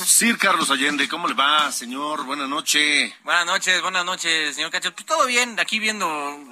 Sir 0.06 0.38
Carlos 0.38 0.69
Allende, 0.69 1.08
¿cómo 1.10 1.28
le 1.28 1.34
va, 1.34 1.72
señor? 1.72 2.24
Buenas 2.26 2.48
noches. 2.48 3.13
Buenas 3.24 3.46
noches, 3.46 3.82
buenas 3.82 4.06
noches, 4.06 4.56
señor 4.56 4.69
Cacho. 4.69 4.93
Pues 4.93 5.06
todo 5.06 5.26
bien, 5.26 5.60
aquí 5.60 5.80
viendo 5.80 6.08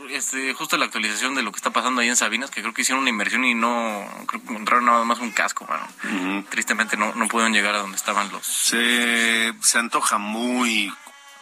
este, 0.09 0.53
justo 0.53 0.77
la 0.77 0.85
actualización 0.85 1.35
de 1.35 1.43
lo 1.43 1.51
que 1.51 1.57
está 1.57 1.69
pasando 1.69 2.01
ahí 2.01 2.09
en 2.09 2.15
Sabinas, 2.15 2.49
que 2.49 2.61
creo 2.61 2.73
que 2.73 2.81
hicieron 2.81 3.01
una 3.01 3.11
inversión 3.11 3.45
y 3.45 3.53
no, 3.53 4.05
creo 4.27 4.41
que 4.41 4.51
encontraron 4.51 4.85
nada 4.85 5.03
más 5.05 5.19
un 5.19 5.31
casco, 5.31 5.65
mano. 5.67 6.45
Tristemente 6.49 6.97
no, 6.97 7.13
no 7.13 7.27
pudieron 7.27 7.53
llegar 7.53 7.75
a 7.75 7.79
donde 7.79 7.97
estaban 7.97 8.31
los... 8.31 8.45
Se, 8.45 9.53
se 9.61 9.79
antoja 9.79 10.17
muy 10.17 10.91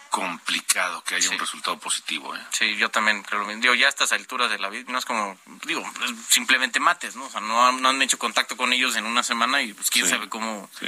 complicado 0.10 1.04
que 1.04 1.16
haya 1.16 1.30
un 1.30 1.40
resultado 1.40 1.78
positivo. 1.80 2.36
¿eh? 2.36 2.40
Sí, 2.52 2.76
yo 2.78 2.90
también 2.90 3.24
creo 3.24 3.42
lo 3.42 3.48
mismo. 3.48 3.62
Digo, 3.62 3.74
ya 3.76 3.86
a 3.88 3.90
estas 3.90 4.12
alturas 4.12 4.50
de 4.50 4.60
la 4.60 4.70
vida, 4.70 4.86
no 4.92 4.98
es 4.98 5.06
como, 5.06 5.38
digo, 5.66 5.84
es 6.04 6.12
simplemente 6.30 6.80
mates, 6.80 7.16
¿no? 7.16 7.26
O 7.26 7.30
sea, 7.30 7.42
no 7.42 7.68
han, 7.68 7.82
no 7.82 7.90
han 7.90 8.02
hecho 8.02 8.18
contacto 8.20 8.58
con 8.58 8.74
ellos 8.74 8.96
en 8.96 9.06
una 9.06 9.24
semana 9.24 9.62
y 9.62 9.74
pues 9.74 9.90
quién 9.90 10.06
Sí. 10.06 10.12
sabe 10.12 10.30
cómo, 10.30 10.70
Sí. 10.80 10.88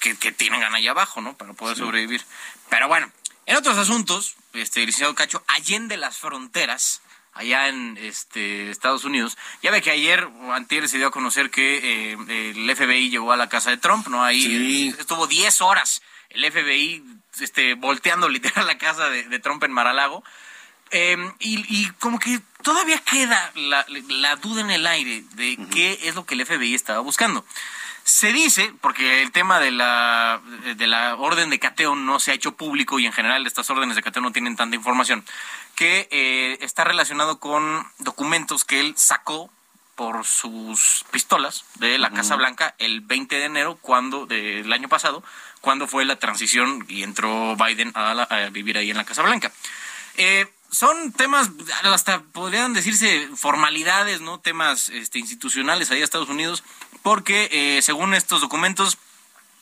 que, 0.00 0.16
que 0.16 0.32
tienen 0.32 0.62
ahí 0.74 0.86
abajo, 0.88 1.20
¿no? 1.20 1.36
Para 1.36 1.52
poder 1.54 1.76
sobrevivir. 1.76 2.24
Pero 2.68 2.88
bueno, 2.88 3.10
en 3.46 3.56
otros 3.56 3.76
asuntos, 3.78 4.36
este, 4.52 4.80
licenciado 4.80 5.14
Cacho, 5.14 5.42
allende 5.48 5.96
las 5.96 6.18
fronteras, 6.18 7.02
allá 7.32 7.68
en 7.68 7.96
este 7.98 8.70
Estados 8.70 9.04
Unidos, 9.04 9.38
ya 9.62 9.70
ve 9.70 9.80
que 9.82 9.90
ayer 9.90 10.24
o 10.24 10.52
antier 10.52 10.88
se 10.88 10.98
dio 10.98 11.06
a 11.08 11.10
conocer 11.10 11.50
que 11.50 12.12
eh, 12.12 12.52
el 12.56 12.76
FBI 12.76 13.08
llegó 13.10 13.32
a 13.32 13.36
la 13.36 13.48
casa 13.48 13.70
de 13.70 13.76
Trump, 13.76 14.08
¿no? 14.08 14.22
Ahí 14.24 14.94
estuvo 14.98 15.26
10 15.26 15.60
horas 15.60 16.02
el 16.28 16.44
FBI 16.52 17.02
este, 17.40 17.74
volteando 17.74 18.28
literal 18.28 18.66
la 18.66 18.78
casa 18.78 19.08
de, 19.08 19.24
de 19.24 19.38
Trump 19.38 19.62
en 19.64 19.72
Maralago. 19.72 20.24
Eh, 20.92 21.16
y, 21.38 21.64
y 21.68 21.88
como 22.00 22.18
que 22.18 22.40
todavía 22.62 22.98
queda 22.98 23.52
la, 23.54 23.86
la 24.08 24.36
duda 24.36 24.60
en 24.60 24.70
el 24.70 24.86
aire 24.86 25.22
de 25.34 25.56
qué 25.70 26.00
es 26.02 26.14
lo 26.14 26.26
que 26.26 26.34
el 26.34 26.44
FBI 26.44 26.74
estaba 26.74 27.00
buscando. 27.00 27.44
Se 28.02 28.32
dice, 28.32 28.72
porque 28.80 29.22
el 29.22 29.30
tema 29.30 29.60
de 29.60 29.70
la, 29.70 30.40
de 30.76 30.86
la 30.86 31.14
orden 31.14 31.50
de 31.50 31.60
cateo 31.60 31.94
no 31.94 32.18
se 32.18 32.32
ha 32.32 32.34
hecho 32.34 32.56
público 32.56 32.98
y 32.98 33.06
en 33.06 33.12
general 33.12 33.46
estas 33.46 33.70
órdenes 33.70 33.94
de 33.94 34.02
cateo 34.02 34.22
no 34.22 34.32
tienen 34.32 34.56
tanta 34.56 34.74
información, 34.74 35.24
que 35.76 36.08
eh, 36.10 36.58
está 36.60 36.82
relacionado 36.82 37.38
con 37.38 37.86
documentos 37.98 38.64
que 38.64 38.80
él 38.80 38.94
sacó 38.96 39.50
por 40.00 40.24
sus 40.24 41.04
pistolas 41.10 41.66
de 41.74 41.98
la 41.98 42.08
Casa 42.08 42.34
Blanca 42.34 42.74
el 42.78 43.02
20 43.02 43.36
de 43.36 43.44
enero 43.44 43.78
cuando 43.82 44.24
del 44.24 44.72
año 44.72 44.88
pasado, 44.88 45.22
cuando 45.60 45.86
fue 45.86 46.06
la 46.06 46.16
transición 46.16 46.86
y 46.88 47.02
entró 47.02 47.54
Biden 47.54 47.92
a, 47.94 48.14
la- 48.14 48.22
a 48.22 48.48
vivir 48.48 48.78
ahí 48.78 48.90
en 48.90 48.96
la 48.96 49.04
Casa 49.04 49.20
Blanca. 49.20 49.52
Eh, 50.16 50.50
son 50.70 51.12
temas, 51.12 51.50
hasta 51.84 52.22
podrían 52.22 52.72
decirse 52.72 53.28
formalidades, 53.36 54.22
¿no? 54.22 54.40
Temas 54.40 54.88
este, 54.88 55.18
institucionales 55.18 55.90
ahí 55.90 55.98
en 55.98 56.04
Estados 56.04 56.30
Unidos, 56.30 56.64
porque 57.02 57.50
eh, 57.52 57.82
según 57.82 58.14
estos 58.14 58.40
documentos, 58.40 58.96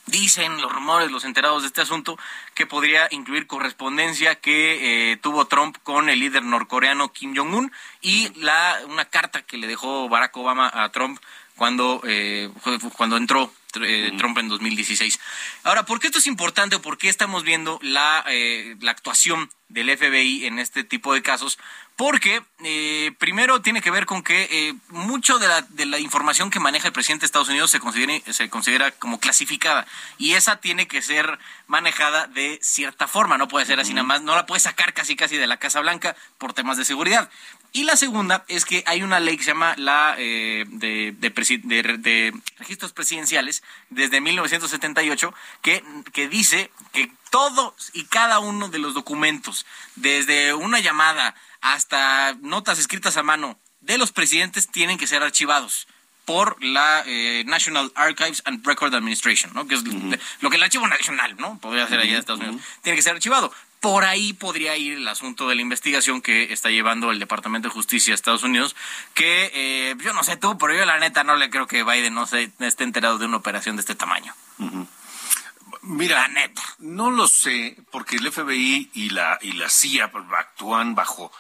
dicen 0.09 0.61
los 0.61 0.73
rumores, 0.73 1.11
los 1.11 1.25
enterados 1.25 1.63
de 1.63 1.69
este 1.69 1.81
asunto, 1.81 2.19
que 2.55 2.67
podría 2.67 3.09
incluir 3.11 3.47
correspondencia 3.47 4.35
que 4.35 5.13
eh, 5.13 5.17
tuvo 5.17 5.47
Trump 5.47 5.77
con 5.83 6.09
el 6.09 6.21
líder 6.21 6.43
norcoreano 6.43 7.13
Kim 7.13 7.35
Jong-un 7.37 7.73
y 8.01 8.29
la, 8.41 8.79
una 8.89 9.05
carta 9.05 9.43
que 9.43 9.57
le 9.59 9.67
dejó 9.67 10.09
Barack 10.09 10.37
Obama 10.37 10.71
a 10.73 10.91
Trump 10.91 11.21
cuando, 11.57 12.01
eh, 12.05 12.51
cuando 12.97 13.17
entró 13.17 13.53
eh, 13.83 14.13
Trump 14.17 14.39
en 14.39 14.49
2016. 14.49 15.19
Ahora, 15.65 15.85
¿por 15.85 16.01
qué 16.01 16.09
esto 16.09 16.19
es 16.19 16.27
importante 16.27 16.77
o 16.77 16.83
por 16.83 16.99
qué 16.99 17.09
estamos 17.09 17.43
viendo 17.43 17.79
la, 17.83 18.25
eh, 18.29 18.77
la 18.81 18.91
actuación 18.91 19.51
del 19.69 19.97
FBI 19.97 20.47
en 20.47 20.59
este 20.59 20.85
tipo 20.85 21.15
de 21.15 21.23
casos? 21.23 21.59
Porque 21.99 22.45
eh, 22.63 23.11
primero 23.19 23.61
tiene 23.61 23.83
que 23.83 23.91
ver 23.91 24.07
con 24.07 24.23
que 24.23 24.49
eh, 24.51 24.75
mucho 24.91 25.41
de 25.41 25.49
la, 25.49 25.63
de 25.63 25.85
la 25.85 25.99
información 25.99 26.49
que 26.49 26.61
maneja 26.61 26.87
el 26.87 26.93
presidente 26.93 27.23
de 27.23 27.27
Estados 27.27 27.49
Unidos 27.49 27.73
se 27.73 27.81
considera, 27.81 28.33
se 28.33 28.49
considera 28.49 28.93
como 28.93 29.19
clasificada 29.19 29.85
y 30.17 30.35
esa 30.35 30.61
tiene 30.61 30.87
que 30.87 31.03
ser 31.03 31.41
manejada 31.67 32.29
de 32.29 32.61
cierta 32.63 33.09
forma, 33.09 33.37
no 33.37 33.49
puede 33.49 33.67
ser 33.67 33.81
así 33.81 33.95
nada 33.95 34.07
más, 34.07 34.23
no 34.23 34.37
la 34.37 34.47
puede 34.47 34.61
sacar 34.61 34.95
casi 34.95 35.17
casi 35.17 35.39
de 35.39 35.49
la 35.49 35.57
Casa 35.57 35.81
Blanca 35.81 36.15
por 36.39 36.53
temas 36.53 36.77
de 36.77 36.85
seguridad. 36.85 37.31
Y 37.73 37.85
la 37.85 37.97
segunda 37.97 38.45
es 38.49 38.65
que 38.65 38.83
hay 38.87 39.03
una 39.03 39.21
ley 39.21 39.37
que 39.37 39.45
se 39.45 39.51
llama 39.51 39.75
la 39.77 40.15
eh, 40.19 40.65
de, 40.69 41.13
de, 41.13 42.33
registros 42.59 42.93
presidenciales 42.93 43.63
desde 43.91 44.21
1978 44.21 45.35
que, 45.61 45.85
que 46.13 46.29
dice 46.29 46.71
que 46.93 47.13
todos 47.31 47.91
y 47.93 48.05
cada 48.05 48.39
uno 48.39 48.69
de 48.69 48.79
los 48.79 48.95
documentos, 48.95 49.67
desde 49.97 50.55
una 50.55 50.81
llamada 50.81 51.35
hasta 51.61 52.37
notas 52.41 52.79
escritas 52.79 53.17
a 53.17 53.23
mano 53.23 53.59
de 53.81 53.99
los 53.99 54.13
presidentes, 54.13 54.69
tienen 54.69 54.99
que 54.99 55.07
ser 55.07 55.23
archivados 55.23 55.87
por 56.29 56.63
la 56.63 57.03
eh, 57.07 57.43
National 57.47 57.91
Archives 57.95 58.43
and 58.45 58.67
Record 58.67 58.95
Administration, 58.95 59.53
¿no? 59.55 59.67
que 59.67 59.77
es 59.77 59.83
lo 60.41 60.51
que 60.51 60.57
el 60.57 60.63
archivo 60.63 60.87
nacional 60.87 61.35
no 61.39 61.59
podría 61.59 61.89
ser 61.89 62.01
allá 62.01 62.13
en 62.13 62.19
Estados 62.19 62.43
Unidos, 62.43 62.61
tiene 62.83 62.97
que 62.97 63.03
ser 63.03 63.15
archivado. 63.15 63.51
Por 63.81 64.05
ahí 64.05 64.33
podría 64.33 64.77
ir 64.77 64.95
el 64.95 65.09
asunto 65.09 65.49
de 65.49 65.55
la 65.55 65.63
investigación 65.63 66.21
que 66.21 66.53
está 66.53 66.71
llevando 66.71 67.11
el 67.11 67.19
Departamento 67.19 67.69
de 67.69 67.75
Justicia 67.75 68.11
de 68.11 68.17
Estados 68.17 68.43
Unidos, 68.43 68.75
que 69.15 69.51
eh, 69.55 69.95
yo 70.03 70.13
no 70.13 70.25
sé 70.25 70.37
tú, 70.37 70.59
pero 70.59 70.75
yo 70.75 70.85
la 70.85 70.99
neta 70.99 71.23
no 71.23 71.37
le 71.37 71.49
creo 71.51 71.67
que 71.67 71.85
Biden 71.85 72.15
no 72.15 72.27
se 72.27 72.51
esté 72.59 72.85
enterado 72.85 73.19
de 73.19 73.27
una 73.27 73.37
operación 73.37 73.77
de 73.77 73.81
este 73.81 73.95
tamaño. 73.95 74.35
Mira, 75.83 76.23
la 76.23 76.29
neta. 76.29 76.63
No 76.79 77.11
lo 77.11 77.29
sé, 77.29 77.77
porque 77.91 78.17
el 78.17 78.31
FBI 78.31 78.91
y 78.95 79.11
la, 79.11 79.39
y 79.41 79.53
la 79.53 79.69
CIA 79.69 80.11
actúan 80.37 80.95
bajo, 80.95 81.33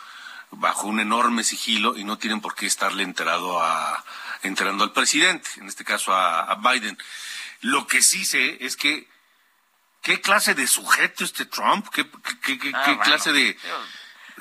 bajo 0.50 0.86
un 0.86 1.00
enorme 1.00 1.44
sigilo 1.44 1.96
y 1.96 2.04
no 2.04 2.18
tienen 2.18 2.40
por 2.40 2.54
qué 2.54 2.66
estarle 2.66 3.02
enterado 3.02 3.60
a, 3.60 4.04
enterando 4.42 4.84
al 4.84 4.92
presidente, 4.92 5.48
en 5.56 5.68
este 5.68 5.84
caso 5.84 6.14
a, 6.14 6.54
Biden. 6.56 6.96
Lo 7.60 7.86
que 7.86 8.02
sí 8.02 8.24
sé 8.24 8.64
es 8.64 8.76
que 8.76 9.08
qué 10.02 10.20
clase 10.20 10.54
de 10.54 10.66
sujeto 10.66 11.24
este 11.24 11.46
Trump, 11.46 11.88
qué, 11.92 12.08
ah, 12.74 13.00
clase 13.02 13.32
de 13.32 13.56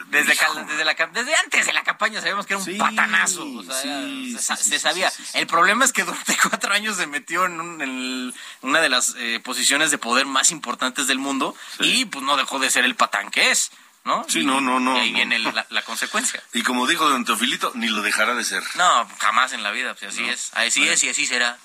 desde, 0.05 0.35
desde, 0.67 0.85
la, 0.85 0.93
desde, 1.11 1.35
antes 1.35 1.65
de 1.65 1.73
la 1.73 1.83
campaña 1.83 2.19
sabíamos 2.19 2.45
que 2.45 2.53
era 2.53 2.63
un 2.63 2.77
patanazo. 2.77 3.45
se, 3.63 4.79
sabía. 4.79 5.11
el 5.33 5.47
problema 5.47 5.85
es 5.85 5.91
que 5.93 6.03
durante 6.03 6.37
cuatro 6.49 6.71
años 6.73 6.97
se 6.97 7.07
metió 7.07 7.45
en, 7.45 8.33
una 8.61 8.81
de 8.81 8.89
las 8.89 9.15
eh, 9.17 9.39
posiciones 9.43 9.91
de 9.91 9.97
poder 9.97 10.25
más 10.25 10.51
importantes 10.51 11.07
del 11.07 11.17
mundo 11.17 11.55
y 11.79 12.05
pues 12.05 12.23
no 12.23 12.37
dejó 12.37 12.59
de 12.59 12.69
ser 12.69 12.85
el 12.85 12.95
patán 12.95 13.31
que 13.31 13.51
es. 13.51 13.71
¿no? 14.05 14.25
Sí, 14.29 14.43
no, 14.45 14.61
no, 14.61 14.79
no. 14.79 14.95
Y 14.97 15.01
ahí 15.01 15.13
viene 15.13 15.39
la, 15.69 15.81
consecuencia. 15.81 16.41
Y 16.53 16.61
como 16.63 16.87
dijo 16.87 17.09
don 17.09 17.25
Teofilito, 17.25 17.71
ni 17.75 17.87
lo 17.89 18.01
dejará 18.01 18.35
de 18.35 18.43
ser. 18.43 18.63
No, 18.75 19.09
jamás 19.19 19.51
en 19.51 19.63
la 19.63 19.71
vida, 19.71 19.95
pues 19.95 20.13
así 20.13 20.23
es. 20.23 20.51
Así 20.53 20.87
es 20.87 21.03
y 21.03 21.09
así 21.09 21.25
será. 21.25 21.57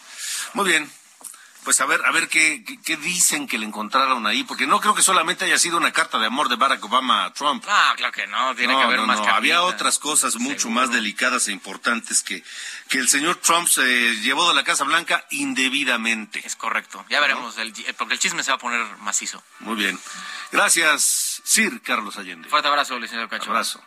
Muy 0.54 0.68
bien. 0.68 0.90
Pues 1.64 1.80
a 1.80 1.86
ver, 1.86 2.04
a 2.04 2.10
ver 2.10 2.28
qué, 2.28 2.64
qué, 2.84 2.96
dicen 2.96 3.46
que 3.46 3.56
le 3.56 3.66
encontraron 3.66 4.26
ahí, 4.26 4.42
porque 4.42 4.66
no 4.66 4.80
creo 4.80 4.94
que 4.94 5.02
solamente 5.02 5.44
haya 5.44 5.58
sido 5.58 5.76
una 5.76 5.92
carta 5.92 6.18
de 6.18 6.26
amor 6.26 6.48
de 6.48 6.56
Barack 6.56 6.84
Obama 6.84 7.24
a 7.24 7.32
Trump. 7.32 7.64
Ah, 7.68 7.94
claro 7.96 8.12
que 8.12 8.26
no, 8.26 8.54
tiene 8.56 8.74
que 8.74 8.82
haber 8.82 9.00
más 9.02 9.20
no. 9.20 9.26
Había 9.26 9.62
otras 9.62 9.98
cosas 10.00 10.36
mucho 10.36 10.70
más 10.70 10.90
delicadas 10.90 11.46
e 11.46 11.52
importantes 11.52 12.22
que, 12.22 12.42
que 12.88 12.98
el 12.98 13.08
señor 13.08 13.36
Trump 13.36 13.68
se 13.68 13.84
llevó 14.22 14.48
de 14.48 14.54
la 14.54 14.64
Casa 14.64 14.82
Blanca 14.84 15.24
indebidamente. 15.30 16.42
Es 16.44 16.56
correcto, 16.56 17.04
ya 17.08 17.20
veremos, 17.20 17.54
porque 17.96 18.14
el 18.14 18.20
chisme 18.20 18.42
se 18.42 18.50
va 18.50 18.56
a 18.56 18.60
poner 18.60 18.84
macizo. 18.98 19.42
Muy 19.60 19.76
bien. 19.76 19.98
Gracias. 20.50 21.40
Sir 21.44 21.80
Carlos 21.82 22.16
Allende. 22.18 22.48
Fuerte 22.48 22.68
abrazo, 22.68 22.98
licenciado 22.98 23.28
Cacho. 23.28 23.50
Abrazo. 23.50 23.82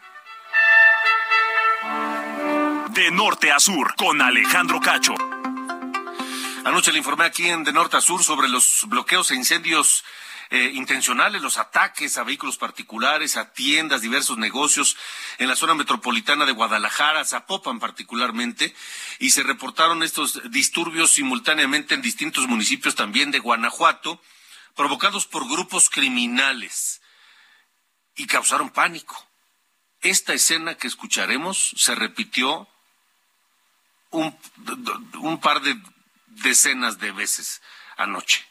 De 2.90 3.12
norte 3.12 3.52
a 3.52 3.60
sur, 3.60 3.94
con 3.96 4.22
Alejandro 4.22 4.80
Cacho. 4.80 5.16
Anoche 6.66 6.92
le 6.92 6.98
informé 6.98 7.26
aquí 7.26 7.48
en 7.48 7.64
De 7.64 7.72
Norte 7.72 7.96
a 7.96 8.02
Sur 8.02 8.24
sobre 8.24 8.48
los 8.48 8.86
bloqueos 8.88 9.30
e 9.30 9.36
incendios 9.36 10.04
eh, 10.50 10.72
intencionales, 10.74 11.44
los 11.44 11.60
ataques 11.60 12.18
a 12.18 12.24
vehículos 12.24 12.58
particulares, 12.58 13.38
a 13.38 13.54
tiendas, 13.54 14.02
diversos 14.02 14.40
negocios 14.40 14.98
en 15.38 15.48
la 15.48 15.56
zona 15.56 15.76
metropolitana 15.76 16.44
de 16.44 16.54
Guadalajara, 16.54 17.24
Zapopan 17.24 17.80
particularmente, 17.80 18.74
y 19.20 19.30
se 19.30 19.44
reportaron 19.44 20.02
estos 20.02 20.42
disturbios 20.50 21.12
simultáneamente 21.12 21.94
en 21.94 22.02
distintos 22.02 22.48
municipios 22.48 22.96
también 22.96 23.30
de 23.30 23.38
Guanajuato, 23.38 24.20
provocados 24.76 25.28
por 25.28 25.48
grupos 25.48 25.92
criminales 25.92 27.00
y 28.16 28.26
causaron 28.26 28.72
pánico. 28.72 29.24
Esta 30.02 30.34
escena 30.34 30.74
que 30.74 30.88
escucharemos 30.88 31.76
se 31.78 31.94
repitió 31.94 32.68
un, 34.10 34.36
un 35.22 35.40
par 35.40 35.62
de 35.62 35.80
decenas 36.44 37.00
de 37.00 37.12
veces 37.12 37.62
anoche. 37.98 38.46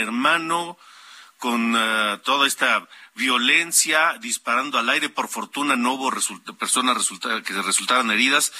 Hermano, 0.00 0.78
con 1.38 1.74
uh, 1.74 2.18
toda 2.18 2.46
esta 2.46 2.88
violencia, 3.14 4.16
disparando 4.20 4.78
al 4.78 4.88
aire. 4.88 5.08
Por 5.08 5.28
fortuna 5.28 5.76
no 5.76 5.94
hubo 5.94 6.12
personas 6.58 7.08
que 7.44 7.62
resultaran 7.62 8.10
heridas, 8.10 8.52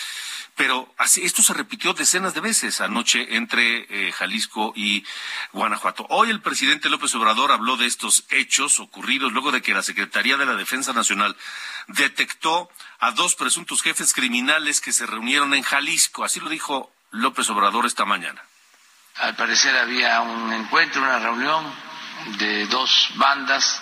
pero 0.57 0.93
esto 0.99 1.43
se 1.43 1.53
repitió 1.53 1.93
decenas 1.93 2.35
de 2.35 2.41
veces 2.41 2.81
anoche 2.81 3.37
entre 3.37 3.87
eh, 3.91 4.13
Jalisco 4.13 4.73
y 4.75 5.05
Guanajuato. 5.53 6.07
Hoy 6.09 6.31
el 6.31 6.41
presidente 6.41 6.89
López 6.89 7.15
Obrador 7.15 7.53
habló 7.53 7.77
de 7.77 7.87
estos 7.87 8.25
hechos 8.31 8.81
ocurridos 8.81 9.33
luego 9.33 9.53
de 9.53 9.61
que 9.61 9.75
la 9.75 9.83
Secretaría 9.83 10.39
de 10.39 10.47
la 10.47 10.55
Defensa 10.55 10.95
Nacional 10.95 11.37
detectó 11.89 12.71
a 12.99 13.11
dos 13.11 13.35
presuntos 13.35 13.83
jefes 13.83 14.15
criminales 14.15 14.81
que 14.81 14.93
se 14.93 15.05
reunieron 15.05 15.53
en 15.53 15.63
Jalisco. 15.63 16.25
Así 16.25 16.41
lo 16.41 16.49
dijo 16.49 16.91
López 17.11 17.51
Obrador 17.51 17.85
esta 17.85 18.07
mañana. 18.07 18.43
Al 19.19 19.35
parecer 19.35 19.75
había 19.77 20.21
un 20.21 20.53
encuentro, 20.53 21.01
una 21.03 21.19
reunión 21.19 21.65
de 22.39 22.67
dos 22.67 23.11
bandas 23.15 23.81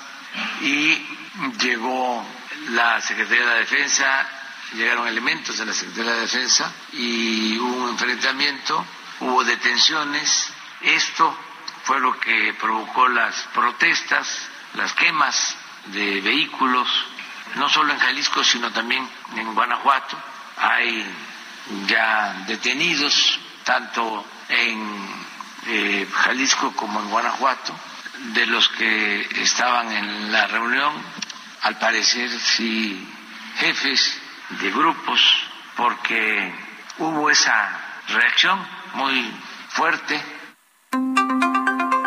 y 0.61 0.95
llegó 1.59 2.25
la 2.71 3.01
Secretaría 3.01 3.43
de 3.43 3.51
la 3.51 3.59
Defensa, 3.59 4.29
llegaron 4.75 5.09
elementos 5.09 5.59
de 5.59 5.67
la 5.67 5.73
Secretaría 5.73 6.13
de 6.13 6.17
la 6.19 6.23
Defensa 6.23 6.73
y 6.93 7.59
hubo 7.59 7.85
un 7.85 7.91
enfrentamiento, 7.91 8.87
hubo 9.21 9.43
detenciones. 9.43 10.53
Esto 10.83 11.37
fue 11.83 11.99
lo 11.99 12.19
que 12.21 12.55
provocó 12.61 13.09
las 13.09 13.35
protestas, 13.53 14.49
las 14.75 14.93
quemas 14.93 15.57
de 15.87 16.21
vehículos, 16.21 16.89
no 17.57 17.69
solo 17.69 17.93
en 17.93 17.99
Jalisco, 17.99 18.45
sino 18.45 18.71
también 18.71 19.09
en 19.35 19.53
Guanajuato. 19.53 20.17
Hay 20.59 21.05
ya 21.89 22.45
detenidos, 22.47 23.41
tanto 23.65 24.25
en 24.49 25.24
Jalisco 26.13 26.73
como 26.77 27.01
en 27.01 27.11
Guanajuato, 27.11 27.75
de 28.35 28.47
los 28.47 28.69
que 28.69 29.21
estaban 29.43 29.91
en 29.93 30.33
la 30.33 30.47
reunión, 30.47 30.93
al 31.63 31.79
parecer 31.79 32.31
sí 32.31 33.07
jefes 33.57 34.21
de 34.61 34.71
grupos, 34.71 35.21
porque 35.77 36.55
hubo 36.99 37.31
esa 37.31 38.01
reacción 38.09 38.67
muy 38.95 39.31
fuerte. 39.71 40.23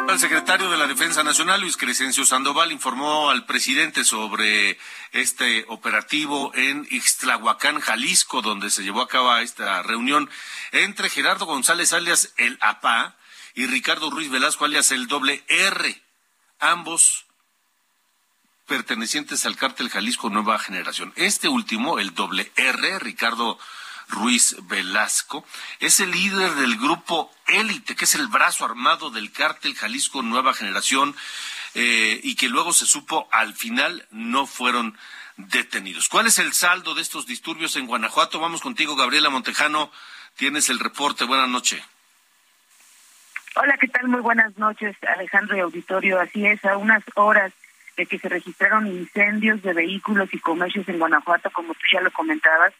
El 0.10 0.20
secretario 0.20 0.70
de 0.72 0.78
la 0.78 0.88
Defensa 0.88 1.22
Nacional, 1.24 1.62
Luis 1.62 1.78
Crescencio 1.78 2.26
Sandoval, 2.26 2.72
informó 2.72 3.30
al 3.30 3.46
presidente 3.46 4.04
sobre 4.04 4.80
este 5.12 5.66
operativo 5.68 6.52
en 6.56 6.88
Ixtlahuacán, 6.90 7.82
Jalisco, 7.82 8.42
donde 8.42 8.70
se 8.72 8.84
llevó 8.84 9.02
a 9.02 9.08
cabo 9.08 9.36
esta 9.38 9.84
reunión 9.84 10.30
entre 10.72 11.10
Gerardo 11.10 11.46
González 11.46 11.94
alias 11.94 12.34
el 12.38 12.58
APA 12.62 13.16
y 13.58 13.66
Ricardo 13.66 14.12
Ruiz 14.12 14.30
Velasco 14.30 14.66
alias 14.66 14.92
el 14.92 15.08
doble 15.08 15.44
R, 15.48 16.00
ambos 16.60 17.26
pertenecientes 18.68 19.48
al 19.48 19.56
cártel 19.56 19.90
Jalisco 19.90 20.30
Nueva 20.30 20.60
Generación. 20.60 21.12
Este 21.16 21.48
último, 21.48 21.98
el 21.98 22.14
doble 22.14 22.52
R, 22.56 23.00
Ricardo 23.00 23.58
Ruiz 24.10 24.56
Velasco, 24.68 25.44
es 25.80 26.00
el 26.00 26.12
líder 26.12 26.54
del 26.54 26.78
grupo 26.78 27.32
Élite, 27.48 27.96
que 27.96 28.06
es 28.06 28.14
el 28.14 28.28
brazo 28.28 28.64
armado 28.64 29.10
del 29.10 29.32
cártel 29.32 29.74
Jalisco 29.74 30.22
Nueva 30.22 30.54
Generación, 30.54 31.16
eh, 31.74 32.22
y 32.24 32.36
que 32.36 32.50
luego 32.50 32.74
se 32.74 32.86
supo 32.86 33.28
al 33.32 33.56
final 33.56 34.08
no 34.12 34.46
fueron 34.46 34.96
detenidos. 35.38 36.10
¿Cuál 36.10 36.28
es 36.28 36.38
el 36.38 36.54
saldo 36.54 36.94
de 36.94 37.02
estos 37.02 37.26
disturbios 37.26 37.76
en 37.76 37.88
Guanajuato? 37.88 38.40
Vamos 38.40 38.62
contigo, 38.62 38.96
Gabriela 38.96 39.32
Montejano. 39.32 39.92
Tienes 40.36 40.70
el 40.70 40.78
reporte. 40.78 41.24
Buenas 41.24 41.50
noches. 41.50 41.82
Hola, 43.60 43.76
¿qué 43.80 43.88
tal? 43.88 44.08
Muy 44.08 44.22
buenas 44.22 44.56
noches, 44.60 44.96
Alejandro 45.16 45.58
y 45.58 45.62
Auditorio. 45.62 46.20
Así 46.20 46.46
es, 46.46 46.64
a 46.64 46.78
unas 46.78 47.04
horas 47.16 47.52
de 47.96 48.06
que 48.06 48.20
se 48.20 48.30
registraron 48.30 48.86
incendios 48.86 49.64
de 49.64 49.74
vehículos 49.74 50.32
y 50.32 50.40
comercios 50.40 50.88
en 50.88 51.00
Guanajuato, 51.00 51.50
como 51.50 51.74
tú 51.74 51.80
ya 51.92 52.02
lo 52.02 52.12
comentabas, 52.12 52.72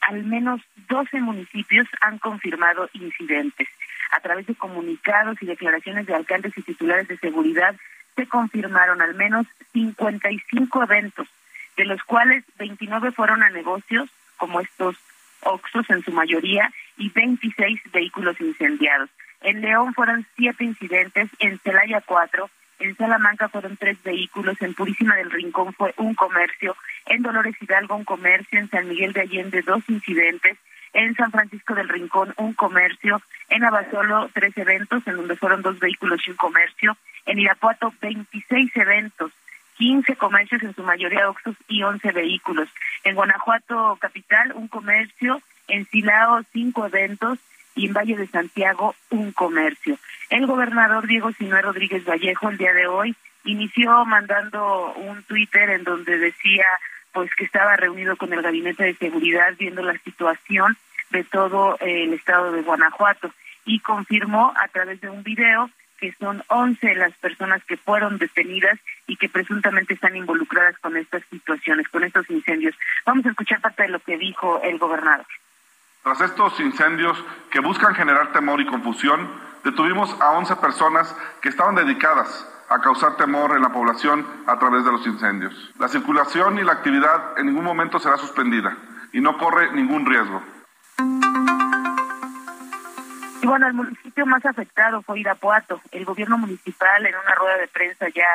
al 0.00 0.24
menos 0.24 0.60
12 0.88 1.20
municipios 1.20 1.86
han 2.00 2.18
confirmado 2.18 2.90
incidentes. 2.94 3.68
A 4.10 4.18
través 4.18 4.48
de 4.48 4.56
comunicados 4.56 5.40
y 5.42 5.46
declaraciones 5.46 6.06
de 6.06 6.16
alcaldes 6.16 6.58
y 6.58 6.62
titulares 6.62 7.06
de 7.06 7.18
seguridad, 7.18 7.76
se 8.16 8.26
confirmaron 8.26 9.00
al 9.02 9.14
menos 9.14 9.46
55 9.74 10.82
eventos, 10.82 11.28
de 11.76 11.84
los 11.84 12.02
cuales 12.02 12.42
29 12.58 13.12
fueron 13.12 13.44
a 13.44 13.50
negocios, 13.50 14.10
como 14.38 14.60
estos 14.60 14.96
Oxos 15.42 15.88
en 15.88 16.02
su 16.02 16.10
mayoría, 16.10 16.72
y 16.96 17.10
26 17.10 17.80
vehículos 17.92 18.40
incendiados. 18.40 19.08
En 19.46 19.60
León 19.60 19.94
fueron 19.94 20.26
siete 20.34 20.64
incidentes, 20.64 21.30
en 21.38 21.60
Celaya 21.60 22.00
cuatro, 22.00 22.50
en 22.80 22.96
Salamanca 22.96 23.48
fueron 23.48 23.76
tres 23.76 23.96
vehículos, 24.02 24.60
en 24.60 24.74
Purísima 24.74 25.14
del 25.14 25.30
Rincón 25.30 25.72
fue 25.72 25.94
un 25.98 26.16
comercio, 26.16 26.74
en 27.06 27.22
Dolores 27.22 27.54
Hidalgo 27.62 27.94
un 27.94 28.04
comercio, 28.04 28.58
en 28.58 28.68
San 28.68 28.88
Miguel 28.88 29.12
de 29.12 29.20
Allende 29.20 29.62
dos 29.62 29.88
incidentes, 29.88 30.58
en 30.94 31.14
San 31.14 31.30
Francisco 31.30 31.76
del 31.76 31.88
Rincón 31.88 32.34
un 32.38 32.54
comercio, 32.54 33.22
en 33.48 33.62
Abasolo 33.62 34.28
tres 34.34 34.58
eventos, 34.58 35.06
en 35.06 35.14
donde 35.14 35.36
fueron 35.36 35.62
dos 35.62 35.78
vehículos 35.78 36.26
y 36.26 36.32
un 36.32 36.36
comercio, 36.36 36.96
en 37.24 37.38
Irapuato 37.38 37.94
26 38.02 38.76
eventos, 38.76 39.30
15 39.78 40.16
comercios, 40.16 40.60
en 40.64 40.74
su 40.74 40.82
mayoría 40.82 41.30
Oxos 41.30 41.54
y 41.68 41.84
11 41.84 42.10
vehículos. 42.10 42.68
En 43.04 43.14
Guanajuato 43.14 43.96
Capital, 44.00 44.54
un 44.56 44.66
comercio. 44.66 45.40
En 45.68 45.84
Silao, 45.86 46.42
cinco 46.52 46.86
eventos. 46.86 47.38
Y 47.76 47.86
en 47.86 47.92
Valle 47.92 48.16
de 48.16 48.26
Santiago, 48.26 48.96
un 49.10 49.30
comercio. 49.32 49.98
El 50.30 50.46
gobernador 50.46 51.06
Diego 51.06 51.30
Sinue 51.32 51.62
Rodríguez 51.62 52.04
Vallejo, 52.04 52.48
el 52.48 52.58
día 52.58 52.72
de 52.72 52.88
hoy, 52.88 53.14
inició 53.44 54.04
mandando 54.04 54.92
un 54.94 55.22
Twitter 55.22 55.70
en 55.70 55.84
donde 55.84 56.18
decía 56.18 56.66
pues 57.12 57.30
que 57.34 57.44
estaba 57.44 57.76
reunido 57.76 58.16
con 58.16 58.32
el 58.32 58.42
gabinete 58.42 58.84
de 58.84 58.94
seguridad 58.94 59.54
viendo 59.58 59.82
la 59.82 59.96
situación 59.98 60.76
de 61.10 61.24
todo 61.24 61.78
el 61.80 62.12
estado 62.12 62.52
de 62.52 62.62
Guanajuato 62.62 63.30
y 63.64 63.80
confirmó 63.80 64.52
a 64.56 64.68
través 64.68 65.00
de 65.00 65.08
un 65.08 65.22
video 65.22 65.70
que 65.98 66.12
son 66.20 66.42
11 66.48 66.94
las 66.96 67.12
personas 67.14 67.64
que 67.64 67.76
fueron 67.76 68.18
detenidas 68.18 68.78
y 69.06 69.16
que 69.16 69.28
presuntamente 69.28 69.94
están 69.94 70.14
involucradas 70.14 70.78
con 70.78 70.96
estas 70.96 71.22
situaciones, 71.30 71.88
con 71.88 72.04
estos 72.04 72.28
incendios. 72.28 72.74
Vamos 73.06 73.24
a 73.24 73.30
escuchar 73.30 73.60
parte 73.60 73.84
de 73.84 73.88
lo 73.88 74.00
que 74.00 74.18
dijo 74.18 74.60
el 74.62 74.78
gobernador. 74.78 75.26
Tras 76.06 76.20
estos 76.20 76.60
incendios 76.60 77.18
que 77.50 77.58
buscan 77.58 77.92
generar 77.92 78.30
temor 78.30 78.60
y 78.60 78.66
confusión, 78.66 79.28
detuvimos 79.64 80.16
a 80.20 80.30
11 80.38 80.54
personas 80.54 81.12
que 81.42 81.48
estaban 81.48 81.74
dedicadas 81.74 82.46
a 82.68 82.78
causar 82.80 83.16
temor 83.16 83.56
en 83.56 83.62
la 83.62 83.70
población 83.70 84.24
a 84.46 84.56
través 84.56 84.84
de 84.84 84.92
los 84.92 85.04
incendios. 85.04 85.52
La 85.80 85.88
circulación 85.88 86.60
y 86.60 86.62
la 86.62 86.74
actividad 86.74 87.36
en 87.36 87.46
ningún 87.46 87.64
momento 87.64 87.98
será 87.98 88.18
suspendida 88.18 88.76
y 89.12 89.20
no 89.20 89.36
corre 89.36 89.72
ningún 89.72 90.06
riesgo. 90.06 90.44
Y 93.42 93.46
bueno, 93.48 93.66
el 93.66 93.74
municipio 93.74 94.26
más 94.26 94.46
afectado 94.46 95.02
fue 95.02 95.18
Irapuato. 95.18 95.80
El 95.90 96.04
gobierno 96.04 96.38
municipal, 96.38 97.04
en 97.04 97.16
una 97.16 97.34
rueda 97.34 97.56
de 97.58 97.66
prensa 97.66 98.06
ya 98.10 98.28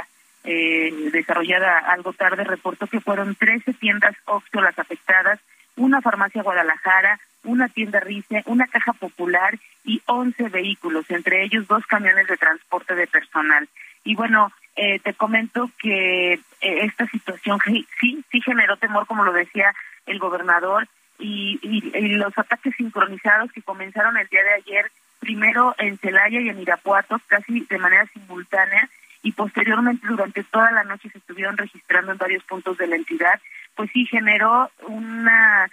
eh, 0.44 1.10
desarrollada 1.14 1.80
algo 1.90 2.12
tarde, 2.12 2.44
reportó 2.44 2.88
que 2.88 3.00
fueron 3.00 3.34
13 3.34 3.72
tiendas 3.76 4.14
Oxxo 4.26 4.60
afectadas, 4.60 5.40
una 5.76 6.02
farmacia 6.02 6.44
Guadalajara, 6.44 7.20
una 7.44 7.68
tienda 7.70 8.00
Rice, 8.00 8.44
una 8.46 8.68
caja 8.68 8.94
popular 8.94 9.58
y 9.84 10.02
11 10.06 10.50
vehículos, 10.50 11.10
entre 11.10 11.44
ellos 11.44 11.68
dos 11.68 11.86
camiones 11.88 12.28
de 12.28 12.38
transporte 12.38 12.96
de 12.96 13.08
personal. 13.08 13.68
Y 14.04 14.16
bueno, 14.16 14.52
eh, 14.76 15.00
te 15.00 15.14
comento 15.14 15.70
que 15.80 16.34
eh, 16.34 16.40
esta 16.62 17.08
situación 17.08 17.60
sí, 17.66 17.88
sí 18.32 18.42
generó 18.42 18.78
temor, 18.78 19.08
como 19.08 19.24
lo 19.24 19.34
decía 19.34 19.74
el 20.06 20.20
gobernador, 20.20 20.88
y, 21.22 21.60
y, 21.62 21.82
los 22.16 22.36
ataques 22.38 22.76
sincronizados 22.76 23.52
que 23.52 23.62
comenzaron 23.62 24.18
el 24.18 24.28
día 24.28 24.44
de 24.44 24.54
ayer, 24.54 24.92
primero 25.20 25.76
en 25.78 25.98
Celaya 26.00 26.42
y 26.42 26.50
en 26.50 26.60
Irapuato, 26.60 27.22
casi 27.28 27.62
de 27.62 27.78
manera 27.78 28.08
simultánea, 28.08 28.90
y 29.24 29.32
posteriormente 29.34 30.08
durante 30.08 30.44
toda 30.44 30.72
la 30.72 30.84
noche 30.84 31.10
se 31.10 31.20
estuvieron 31.20 31.58
registrando 31.58 32.12
en 32.12 32.18
varios 32.18 32.44
puntos 32.44 32.78
de 32.78 32.88
la 32.88 32.96
entidad, 32.96 33.40
pues 33.76 33.90
sí 33.94 34.06
generó 34.06 34.70
una, 34.88 35.70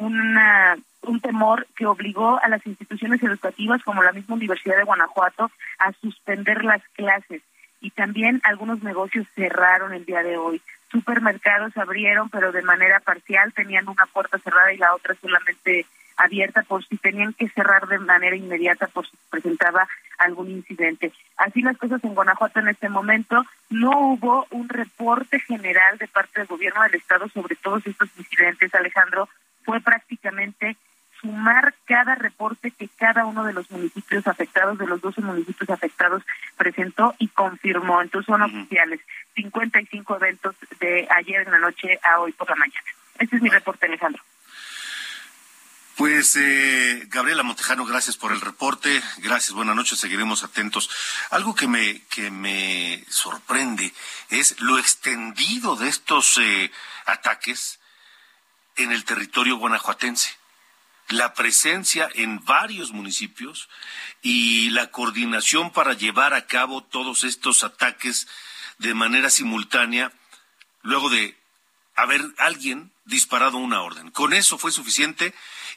una 0.00 0.76
un 1.06 1.20
temor 1.20 1.66
que 1.76 1.86
obligó 1.86 2.40
a 2.42 2.48
las 2.48 2.66
instituciones 2.66 3.22
educativas 3.22 3.82
como 3.82 4.02
la 4.02 4.12
misma 4.12 4.36
Universidad 4.36 4.76
de 4.76 4.84
Guanajuato 4.84 5.50
a 5.78 5.92
suspender 5.92 6.64
las 6.64 6.82
clases. 6.94 7.42
Y 7.80 7.90
también 7.90 8.40
algunos 8.44 8.82
negocios 8.82 9.26
cerraron 9.34 9.92
el 9.92 10.06
día 10.06 10.22
de 10.22 10.38
hoy. 10.38 10.62
Supermercados 10.90 11.76
abrieron, 11.76 12.30
pero 12.30 12.52
de 12.52 12.62
manera 12.62 13.00
parcial, 13.00 13.52
tenían 13.52 13.88
una 13.88 14.06
puerta 14.06 14.38
cerrada 14.38 14.72
y 14.72 14.78
la 14.78 14.94
otra 14.94 15.14
solamente 15.20 15.86
abierta 16.16 16.62
por 16.62 16.84
si 16.84 16.96
tenían 16.96 17.32
que 17.32 17.48
cerrar 17.50 17.86
de 17.88 17.98
manera 17.98 18.36
inmediata 18.36 18.86
por 18.88 19.06
si 19.06 19.16
presentaba 19.30 19.88
algún 20.18 20.50
incidente. 20.50 21.12
Así 21.36 21.62
las 21.62 21.76
cosas 21.76 22.02
en 22.04 22.14
Guanajuato 22.14 22.60
en 22.60 22.68
este 22.68 22.88
momento, 22.88 23.44
no 23.70 23.98
hubo 23.98 24.46
un 24.50 24.68
reporte 24.68 25.40
general 25.40 25.98
de 25.98 26.08
parte 26.08 26.40
del 26.40 26.46
gobierno 26.46 26.82
del 26.82 26.94
estado 26.94 27.28
sobre 27.28 27.56
todos 27.56 27.86
estos 27.86 28.08
incidentes, 28.16 28.74
Alejandro, 28.74 29.28
fue 29.64 29.80
prácticamente 29.80 30.76
sumar 31.20 31.74
cada 31.86 32.14
reporte 32.14 32.70
que 32.70 32.88
cada 32.88 33.24
uno 33.24 33.44
de 33.44 33.54
los 33.54 33.70
municipios 33.70 34.26
afectados, 34.26 34.78
de 34.78 34.86
los 34.86 35.00
12 35.00 35.22
municipios 35.22 35.70
afectados, 35.70 36.22
presentó 36.56 37.14
y 37.18 37.28
confirmó. 37.28 38.02
Entonces 38.02 38.26
son 38.26 38.42
oficiales. 38.42 39.00
55 39.34 40.16
eventos 40.16 40.54
de 40.80 41.08
ayer 41.10 41.46
en 41.46 41.52
la 41.52 41.58
noche 41.58 41.98
a 42.02 42.20
hoy 42.20 42.32
por 42.32 42.48
la 42.50 42.56
mañana. 42.56 42.86
Este 43.18 43.36
es 43.36 43.42
mi 43.42 43.48
reporte, 43.48 43.86
Alejandro. 43.86 44.22
Pues 45.96 46.34
eh, 46.34 47.06
Gabriela 47.06 47.44
Montejano, 47.44 47.86
gracias 47.86 48.16
por 48.16 48.32
el 48.32 48.40
reporte, 48.40 49.00
gracias, 49.18 49.52
buenas 49.52 49.76
noches, 49.76 50.00
seguiremos 50.00 50.42
atentos. 50.42 50.90
Algo 51.30 51.54
que 51.54 51.68
me 51.68 52.02
que 52.06 52.32
me 52.32 53.04
sorprende 53.08 53.94
es 54.28 54.60
lo 54.60 54.76
extendido 54.78 55.76
de 55.76 55.88
estos 55.88 56.38
eh, 56.38 56.72
ataques 57.06 57.78
en 58.74 58.90
el 58.90 59.04
territorio 59.04 59.56
guanajuatense 59.56 60.36
la 61.10 61.34
presencia 61.34 62.08
en 62.14 62.44
varios 62.44 62.90
municipios 62.90 63.68
y 64.20 64.70
la 64.70 64.90
coordinación 64.90 65.70
para 65.70 65.92
llevar 65.92 66.34
a 66.34 66.46
cabo 66.46 66.82
todos 66.82 67.22
estos 67.22 67.62
ataques 67.62 68.26
de 68.78 68.94
manera 68.94 69.30
simultánea 69.30 70.12
luego 70.82 71.08
de 71.08 71.38
haber 71.94 72.22
alguien 72.38 72.92
disparado 73.04 73.58
una 73.58 73.82
orden. 73.82 74.10
Con 74.10 74.32
eso 74.32 74.58
fue 74.58 74.72
suficiente 74.72 75.34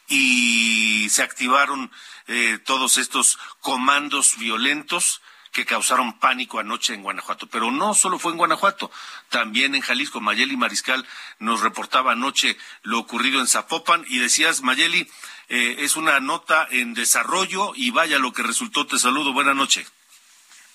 y 0.08 1.10
se 1.10 1.24
activaron 1.24 1.92
eh, 2.28 2.60
todos 2.66 2.98
estos 2.98 3.38
comandos 3.60 4.38
violentos 4.38 5.22
que 5.52 5.66
causaron 5.66 6.20
pánico 6.20 6.60
anoche 6.60 6.94
en 6.94 7.04
Guanajuato. 7.04 7.48
Pero 7.48 7.72
no 7.72 7.94
solo 7.94 8.20
fue 8.20 8.32
en 8.32 8.38
Guanajuato, 8.38 8.92
también 9.30 9.76
en 9.76 9.82
Jalisco. 9.82 10.22
Mayeli 10.22 10.56
Mariscal 10.56 11.06
nos 11.40 11.62
reportaba 11.62 12.12
anoche 12.12 12.58
lo 12.84 13.00
ocurrido 13.00 13.40
en 13.40 13.48
Zapopan 13.48 14.06
y 14.08 14.20
decías, 14.20 14.62
Mayeli, 14.62 15.10
eh, 15.50 15.78
es 15.80 15.96
una 15.96 16.20
nota 16.20 16.68
en 16.70 16.94
desarrollo 16.94 17.74
y 17.76 17.92
vaya 17.92 18.20
lo 18.20 18.34
que 18.34 18.44
resultó. 18.44 18.86
Te 18.86 19.00
saludo. 19.00 19.34
Buenas 19.34 19.56
noches. 19.56 19.92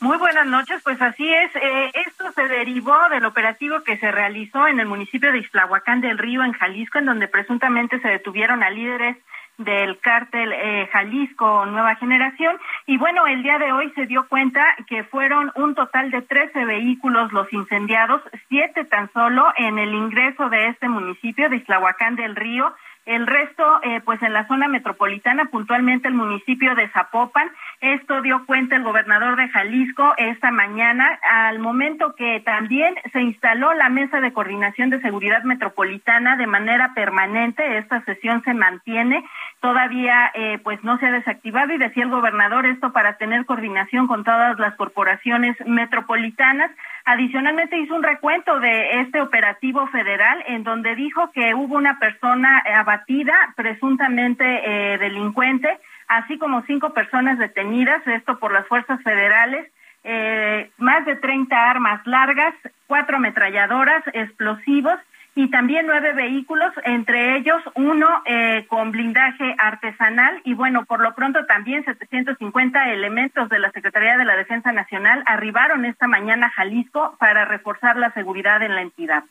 Muy 0.02 0.18
buenas 0.18 0.46
noches, 0.48 0.82
pues 0.82 1.00
así 1.00 1.32
es. 1.32 1.54
Eh, 1.54 1.92
esto 1.94 2.32
se 2.32 2.48
derivó 2.48 3.08
del 3.08 3.24
operativo 3.24 3.84
que 3.84 3.98
se 3.98 4.10
realizó 4.10 4.66
en 4.66 4.80
el 4.80 4.88
municipio 4.88 5.30
de 5.30 5.38
Islahuacán 5.38 6.00
del 6.00 6.18
Río, 6.18 6.42
en 6.42 6.54
Jalisco, 6.54 6.98
en 6.98 7.06
donde 7.06 7.28
presuntamente 7.28 8.00
se 8.00 8.08
detuvieron 8.08 8.64
a 8.64 8.70
líderes 8.70 9.16
del 9.58 10.00
cártel 10.00 10.52
eh, 10.54 10.88
Jalisco 10.92 11.66
Nueva 11.66 11.94
Generación. 11.94 12.58
Y 12.86 12.98
bueno, 12.98 13.28
el 13.28 13.44
día 13.44 13.60
de 13.60 13.70
hoy 13.70 13.92
se 13.94 14.06
dio 14.06 14.26
cuenta 14.26 14.64
que 14.88 15.04
fueron 15.04 15.52
un 15.54 15.76
total 15.76 16.10
de 16.10 16.22
13 16.22 16.64
vehículos 16.64 17.32
los 17.32 17.52
incendiados, 17.52 18.22
siete 18.48 18.84
tan 18.84 19.08
solo 19.12 19.52
en 19.56 19.78
el 19.78 19.94
ingreso 19.94 20.48
de 20.48 20.66
este 20.66 20.88
municipio 20.88 21.48
de 21.48 21.58
Islahuacán 21.58 22.16
del 22.16 22.34
Río. 22.34 22.74
El 23.04 23.26
resto, 23.26 23.80
eh, 23.82 24.00
pues 24.04 24.22
en 24.22 24.32
la 24.32 24.46
zona 24.46 24.68
metropolitana, 24.68 25.46
puntualmente 25.46 26.06
el 26.06 26.14
municipio 26.14 26.76
de 26.76 26.88
Zapopan. 26.90 27.50
Esto 27.80 28.22
dio 28.22 28.46
cuenta 28.46 28.76
el 28.76 28.84
gobernador 28.84 29.34
de 29.34 29.48
Jalisco 29.48 30.14
esta 30.18 30.52
mañana, 30.52 31.18
al 31.28 31.58
momento 31.58 32.14
que 32.14 32.40
también 32.40 32.94
se 33.12 33.20
instaló 33.20 33.74
la 33.74 33.88
mesa 33.88 34.20
de 34.20 34.32
coordinación 34.32 34.90
de 34.90 35.00
seguridad 35.00 35.42
metropolitana 35.42 36.36
de 36.36 36.46
manera 36.46 36.94
permanente. 36.94 37.78
Esta 37.78 38.04
sesión 38.04 38.40
se 38.44 38.54
mantiene, 38.54 39.24
todavía 39.60 40.30
eh, 40.34 40.60
pues 40.62 40.82
no 40.84 40.96
se 40.98 41.06
ha 41.06 41.12
desactivado 41.12 41.72
y 41.72 41.78
decía 41.78 42.04
el 42.04 42.10
gobernador 42.10 42.66
esto 42.66 42.92
para 42.92 43.16
tener 43.16 43.46
coordinación 43.46 44.06
con 44.06 44.22
todas 44.22 44.56
las 44.60 44.76
corporaciones 44.76 45.56
metropolitanas. 45.66 46.70
Adicionalmente 47.04 47.78
hizo 47.78 47.96
un 47.96 48.04
recuento 48.04 48.60
de 48.60 49.00
este 49.00 49.20
operativo 49.20 49.88
federal 49.88 50.44
en 50.46 50.62
donde 50.62 50.94
dijo 50.94 51.32
que 51.32 51.52
hubo 51.52 51.74
una 51.74 51.98
persona 51.98 52.62
abatida, 52.92 53.54
presuntamente 53.56 54.44
eh, 54.44 54.98
delincuente, 54.98 55.78
así 56.08 56.38
como 56.38 56.62
cinco 56.62 56.92
personas 56.92 57.38
detenidas, 57.38 58.06
esto 58.06 58.38
por 58.38 58.52
las 58.52 58.66
fuerzas 58.66 59.02
federales, 59.02 59.70
eh, 60.04 60.70
más 60.78 61.06
de 61.06 61.16
30 61.16 61.70
armas 61.70 62.06
largas, 62.06 62.54
cuatro 62.86 63.16
ametralladoras, 63.16 64.02
explosivos 64.12 64.98
y 65.34 65.48
también 65.48 65.86
nueve 65.86 66.12
vehículos, 66.12 66.72
entre 66.84 67.36
ellos 67.36 67.62
uno 67.74 68.06
eh, 68.26 68.66
con 68.68 68.90
blindaje 68.90 69.54
artesanal 69.56 70.42
y 70.44 70.52
bueno, 70.52 70.84
por 70.84 71.00
lo 71.00 71.14
pronto 71.14 71.46
también 71.46 71.84
750 71.84 72.92
elementos 72.92 73.48
de 73.48 73.58
la 73.58 73.70
Secretaría 73.70 74.18
de 74.18 74.26
la 74.26 74.36
Defensa 74.36 74.72
Nacional 74.72 75.22
arribaron 75.26 75.86
esta 75.86 76.06
mañana 76.06 76.48
a 76.48 76.50
Jalisco 76.50 77.16
para 77.18 77.46
reforzar 77.46 77.96
la 77.96 78.12
seguridad 78.12 78.62
en 78.62 78.74
la 78.74 78.82
entidad. 78.82 79.24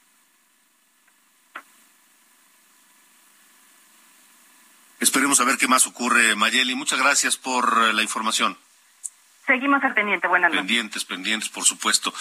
Esperemos 5.02 5.40
a 5.40 5.46
ver 5.46 5.58
qué 5.58 5.68
más 5.68 5.88
ocurre, 5.88 6.36
Mayeli. 6.36 6.76
Muchas 6.76 7.00
gracias 7.00 7.36
por 7.36 7.86
eh, 7.86 7.92
la 7.92 8.04
información. 8.04 8.56
Seguimos 9.48 9.84
al 9.84 9.96
pendiente, 9.96 10.28
buenas 10.28 10.52
noches. 10.52 10.60
Pendientes, 10.62 11.06
pendientes, 11.06 11.50
por 11.50 11.66
supuesto. 11.66 12.14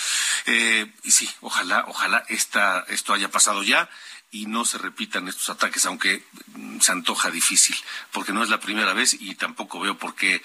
Eh, 0.47 0.91
y 1.03 1.11
sí, 1.11 1.31
ojalá, 1.43 1.85
ojalá 1.89 2.24
esta, 2.31 2.87
esto 2.89 3.12
haya 3.12 3.31
pasado 3.31 3.62
ya 3.62 3.91
y 4.31 4.47
no 4.47 4.64
se 4.64 4.78
repitan 4.78 5.28
estos 5.28 5.51
ataques, 5.51 5.85
aunque 5.85 6.24
mm, 6.55 6.81
se 6.81 6.93
antoja 6.93 7.31
difícil, 7.31 7.76
porque 8.12 8.33
no 8.33 8.43
es 8.43 8.49
la 8.49 8.61
primera 8.61 8.95
vez 8.95 9.14
y 9.20 9.35
tampoco 9.35 9.78
veo 9.78 9.99
por 9.99 10.14
qué 10.14 10.43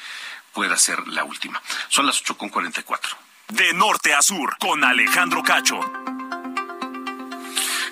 pueda 0.51 0.75
ser 0.77 1.07
la 1.07 1.23
última. 1.23 1.61
Son 1.87 2.05
las 2.05 2.19
ocho 2.19 2.37
con 2.37 2.49
cuatro. 2.49 3.15
De 3.47 3.73
norte 3.73 4.13
a 4.13 4.21
sur, 4.21 4.57
con 4.59 4.83
Alejandro 4.83 5.41
Cacho. 5.41 5.79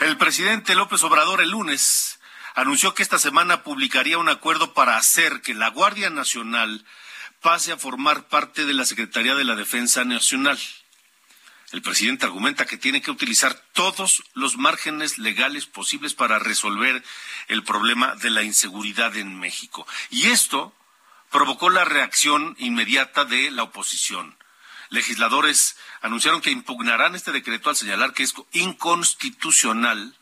El 0.02 0.18
presidente 0.18 0.76
López 0.76 1.02
Obrador 1.04 1.42
el 1.42 1.52
lunes 1.52 2.20
anunció 2.54 2.94
que 2.94 3.04
esta 3.04 3.20
semana 3.20 3.64
publicaría 3.64 4.18
un 4.18 4.30
acuerdo 4.30 4.74
para 4.74 4.98
hacer 4.98 5.42
que 5.42 5.54
la 5.54 5.70
Guardia 5.70 6.10
Nacional 6.10 6.86
pase 7.42 7.72
a 7.72 7.78
formar 7.78 8.28
parte 8.28 8.66
de 8.66 8.74
la 8.74 8.86
Secretaría 8.86 9.36
de 9.36 9.44
la 9.44 9.56
Defensa 9.56 10.04
Nacional. 10.06 10.60
El 11.72 11.82
presidente 11.82 12.26
argumenta 12.26 12.68
que 12.68 12.78
tiene 12.78 13.02
que 13.02 13.10
utilizar 13.10 13.56
todos 13.74 14.24
los 14.34 14.58
márgenes 14.58 15.18
legales 15.18 15.66
posibles 15.66 16.14
para 16.14 16.38
resolver 16.38 17.04
el 17.48 17.64
problema 17.64 18.16
de 18.16 18.30
la 18.30 18.44
inseguridad 18.44 19.16
en 19.18 19.40
México. 19.40 19.88
Y 20.12 20.28
esto 20.28 20.74
provocó 21.32 21.72
la 21.72 21.84
reacción 21.84 22.56
inmediata 22.60 23.26
de 23.26 23.50
la 23.50 23.64
oposición. 23.64 24.38
Legisladores 24.90 25.76
anunciaron 26.02 26.42
que 26.42 26.52
impugnarán 26.52 27.16
este 27.16 27.32
decreto 27.32 27.72
al 27.72 27.76
señalar 27.76 28.14
que 28.14 28.22
es 28.22 28.36
inconstitucional 28.52 30.16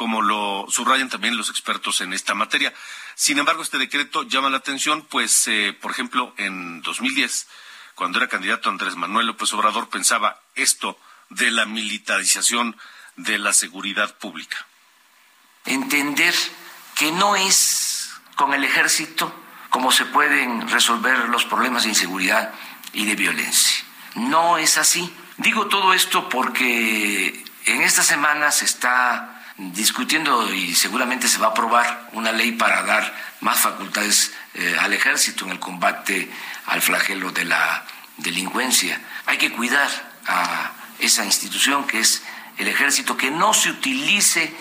como 0.00 0.22
lo 0.22 0.64
subrayan 0.70 1.10
también 1.10 1.36
los 1.36 1.50
expertos 1.50 2.00
en 2.00 2.14
esta 2.14 2.32
materia. 2.32 2.72
Sin 3.14 3.38
embargo, 3.38 3.62
este 3.62 3.76
decreto 3.76 4.22
llama 4.22 4.48
la 4.48 4.56
atención, 4.56 5.02
pues, 5.02 5.46
eh, 5.46 5.76
por 5.78 5.90
ejemplo, 5.90 6.32
en 6.38 6.80
2010, 6.80 7.46
cuando 7.94 8.16
era 8.16 8.26
candidato 8.26 8.70
Andrés 8.70 8.96
Manuel 8.96 9.26
López 9.26 9.52
Obrador, 9.52 9.90
pensaba 9.90 10.40
esto 10.54 10.98
de 11.28 11.50
la 11.50 11.66
militarización 11.66 12.78
de 13.16 13.36
la 13.36 13.52
seguridad 13.52 14.16
pública. 14.16 14.66
Entender 15.66 16.34
que 16.94 17.12
no 17.12 17.36
es 17.36 18.10
con 18.36 18.54
el 18.54 18.64
ejército 18.64 19.30
como 19.68 19.92
se 19.92 20.06
pueden 20.06 20.66
resolver 20.70 21.28
los 21.28 21.44
problemas 21.44 21.82
de 21.82 21.90
inseguridad 21.90 22.54
y 22.94 23.04
de 23.04 23.16
violencia. 23.16 23.84
No 24.14 24.56
es 24.56 24.78
así. 24.78 25.14
Digo 25.36 25.66
todo 25.66 25.92
esto 25.92 26.26
porque 26.30 27.44
en 27.66 27.82
esta 27.82 28.02
semana 28.02 28.50
se 28.50 28.64
está 28.64 29.36
discutiendo 29.60 30.52
y 30.54 30.74
seguramente 30.74 31.28
se 31.28 31.38
va 31.38 31.48
a 31.48 31.50
aprobar 31.50 32.08
una 32.12 32.32
ley 32.32 32.52
para 32.52 32.82
dar 32.82 33.14
más 33.40 33.58
facultades 33.58 34.32
eh, 34.54 34.76
al 34.80 34.92
ejército 34.94 35.44
en 35.44 35.52
el 35.52 35.60
combate 35.60 36.30
al 36.66 36.80
flagelo 36.80 37.30
de 37.30 37.44
la 37.44 37.84
delincuencia. 38.16 38.98
Hay 39.26 39.36
que 39.36 39.52
cuidar 39.52 39.88
a 40.26 40.72
esa 40.98 41.24
institución 41.24 41.86
que 41.86 42.00
es 42.00 42.22
el 42.56 42.68
ejército, 42.68 43.16
que 43.16 43.30
no 43.30 43.52
se 43.52 43.70
utilice 43.70 44.54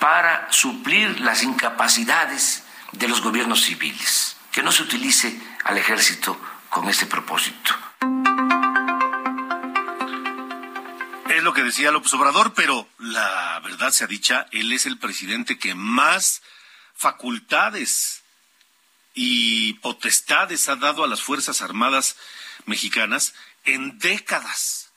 para 0.00 0.48
suplir 0.50 1.20
las 1.20 1.42
incapacidades 1.42 2.64
de 2.92 3.08
los 3.08 3.22
gobiernos 3.22 3.62
civiles, 3.62 4.36
que 4.52 4.62
no 4.62 4.72
se 4.72 4.82
utilice 4.82 5.40
al 5.64 5.78
ejército 5.78 6.40
con 6.68 6.88
ese 6.88 7.06
propósito. 7.06 7.83
Que 11.54 11.62
decía 11.62 11.90
López 11.90 12.12
Obrador, 12.14 12.52
pero 12.54 12.88
la 12.98 13.60
verdad 13.60 13.92
sea 13.92 14.06
dicha, 14.06 14.46
él 14.52 14.72
es 14.72 14.86
el 14.86 14.98
presidente 14.98 15.58
que 15.58 15.74
más 15.74 16.42
facultades 16.94 18.22
y 19.14 19.74
potestades 19.74 20.68
ha 20.68 20.76
dado 20.76 21.04
a 21.04 21.08
las 21.08 21.22
Fuerzas 21.22 21.62
Armadas 21.62 22.16
mexicanas 22.66 23.34
en 23.64 23.98
décadas. 23.98 24.90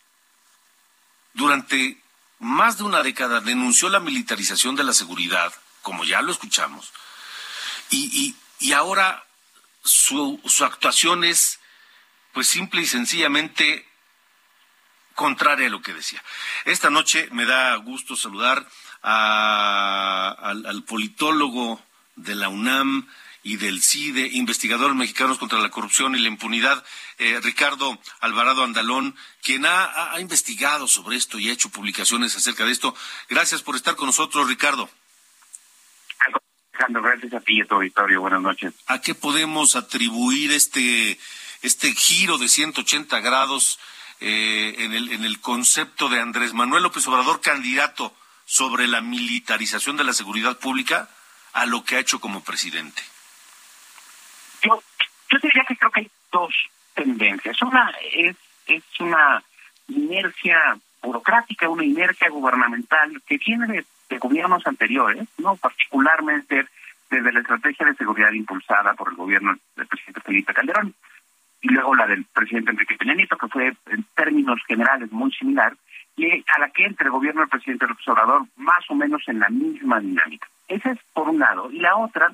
Durante 1.33 2.01
más 2.39 2.77
de 2.77 2.83
una 2.83 3.03
década 3.03 3.39
denunció 3.39 3.89
la 3.89 3.99
militarización 3.99 4.75
de 4.75 4.83
la 4.83 4.93
seguridad, 4.93 5.53
como 5.81 6.03
ya 6.03 6.21
lo 6.21 6.31
escuchamos, 6.31 6.91
y, 7.89 8.35
y, 8.59 8.73
ahora 8.73 9.25
su, 9.83 10.41
su 10.45 10.65
actuación 10.65 11.23
es, 11.23 11.59
pues 12.33 12.47
simple 12.47 12.81
y 12.81 12.85
sencillamente 12.85 13.86
contraria 15.17 15.65
a 15.65 15.71
lo 15.71 15.81
que 15.81 15.95
decía. 15.95 16.23
Esta 16.63 16.91
noche 16.91 17.27
me 17.31 17.45
da 17.45 17.75
gusto 17.77 18.15
saludar 18.15 18.67
al, 19.01 20.83
politólogo 20.85 21.81
de 22.15 22.35
la 22.35 22.49
UNAM 22.49 23.09
y 23.41 23.57
del 23.57 23.81
CIDE, 23.81 24.29
investigador 24.33 24.93
mexicanos 24.93 25.39
contra 25.39 25.57
la 25.57 25.71
corrupción 25.71 26.15
y 26.15 26.19
la 26.19 26.27
impunidad, 26.27 26.85
eh, 27.17 27.39
Ricardo 27.41 27.97
Alvarado 28.19 28.63
Andalón, 28.63 29.15
quien 29.41 29.65
ha, 29.65 30.13
investigado 30.19 30.87
sobre 30.87 31.17
esto 31.17 31.39
y 31.39 31.49
ha 31.49 31.53
hecho 31.53 31.69
publicaciones 31.69 32.35
acerca 32.35 32.65
de 32.65 32.71
esto. 32.71 32.93
Gracias 33.27 33.63
por 33.63 33.75
estar 33.75 33.95
con 33.95 34.05
nosotros, 34.05 34.47
Ricardo. 34.47 34.87
Alejandro, 36.73 37.01
gracias 37.01 37.33
a 37.33 37.39
ti 37.39 37.57
y 37.57 37.61
a 37.61 37.65
tu 37.65 37.73
auditorio. 37.73 38.21
Buenas 38.21 38.41
noches. 38.41 38.75
¿A 38.85 39.01
qué 39.01 39.15
podemos 39.15 39.75
atribuir 39.75 40.51
este, 40.51 41.17
este 41.63 41.91
giro 41.95 42.37
de 42.37 42.49
180 42.49 43.19
grados 43.21 43.79
eh, 44.19 44.75
en, 44.79 44.93
el, 44.93 45.11
en 45.11 45.23
el 45.23 45.39
concepto 45.39 46.09
de 46.09 46.19
Andrés 46.19 46.53
Manuel 46.53 46.83
López 46.83 47.07
Obrador, 47.07 47.41
candidato 47.41 48.13
sobre 48.45 48.87
la 48.87 49.01
militarización 49.01 49.97
de 49.97 50.03
la 50.03 50.13
seguridad 50.13 50.57
pública, 50.57 51.09
a 51.53 51.65
lo 51.65 51.83
que 51.83 51.95
ha 51.95 51.99
hecho 51.99 52.19
como 52.19 52.43
presidente? 52.43 53.01
Yo, 54.61 54.81
yo 55.29 55.39
diría 55.41 55.63
que 55.67 55.75
creo 55.75 55.91
que 55.91 55.99
hay 56.01 56.11
dos 56.31 56.53
tendencias. 56.93 57.61
Una 57.61 57.93
es, 58.11 58.35
es 58.65 58.83
una 58.99 59.43
inercia 59.87 60.77
burocrática, 61.01 61.69
una 61.69 61.83
inercia 61.83 62.29
gubernamental 62.29 63.21
que 63.25 63.37
viene 63.37 63.67
de, 63.67 63.85
de 64.09 64.17
gobiernos 64.17 64.65
anteriores, 64.65 65.27
no 65.37 65.55
particularmente 65.55 66.67
desde 67.09 67.31
la 67.31 67.39
estrategia 67.39 67.85
de 67.85 67.95
seguridad 67.95 68.31
impulsada 68.31 68.93
por 68.93 69.09
el 69.09 69.15
gobierno 69.15 69.55
del 69.75 69.87
presidente 69.87 70.21
Felipe 70.21 70.53
Calderón 70.53 70.93
y 71.61 71.69
luego 71.69 71.95
la 71.95 72.07
del 72.07 72.25
presidente 72.25 72.71
Enrique 72.71 72.95
Peña 72.97 73.15
Nieto, 73.15 73.37
que 73.37 73.47
fue 73.47 73.73
en 73.87 74.05
términos 74.15 74.59
generales 74.67 75.11
muy 75.11 75.31
similar, 75.31 75.75
y 76.15 76.43
a 76.55 76.59
la 76.59 76.69
que 76.69 76.85
entre 76.85 77.05
el 77.05 77.11
gobierno 77.11 77.41
del 77.41 77.49
presidente 77.49 77.87
López 77.87 78.07
Obrador 78.07 78.43
más 78.57 78.89
o 78.89 78.95
menos 78.95 79.21
en 79.27 79.39
la 79.39 79.49
misma 79.49 79.99
dinámica. 79.99 80.47
Esa 80.67 80.91
es 80.91 80.99
por 81.13 81.29
un 81.29 81.39
lado. 81.39 81.71
Y 81.71 81.79
la 81.79 81.95
otra, 81.95 82.31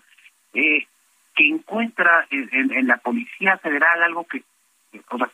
eh, 0.54 0.88
que 1.36 1.48
encuentra 1.48 2.26
en, 2.30 2.88
la 2.88 2.98
Policía 2.98 3.58
Federal 3.58 4.04
algo 4.04 4.26
que, 4.26 4.44
o 5.10 5.18
sea, 5.18 5.30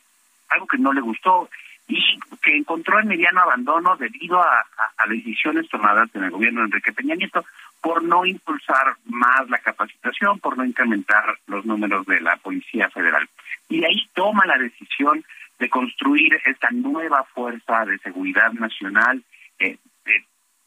algo 0.50 0.68
que 0.68 0.78
no 0.78 0.94
le 0.94 1.02
gustó 1.02 1.50
y 1.88 2.00
que 2.42 2.56
encontró 2.56 3.00
en 3.00 3.08
mediano 3.08 3.42
abandono 3.42 3.98
debido 3.98 4.42
a, 4.42 4.66
a 4.98 5.08
decisiones 5.08 5.68
tomadas 5.68 6.10
en 6.14 6.24
el 6.24 6.32
gobierno 6.32 6.62
de 6.62 6.68
Enrique 6.68 6.94
Peña 6.94 7.16
Nieto 7.16 7.44
por 7.82 8.04
no 8.04 8.26
impulsar 8.26 8.96
más 9.06 9.50
la 9.50 9.60
capacitación, 9.60 10.40
por 10.40 10.58
no 10.58 10.66
incrementar 10.66 11.38
los 11.48 11.66
números 11.66 12.06
de 12.06 12.20
la 12.20 12.36
Policía 12.38 12.90
Federal. 12.90 13.30
Y 13.70 13.80
de 13.80 13.88
ahí 13.88 14.10
toma 14.14 14.46
la 14.46 14.58
decisión 14.58 15.24
de 15.60 15.70
construir 15.70 16.40
esta 16.46 16.70
nueva 16.72 17.24
fuerza 17.34 17.86
de 17.86 17.98
seguridad 18.00 18.52
nacional. 18.54 19.24
Eh, 19.60 19.78
eh, 20.06 20.26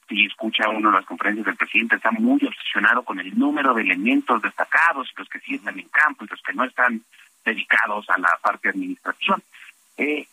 si 0.09 0.27
escucha 0.27 0.69
uno 0.69 0.91
las 0.91 1.07
conferencias 1.07 1.47
del 1.47 1.57
presidente, 1.57 1.97
está 1.97 2.11
muy 2.11 2.41
obsesionado 2.45 3.03
con 3.03 3.19
el 3.19 3.39
número 3.39 3.75
de 3.75 3.83
elementos 3.83 4.41
destacados, 4.43 5.13
los 5.17 5.29
que 5.29 5.41
sí 5.41 5.55
están 5.55 5.79
en 5.79 5.89
campo 5.89 6.25
y 6.25 6.29
los 6.29 6.43
que 6.43 6.53
no 6.53 6.65
están 6.65 7.03
dedicados 7.45 8.09
a 8.11 8.19
la 8.19 8.31
parte 8.43 8.69
administrativa. 8.69 9.39
Eh, 9.97 10.27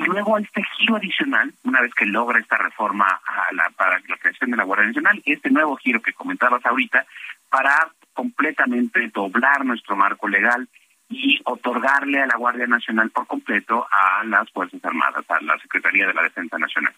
y 0.00 0.04
luego 0.04 0.38
este 0.38 0.62
giro 0.78 0.96
adicional, 0.96 1.52
una 1.62 1.82
vez 1.82 1.92
que 1.92 2.06
logra 2.06 2.40
esta 2.40 2.56
reforma 2.56 3.06
a 3.06 3.52
la, 3.52 3.68
para 3.70 4.00
la 4.08 4.16
creación 4.16 4.50
de 4.50 4.56
la 4.56 4.64
Guardia 4.64 4.86
Nacional, 4.86 5.22
este 5.26 5.50
nuevo 5.50 5.76
giro 5.76 6.00
que 6.00 6.14
comentabas 6.14 6.64
ahorita, 6.64 7.06
para 7.50 7.90
completamente 8.14 9.08
doblar 9.08 9.66
nuestro 9.66 9.96
marco 9.96 10.26
legal 10.26 10.66
y 11.10 11.38
otorgarle 11.44 12.22
a 12.22 12.26
la 12.26 12.36
Guardia 12.36 12.66
Nacional 12.66 13.10
por 13.10 13.26
completo 13.26 13.86
a 13.90 14.24
las 14.24 14.50
Fuerzas 14.50 14.82
Armadas, 14.82 15.24
a 15.28 15.42
la 15.42 15.58
Secretaría 15.58 16.06
de 16.06 16.14
la 16.14 16.22
Defensa 16.22 16.56
Nacional. 16.56 16.94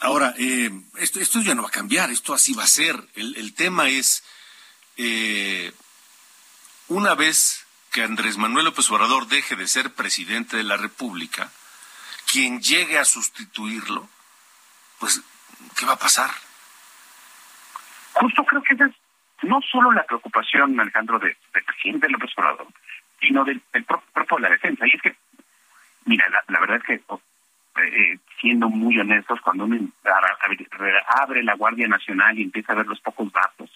Ahora, 0.00 0.34
eh, 0.36 0.70
esto, 0.98 1.20
esto 1.20 1.40
ya 1.40 1.54
no 1.54 1.62
va 1.62 1.68
a 1.68 1.72
cambiar, 1.72 2.10
esto 2.10 2.34
así 2.34 2.52
va 2.52 2.64
a 2.64 2.66
ser. 2.66 2.96
El, 3.14 3.36
el 3.36 3.54
tema 3.54 3.88
es, 3.88 4.24
eh, 4.96 5.72
una 6.88 7.14
vez 7.14 7.61
que 7.92 8.02
Andrés 8.02 8.38
Manuel 8.38 8.64
López 8.64 8.90
Obrador 8.90 9.26
deje 9.28 9.54
de 9.54 9.68
ser 9.68 9.92
presidente 9.92 10.56
de 10.56 10.64
la 10.64 10.76
República, 10.76 11.50
quien 12.30 12.60
llegue 12.60 12.98
a 12.98 13.04
sustituirlo 13.04 14.08
pues, 15.02 15.20
¿qué 15.76 15.84
va 15.84 15.94
a 15.94 15.98
pasar? 15.98 16.30
Justo 18.12 18.44
creo 18.44 18.62
que 18.62 18.74
es 18.74 18.90
no 19.42 19.60
solo 19.62 19.90
la 19.90 20.04
preocupación, 20.04 20.78
Alejandro, 20.78 21.18
del 21.18 21.36
presidente 21.52 22.08
López 22.08 22.30
Obrador, 22.36 22.68
sino 23.20 23.44
del, 23.44 23.60
propio 24.14 24.36
de 24.36 24.42
la 24.42 24.50
defensa. 24.50 24.86
Y 24.86 24.94
es 24.94 25.02
que, 25.02 25.16
mira, 26.04 26.24
la, 26.46 26.60
verdad 26.60 26.76
es 26.76 26.84
que, 26.84 27.02
oh, 27.08 27.20
eh, 27.80 28.18
siendo 28.40 28.68
muy 28.68 28.96
honestos, 28.96 29.40
cuando 29.40 29.64
uno 29.64 29.88
abre 31.08 31.42
la 31.42 31.54
Guardia 31.54 31.88
Nacional 31.88 32.38
y 32.38 32.44
empieza 32.44 32.74
a 32.74 32.76
ver 32.76 32.86
los 32.86 33.00
pocos 33.00 33.32
datos 33.32 33.70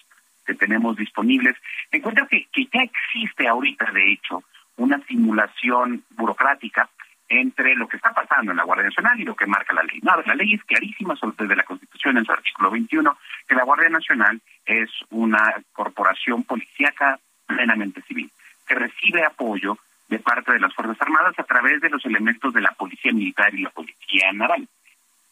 que 0.47 0.55
tenemos 0.55 0.97
disponibles, 0.97 1.57
encuentra 1.91 2.27
que, 2.27 2.47
que 2.53 2.67
ya 2.73 2.83
existe 2.83 3.49
ahorita, 3.49 3.91
de 3.93 4.13
hecho, 4.13 4.43
una 4.77 5.01
simulación 5.07 6.05
burocrática 6.11 6.89
entre 7.29 7.75
lo 7.75 7.89
que 7.89 7.97
está 7.97 8.13
pasando 8.13 8.53
en 8.53 8.57
la 8.57 8.65
Guardia 8.65 8.87
Nacional 8.87 9.21
y 9.21 9.25
lo 9.25 9.35
que 9.35 9.47
marca 9.47 9.75
la 9.75 9.83
ley. 9.83 9.99
No, 10.03 10.13
la 10.25 10.35
ley 10.35 10.55
es 10.55 10.65
clarísima 10.65 11.17
sobre 11.17 11.37
desde 11.39 11.57
la 11.57 11.65
Constitución 11.65 12.19
en 12.19 12.25
su 12.25 12.33
artículo 12.33 12.71
21 12.71 13.19
que 13.49 13.55
la 13.55 13.65
Guardia 13.65 13.89
Nacional 13.89 14.41
es 14.65 14.91
una 15.11 15.55
corporación 15.73 16.45
policíaca 16.45 17.19
plenamente 17.47 18.03
civil 18.03 18.31
que 18.67 18.75
recibe 18.75 19.25
apoyo 19.25 19.79
de 20.09 20.19
parte 20.19 20.53
de 20.53 20.61
las 20.61 20.75
Fuerzas 20.75 21.01
Armadas 21.01 21.39
a 21.39 21.45
través 21.45 21.81
de 21.81 21.91
los 21.91 22.05
elementos 22.05 22.53
de 22.55 22.61
la 22.61 22.73
Policía 22.73 23.13
Militar 23.13 23.53
y 23.55 23.63
la 23.63 23.71
Policía 23.71 24.33
Naval. 24.33 24.69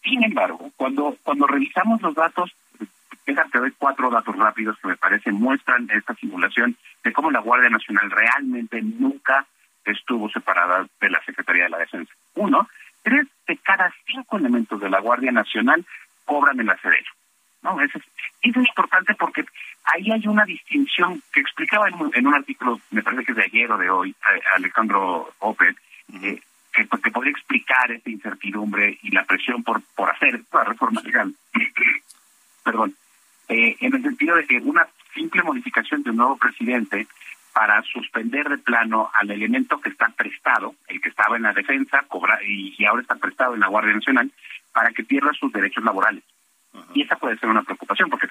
Sin 0.03 0.23
embargo, 0.25 0.71
cuando 0.77 1.17
cuando 1.23 1.47
revisamos 1.47 2.03
los 2.03 2.15
datos, 2.15 2.55
déjate 3.27 3.59
doy 3.59 3.73
cuatro 3.79 4.11
datos 4.11 4.37
rápidos 4.37 4.79
que 4.81 4.89
me 4.89 4.97
parece 4.97 5.33
muestran 5.33 5.89
esta 5.91 6.15
simulación 6.15 6.77
de 7.03 7.13
cómo 7.13 7.31
la 7.31 7.41
Guardia 7.41 7.71
Nacional 7.71 8.11
realmente 8.11 8.81
nunca 8.83 9.47
estuvo 9.85 10.29
separada 10.31 10.87
de 11.01 11.11
la 11.11 11.23
Secretaría 11.25 11.65
de 11.65 11.71
la 11.71 11.79
Defensa. 11.79 12.13
Uno, 12.35 12.69
tres 13.03 13.27
de 13.47 13.57
cada 13.59 13.93
cinco 14.07 14.39
elementos 14.39 14.81
de 14.81 14.91
la 14.91 15.01
Guardia 15.01 15.33
Nacional 15.33 15.85
cobran 16.25 16.59
el 16.61 16.71
acedero. 16.71 17.11
¿no? 17.63 17.81
Eso 17.81 17.99
es, 17.99 18.05
eso 18.43 18.61
es 18.61 18.69
importante 18.69 19.15
porque 19.15 19.45
ahí 19.85 20.11
hay 20.11 20.27
una 20.27 20.45
distinción 20.45 21.23
que 21.33 21.41
explicaba 21.41 21.89
en, 21.89 22.27
un 22.27 22.35
artículo, 22.35 22.81
me 22.91 23.03
parece 23.03 23.25
que 23.25 23.33
es 23.33 23.37
de 23.37 23.45
ayer 23.45 23.71
o 23.71 23.79
de 23.79 23.91
hoy, 23.91 24.15
Alejandro 24.57 25.33
Opel, 25.41 25.77
eh, 26.23 26.41
que, 26.73 26.87
que, 26.87 27.11
podría 27.11 27.33
explicar 27.33 27.91
esta 27.91 28.11
incertidumbre 28.11 28.99
y 29.03 29.11
la 29.11 29.25
presión 29.25 29.63
por, 29.63 29.81
por 29.95 30.11
hacer 30.11 30.43
la 30.53 30.65
reforma 30.65 31.01
legal. 31.03 31.33
Perdón. 32.65 32.97
Eh, 33.49 33.77
en 33.81 33.95
el 33.95 34.03
sentido 34.03 34.37
de 34.37 34.47
que 34.47 34.57
una 34.59 34.89
simple 35.15 35.43
modificación 35.43 36.03
de 36.03 36.11
un 36.11 36.17
nuevo 36.17 36.37
presidente 36.37 37.07
para 37.53 37.81
suspender 37.83 38.49
de 38.49 38.59
plano 38.59 39.11
al 39.15 39.31
elemento 39.31 39.81
que 39.81 39.91
está 39.91 40.09
prestado, 40.09 40.75
el 40.89 41.01
que 41.01 41.11
estaba 41.11 41.37
en 41.37 41.45
la 41.45 41.53
defensa 41.53 42.03
cobra, 42.09 42.41
y, 42.43 42.85
ahora 42.85 43.03
está 43.03 43.15
prestado 43.15 43.55
en 43.55 43.61
la 43.61 43.69
Guardia 43.69 43.95
Nacional, 43.95 44.31
para 44.73 44.91
que 44.91 45.05
pierda 45.05 45.33
sus 45.35 45.53
derechos 45.53 45.85
laborales. 45.85 46.25
Y 46.93 47.03
esa 47.03 47.15
puede 47.15 47.39
ser 47.39 47.49
una 47.49 47.63
preocupación, 47.63 48.11
porque, 48.11 48.27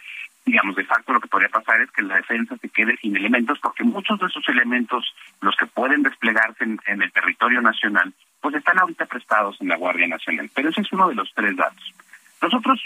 digamos, 0.46 0.76
de 0.76 0.84
facto 0.84 1.14
lo 1.14 1.22
que 1.22 1.30
podría 1.30 1.48
pasar 1.48 1.80
es 1.80 1.92
que 1.92 2.02
la 2.02 2.18
defensa 2.18 2.58
se 2.58 2.68
quede 2.68 2.98
sin 2.98 3.16
elementos, 3.16 3.60
porque 3.60 3.86
muchos 3.86 4.20
de 4.20 4.26
esos 4.26 4.46
elementos, 4.50 5.16
los 5.40 5.56
que 5.56 5.68
pueden 5.68 6.04
desplegarse 6.04 6.66
en, 6.66 6.78
en 6.88 7.02
el 7.02 7.12
territorio 7.14 7.62
nacional, 7.62 8.14
pues 8.42 8.56
están 8.56 8.78
ahorita 8.78 9.06
prestados 9.06 9.56
en 9.62 9.70
la 9.70 9.78
Guardia 9.78 10.08
Nacional. 10.08 10.50
Pero 10.54 10.70
ese 10.70 10.82
es 10.82 10.92
uno 10.92 11.08
de 11.08 11.16
los 11.16 11.32
tres 11.34 11.56
datos. 11.56 11.94
Los 12.42 12.54
otros 12.54 12.82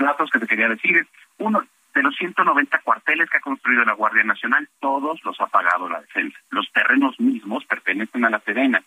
datos 0.00 0.30
que 0.30 0.38
te 0.38 0.46
quería 0.46 0.68
decir 0.68 0.96
es, 0.96 1.06
uno, 1.38 1.62
de 1.94 2.02
los 2.02 2.16
190 2.16 2.78
cuarteles 2.80 3.28
que 3.28 3.38
ha 3.38 3.40
construido 3.40 3.84
la 3.84 3.94
Guardia 3.94 4.24
Nacional, 4.24 4.68
todos 4.80 5.22
los 5.24 5.40
ha 5.40 5.46
pagado 5.46 5.88
la 5.88 6.00
defensa. 6.00 6.38
Los 6.50 6.70
terrenos 6.72 7.18
mismos 7.18 7.64
pertenecen 7.64 8.24
a 8.24 8.30
la 8.30 8.40
Serena. 8.40 8.82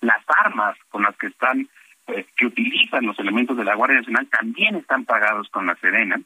Las 0.00 0.22
armas 0.28 0.76
con 0.88 1.02
las 1.02 1.16
que 1.16 1.26
están, 1.26 1.68
eh, 2.06 2.26
que 2.36 2.46
utilizan 2.46 3.06
los 3.06 3.18
elementos 3.18 3.56
de 3.56 3.64
la 3.64 3.74
Guardia 3.74 3.98
Nacional 3.98 4.26
también 4.28 4.76
están 4.76 5.04
pagados 5.04 5.48
con 5.50 5.66
la 5.66 5.74
Serena. 5.76 6.20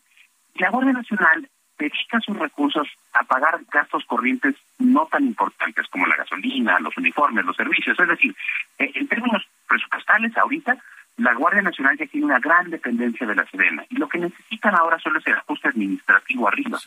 La 0.54 0.70
Guardia 0.70 0.92
Nacional 0.92 1.48
dedica 1.78 2.20
sus 2.20 2.38
recursos 2.38 2.86
a 3.14 3.24
pagar 3.24 3.60
gastos 3.72 4.04
corrientes 4.04 4.54
no 4.78 5.06
tan 5.06 5.24
importantes 5.24 5.88
como 5.88 6.06
la 6.06 6.16
gasolina, 6.16 6.78
los 6.78 6.96
uniformes, 6.96 7.44
los 7.44 7.56
servicios. 7.56 7.98
Es 7.98 8.08
decir, 8.08 8.34
eh, 8.78 8.92
en 8.94 9.08
términos 9.08 9.42
presupuestales, 9.66 10.36
ahorita 10.36 10.76
la 11.22 11.34
Guardia 11.34 11.62
Nacional 11.62 11.96
ya 11.96 12.06
tiene 12.06 12.26
una 12.26 12.40
gran 12.40 12.68
dependencia 12.68 13.26
de 13.26 13.34
la 13.34 13.46
Serena 13.46 13.84
y 13.88 13.96
lo 13.96 14.08
que 14.08 14.18
necesitan 14.18 14.74
ahora 14.74 14.98
solo 14.98 15.20
es 15.20 15.26
el 15.26 15.34
ajuste 15.34 15.68
administrativo 15.68 16.48
arriba. 16.48 16.78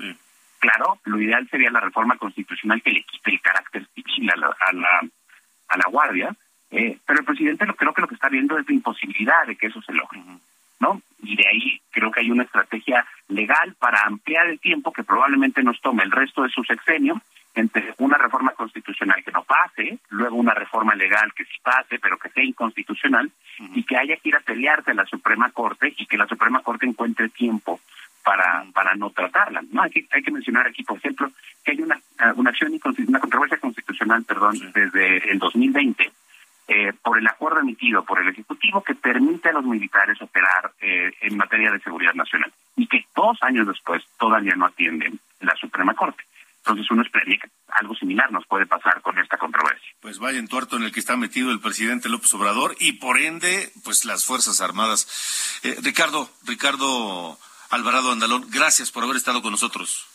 Claro, 0.59 0.99
lo 1.05 1.21
ideal 1.21 1.47
sería 1.49 1.71
la 1.71 1.79
reforma 1.79 2.17
constitucional 2.17 2.81
que 2.81 2.91
le 2.91 3.03
quite 3.03 3.31
el 3.31 3.41
carácter 3.41 3.86
civil 3.93 4.29
a 4.31 4.36
la, 4.36 4.47
a 4.47 4.73
la, 4.73 5.01
a 5.69 5.77
la 5.77 5.89
Guardia, 5.89 6.36
eh, 6.71 6.97
pero 7.05 7.19
el 7.19 7.25
presidente 7.25 7.65
lo 7.65 7.75
creo 7.75 7.93
que 7.93 8.01
lo 8.01 8.07
que 8.07 8.15
está 8.15 8.29
viendo 8.29 8.57
es 8.57 8.67
la 8.67 8.73
imposibilidad 8.73 9.45
de 9.47 9.55
que 9.55 9.67
eso 9.67 9.81
se 9.81 9.93
logre. 9.93 10.21
¿no? 10.79 11.01
Y 11.23 11.36
de 11.38 11.47
ahí 11.47 11.81
creo 11.91 12.11
que 12.11 12.19
hay 12.19 12.31
una 12.31 12.43
estrategia 12.43 13.05
legal 13.29 13.75
para 13.79 14.01
ampliar 14.01 14.47
el 14.47 14.59
tiempo 14.59 14.91
que 14.91 15.03
probablemente 15.03 15.63
nos 15.63 15.79
tome 15.79 16.03
el 16.03 16.11
resto 16.11 16.43
de 16.43 16.49
su 16.49 16.63
sexenio 16.63 17.21
entre 17.53 17.93
una 17.99 18.17
reforma 18.17 18.51
constitucional 18.51 19.23
que 19.23 19.31
no 19.31 19.43
pase, 19.43 19.97
luego 20.09 20.36
una 20.36 20.53
reforma 20.53 20.93
legal 20.93 21.33
que 21.33 21.45
sí 21.45 21.57
pase, 21.63 21.99
pero 21.99 22.17
que 22.17 22.29
sea 22.29 22.43
inconstitucional, 22.43 23.31
y 23.73 23.83
que 23.83 23.97
haya 23.97 24.17
que 24.17 24.29
ir 24.29 24.35
a 24.35 24.41
pelearse 24.41 24.91
a 24.91 24.95
la 24.95 25.05
Suprema 25.05 25.51
Corte 25.51 25.93
y 25.97 26.05
que 26.05 26.17
la 26.17 26.27
Suprema 26.27 26.61
Corte 26.61 26.85
encuentre 26.85 27.29
tiempo 27.29 27.79
para 28.23 28.65
para 28.73 28.95
no 28.95 29.09
tratarla. 29.11 29.63
No 29.71 29.83
hay 29.83 29.91
que, 29.91 30.07
hay 30.11 30.23
que 30.23 30.31
mencionar 30.31 30.67
aquí, 30.67 30.83
por 30.83 30.97
ejemplo, 30.97 31.31
que 31.63 31.71
hay 31.71 31.81
una 31.81 31.95
eh, 31.95 32.33
una 32.35 32.49
acción 32.49 32.73
una 33.07 33.19
controversia 33.19 33.57
constitucional, 33.57 34.23
perdón, 34.23 34.55
desde 34.73 35.31
el 35.31 35.39
2020 35.39 36.11
eh, 36.67 36.93
por 37.03 37.19
el 37.19 37.27
acuerdo 37.27 37.59
emitido 37.59 38.03
por 38.03 38.19
el 38.19 38.29
ejecutivo 38.29 38.81
que 38.83 38.95
permite 38.95 39.49
a 39.49 39.53
los 39.53 39.63
militares 39.63 40.19
operar 40.19 40.71
eh, 40.81 41.11
en 41.21 41.37
materia 41.37 41.71
de 41.71 41.79
seguridad 41.79 42.15
nacional 42.15 42.51
y 42.75 42.87
que 42.87 43.05
dos 43.15 43.37
años 43.43 43.67
después 43.67 44.03
todavía 44.17 44.55
no 44.55 44.65
atienden 44.65 45.19
la 45.41 45.55
Suprema 45.57 45.93
Corte. 45.93 46.23
Entonces 46.57 46.89
uno 46.89 47.03
esperaría 47.03 47.37
que 47.37 47.49
algo 47.69 47.93
similar 47.93 48.31
nos 48.31 48.47
puede 48.47 48.65
pasar 48.65 49.01
con 49.01 49.15
esta 49.19 49.37
controversia. 49.37 49.84
Pues 50.05 50.19
vaya 50.19 50.37
entuerto 50.37 50.77
en 50.77 50.83
el 50.83 50.91
que 50.91 50.99
está 50.99 51.17
metido 51.17 51.49
el 51.49 51.59
presidente 51.59 52.09
López 52.09 52.31
Obrador 52.35 52.75
y 52.79 52.91
por 52.91 53.17
ende, 53.19 53.73
pues 53.83 54.05
las 54.05 54.23
Fuerzas 54.23 54.61
Armadas. 54.61 55.07
Eh, 55.63 55.75
Ricardo, 55.81 56.29
Ricardo 56.43 57.39
Alvarado 57.71 58.11
Andalón, 58.11 58.45
gracias 58.51 58.91
por 58.91 59.03
haber 59.03 59.15
estado 59.17 59.41
con 59.41 59.49
nosotros. 59.49 60.05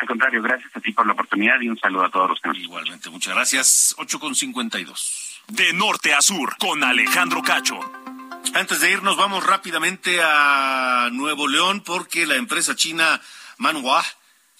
Al 0.00 0.08
contrario, 0.08 0.42
gracias 0.42 0.76
a 0.76 0.80
ti 0.80 0.90
por 0.92 1.06
la 1.06 1.12
oportunidad 1.12 1.60
y 1.60 1.68
un 1.68 1.78
saludo 1.78 2.06
a 2.06 2.10
todos 2.10 2.28
los 2.28 2.40
que 2.40 2.48
nos 2.48 2.58
Igualmente, 2.58 3.08
muchas 3.08 3.32
gracias. 3.32 3.94
8 3.98 4.18
con 4.18 4.34
52. 4.34 5.42
De 5.46 5.72
norte 5.74 6.12
a 6.12 6.22
sur, 6.22 6.56
con 6.58 6.82
Alejandro 6.82 7.40
Cacho. 7.40 7.78
Antes 8.54 8.80
de 8.80 8.90
irnos, 8.90 9.16
vamos 9.16 9.46
rápidamente 9.46 10.20
a 10.24 11.08
Nuevo 11.12 11.46
León 11.46 11.84
porque 11.84 12.26
la 12.26 12.34
empresa 12.34 12.74
china 12.74 13.20
Manhua 13.58 14.04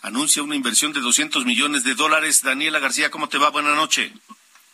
anuncia 0.03 0.45
una 0.45 0.55
inversión 0.55 0.93
de 0.93 1.01
200 1.01 1.45
millones 1.45 1.83
de 1.83 1.97
dólares. 1.97 2.45
Daniela 2.45 2.79
García, 2.79 3.11
¿cómo 3.11 3.29
te 3.29 3.37
va? 3.37 3.51
Buenas 3.51 3.75
noches. 3.75 4.13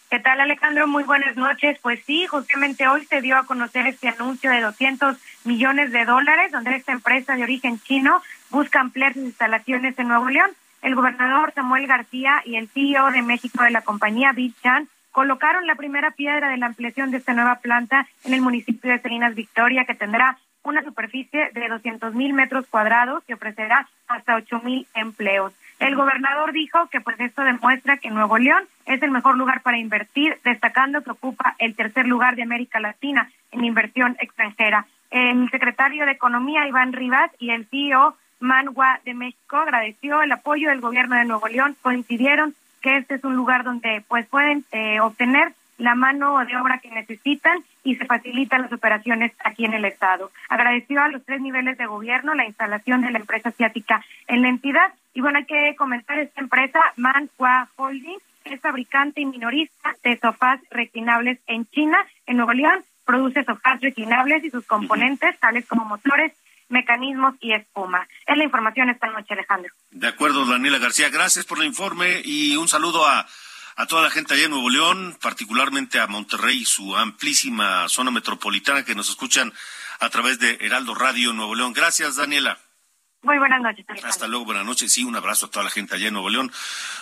¿Qué 0.08 0.20
tal, 0.20 0.40
Alejandro? 0.40 0.86
Muy 0.86 1.02
buenas 1.02 1.36
noches. 1.36 1.80
Pues 1.82 2.00
sí, 2.04 2.26
justamente 2.28 2.86
hoy 2.86 3.04
se 3.06 3.20
dio 3.20 3.36
a 3.36 3.44
conocer 3.44 3.88
este 3.88 4.08
anuncio 4.08 4.52
de 4.52 4.60
200 4.60 5.16
millones 5.44 5.90
de 5.90 6.04
dólares, 6.04 6.52
donde 6.52 6.76
esta 6.76 6.92
empresa 6.92 7.34
de 7.34 7.42
origen 7.42 7.80
chino 7.80 8.22
busca 8.50 8.78
ampliar 8.78 9.14
sus 9.14 9.24
instalaciones 9.24 9.98
en 9.98 10.06
Nuevo 10.06 10.28
León. 10.28 10.50
El 10.82 10.94
gobernador 10.94 11.52
Samuel 11.54 11.88
García 11.88 12.40
y 12.44 12.54
el 12.54 12.68
CEO 12.68 13.10
de 13.10 13.22
México 13.22 13.64
de 13.64 13.72
la 13.72 13.82
compañía, 13.82 14.30
Bill 14.30 14.54
Chan, 14.62 14.88
colocaron 15.10 15.66
la 15.66 15.74
primera 15.74 16.12
piedra 16.12 16.50
de 16.50 16.56
la 16.56 16.66
ampliación 16.66 17.10
de 17.10 17.16
esta 17.16 17.32
nueva 17.32 17.56
planta 17.56 18.06
en 18.22 18.32
el 18.32 18.42
municipio 18.42 18.92
de 18.92 19.00
Salinas 19.00 19.34
Victoria, 19.34 19.86
que 19.86 19.96
tendrá 19.96 20.38
una 20.66 20.82
superficie 20.82 21.50
de 21.52 21.68
200 21.68 22.14
mil 22.14 22.32
metros 22.32 22.66
cuadrados 22.66 23.22
que 23.24 23.34
ofrecerá 23.34 23.88
hasta 24.08 24.36
8 24.36 24.60
mil 24.64 24.86
empleos. 24.94 25.52
El 25.78 25.94
gobernador 25.94 26.52
dijo 26.52 26.88
que 26.88 27.00
pues 27.00 27.18
esto 27.20 27.42
demuestra 27.42 27.98
que 27.98 28.10
Nuevo 28.10 28.38
León 28.38 28.64
es 28.86 29.02
el 29.02 29.10
mejor 29.10 29.36
lugar 29.36 29.60
para 29.62 29.78
invertir, 29.78 30.38
destacando 30.42 31.02
que 31.02 31.10
ocupa 31.10 31.54
el 31.58 31.76
tercer 31.76 32.06
lugar 32.06 32.34
de 32.34 32.42
América 32.42 32.80
Latina 32.80 33.30
en 33.52 33.64
inversión 33.64 34.16
extranjera. 34.20 34.86
El 35.10 35.48
secretario 35.50 36.04
de 36.04 36.12
Economía, 36.12 36.66
Iván 36.66 36.92
Rivas, 36.92 37.30
y 37.38 37.50
el 37.50 37.66
CEO 37.66 38.16
Manhua 38.40 39.00
de 39.04 39.14
México 39.14 39.56
agradeció 39.56 40.22
el 40.22 40.32
apoyo 40.32 40.70
del 40.70 40.80
gobierno 40.80 41.16
de 41.16 41.24
Nuevo 41.24 41.46
León, 41.48 41.76
coincidieron 41.80 42.54
que 42.82 42.96
este 42.96 43.14
es 43.14 43.24
un 43.24 43.36
lugar 43.36 43.64
donde 43.64 44.02
pues 44.08 44.26
pueden 44.26 44.64
eh, 44.72 45.00
obtener 45.00 45.52
la 45.78 45.94
mano 45.94 46.38
de 46.44 46.56
obra 46.56 46.78
que 46.78 46.90
necesitan 46.90 47.58
y 47.86 47.94
se 47.94 48.04
facilitan 48.04 48.62
las 48.62 48.72
operaciones 48.72 49.32
aquí 49.44 49.64
en 49.64 49.72
el 49.72 49.84
Estado. 49.84 50.32
Agradeció 50.48 51.00
a 51.00 51.08
los 51.08 51.24
tres 51.24 51.40
niveles 51.40 51.78
de 51.78 51.86
gobierno 51.86 52.34
la 52.34 52.44
instalación 52.44 53.00
de 53.02 53.12
la 53.12 53.20
empresa 53.20 53.50
asiática 53.50 54.04
en 54.26 54.42
la 54.42 54.48
entidad. 54.48 54.92
Y 55.14 55.20
bueno, 55.20 55.38
hay 55.38 55.46
que 55.46 55.76
comentar 55.76 56.18
esta 56.18 56.40
empresa, 56.40 56.80
Manhua 56.96 57.68
Holdings, 57.76 58.22
es 58.44 58.60
fabricante 58.60 59.20
y 59.20 59.26
minorista 59.26 59.94
de 60.02 60.18
sofás 60.18 60.60
reclinables 60.70 61.38
en 61.46 61.66
China, 61.66 61.98
en 62.26 62.38
Nuevo 62.38 62.52
León. 62.52 62.84
Produce 63.04 63.44
sofás 63.44 63.80
reclinables 63.80 64.42
y 64.42 64.50
sus 64.50 64.66
componentes, 64.66 65.38
tales 65.38 65.64
como 65.66 65.84
motores, 65.84 66.32
mecanismos 66.68 67.34
y 67.40 67.52
espuma. 67.52 68.06
Es 68.26 68.36
la 68.36 68.44
información 68.44 68.90
esta 68.90 69.06
noche, 69.08 69.34
Alejandro. 69.34 69.72
De 69.92 70.08
acuerdo, 70.08 70.44
Daniela 70.44 70.78
García. 70.78 71.08
Gracias 71.08 71.44
por 71.44 71.58
el 71.58 71.66
informe 71.66 72.20
y 72.24 72.56
un 72.56 72.66
saludo 72.66 73.06
a 73.06 73.26
a 73.76 73.86
toda 73.86 74.02
la 74.02 74.10
gente 74.10 74.34
allá 74.34 74.44
en 74.44 74.50
Nuevo 74.50 74.70
León, 74.70 75.18
particularmente 75.20 76.00
a 76.00 76.06
Monterrey 76.06 76.62
y 76.62 76.64
su 76.64 76.96
amplísima 76.96 77.88
zona 77.90 78.10
metropolitana 78.10 78.84
que 78.84 78.94
nos 78.94 79.10
escuchan 79.10 79.52
a 80.00 80.08
través 80.08 80.38
de 80.38 80.56
Heraldo 80.62 80.94
Radio 80.94 81.34
Nuevo 81.34 81.54
León. 81.54 81.74
Gracias, 81.74 82.16
Daniela. 82.16 82.58
Muy 83.22 83.38
buenas 83.38 83.60
noches. 83.60 83.84
Hasta 84.02 84.28
luego, 84.28 84.46
buenas 84.46 84.64
noches. 84.64 84.92
Sí, 84.92 85.04
un 85.04 85.14
abrazo 85.14 85.46
a 85.46 85.50
toda 85.50 85.64
la 85.64 85.70
gente 85.70 85.94
allá 85.94 86.08
en 86.08 86.14
Nuevo 86.14 86.30
León. 86.30 86.50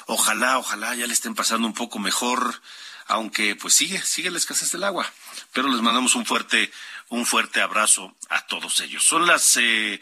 Ojalá, 0.07 0.59
ojalá 0.59 0.95
ya 0.97 1.07
le 1.07 1.13
estén 1.13 1.35
pasando 1.37 1.67
un 1.69 1.75
poco 1.75 2.01
mejor, 2.01 2.61
aunque 3.07 3.55
pues 3.55 3.75
sigue, 3.75 4.01
sigue 4.01 4.31
la 4.31 4.39
escasez 4.39 4.73
del 4.73 4.83
agua. 4.83 5.07
Pero 5.53 5.69
les 5.69 5.81
mandamos 5.81 6.17
un 6.17 6.27
fuerte, 6.27 6.73
un 7.09 7.25
fuerte 7.25 7.61
abrazo 7.61 8.17
a 8.31 8.47
todos 8.47 8.81
ellos. 8.81 9.05
Son 9.05 9.27
las 9.27 9.57
eh, 9.59 10.01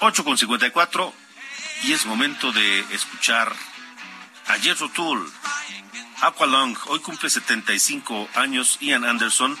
ocho 0.00 0.24
con 0.24 0.38
cincuenta 0.38 0.66
y 0.66 0.70
cuatro 0.70 1.12
y 1.82 1.92
es 1.92 2.06
momento 2.06 2.52
de 2.52 2.80
escuchar 2.94 3.54
a 4.48 4.58
Jethro 4.58 4.88
Tull, 4.90 5.32
Aqualung. 6.22 6.76
Hoy 6.86 7.00
cumple 7.00 7.30
75 7.30 8.28
años 8.34 8.78
Ian 8.80 9.04
Anderson 9.04 9.58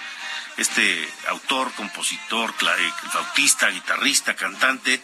este 0.56 1.08
autor, 1.28 1.72
compositor, 1.72 2.50
eh, 2.50 2.92
flautista, 3.10 3.68
guitarrista, 3.68 4.34
cantante, 4.34 5.02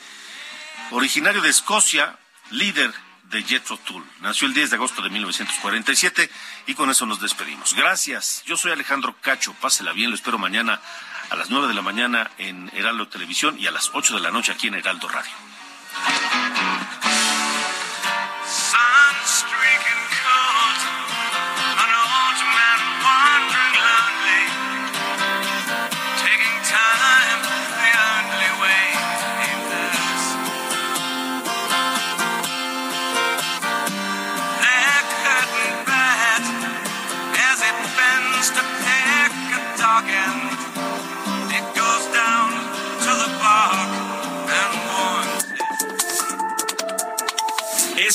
originario 0.90 1.42
de 1.42 1.50
Escocia, 1.50 2.18
líder 2.50 2.92
de 3.24 3.42
Jethro 3.42 3.76
Tull. 3.78 4.04
Nació 4.20 4.46
el 4.46 4.54
10 4.54 4.70
de 4.70 4.76
agosto 4.76 5.02
de 5.02 5.10
1947 5.10 6.30
y 6.66 6.74
con 6.74 6.90
eso 6.90 7.06
nos 7.06 7.20
despedimos. 7.20 7.74
Gracias. 7.74 8.42
Yo 8.46 8.56
soy 8.56 8.72
Alejandro 8.72 9.14
Cacho. 9.20 9.54
Pásela 9.54 9.92
bien. 9.92 10.10
Lo 10.10 10.16
espero 10.16 10.38
mañana 10.38 10.80
a 11.30 11.36
las 11.36 11.50
9 11.50 11.68
de 11.68 11.74
la 11.74 11.82
mañana 11.82 12.30
en 12.38 12.70
Heraldo 12.74 13.08
Televisión 13.08 13.58
y 13.58 13.66
a 13.66 13.70
las 13.70 13.90
8 13.94 14.14
de 14.14 14.20
la 14.20 14.30
noche 14.30 14.52
aquí 14.52 14.68
en 14.68 14.74
Heraldo 14.74 15.08
Radio. 15.08 15.32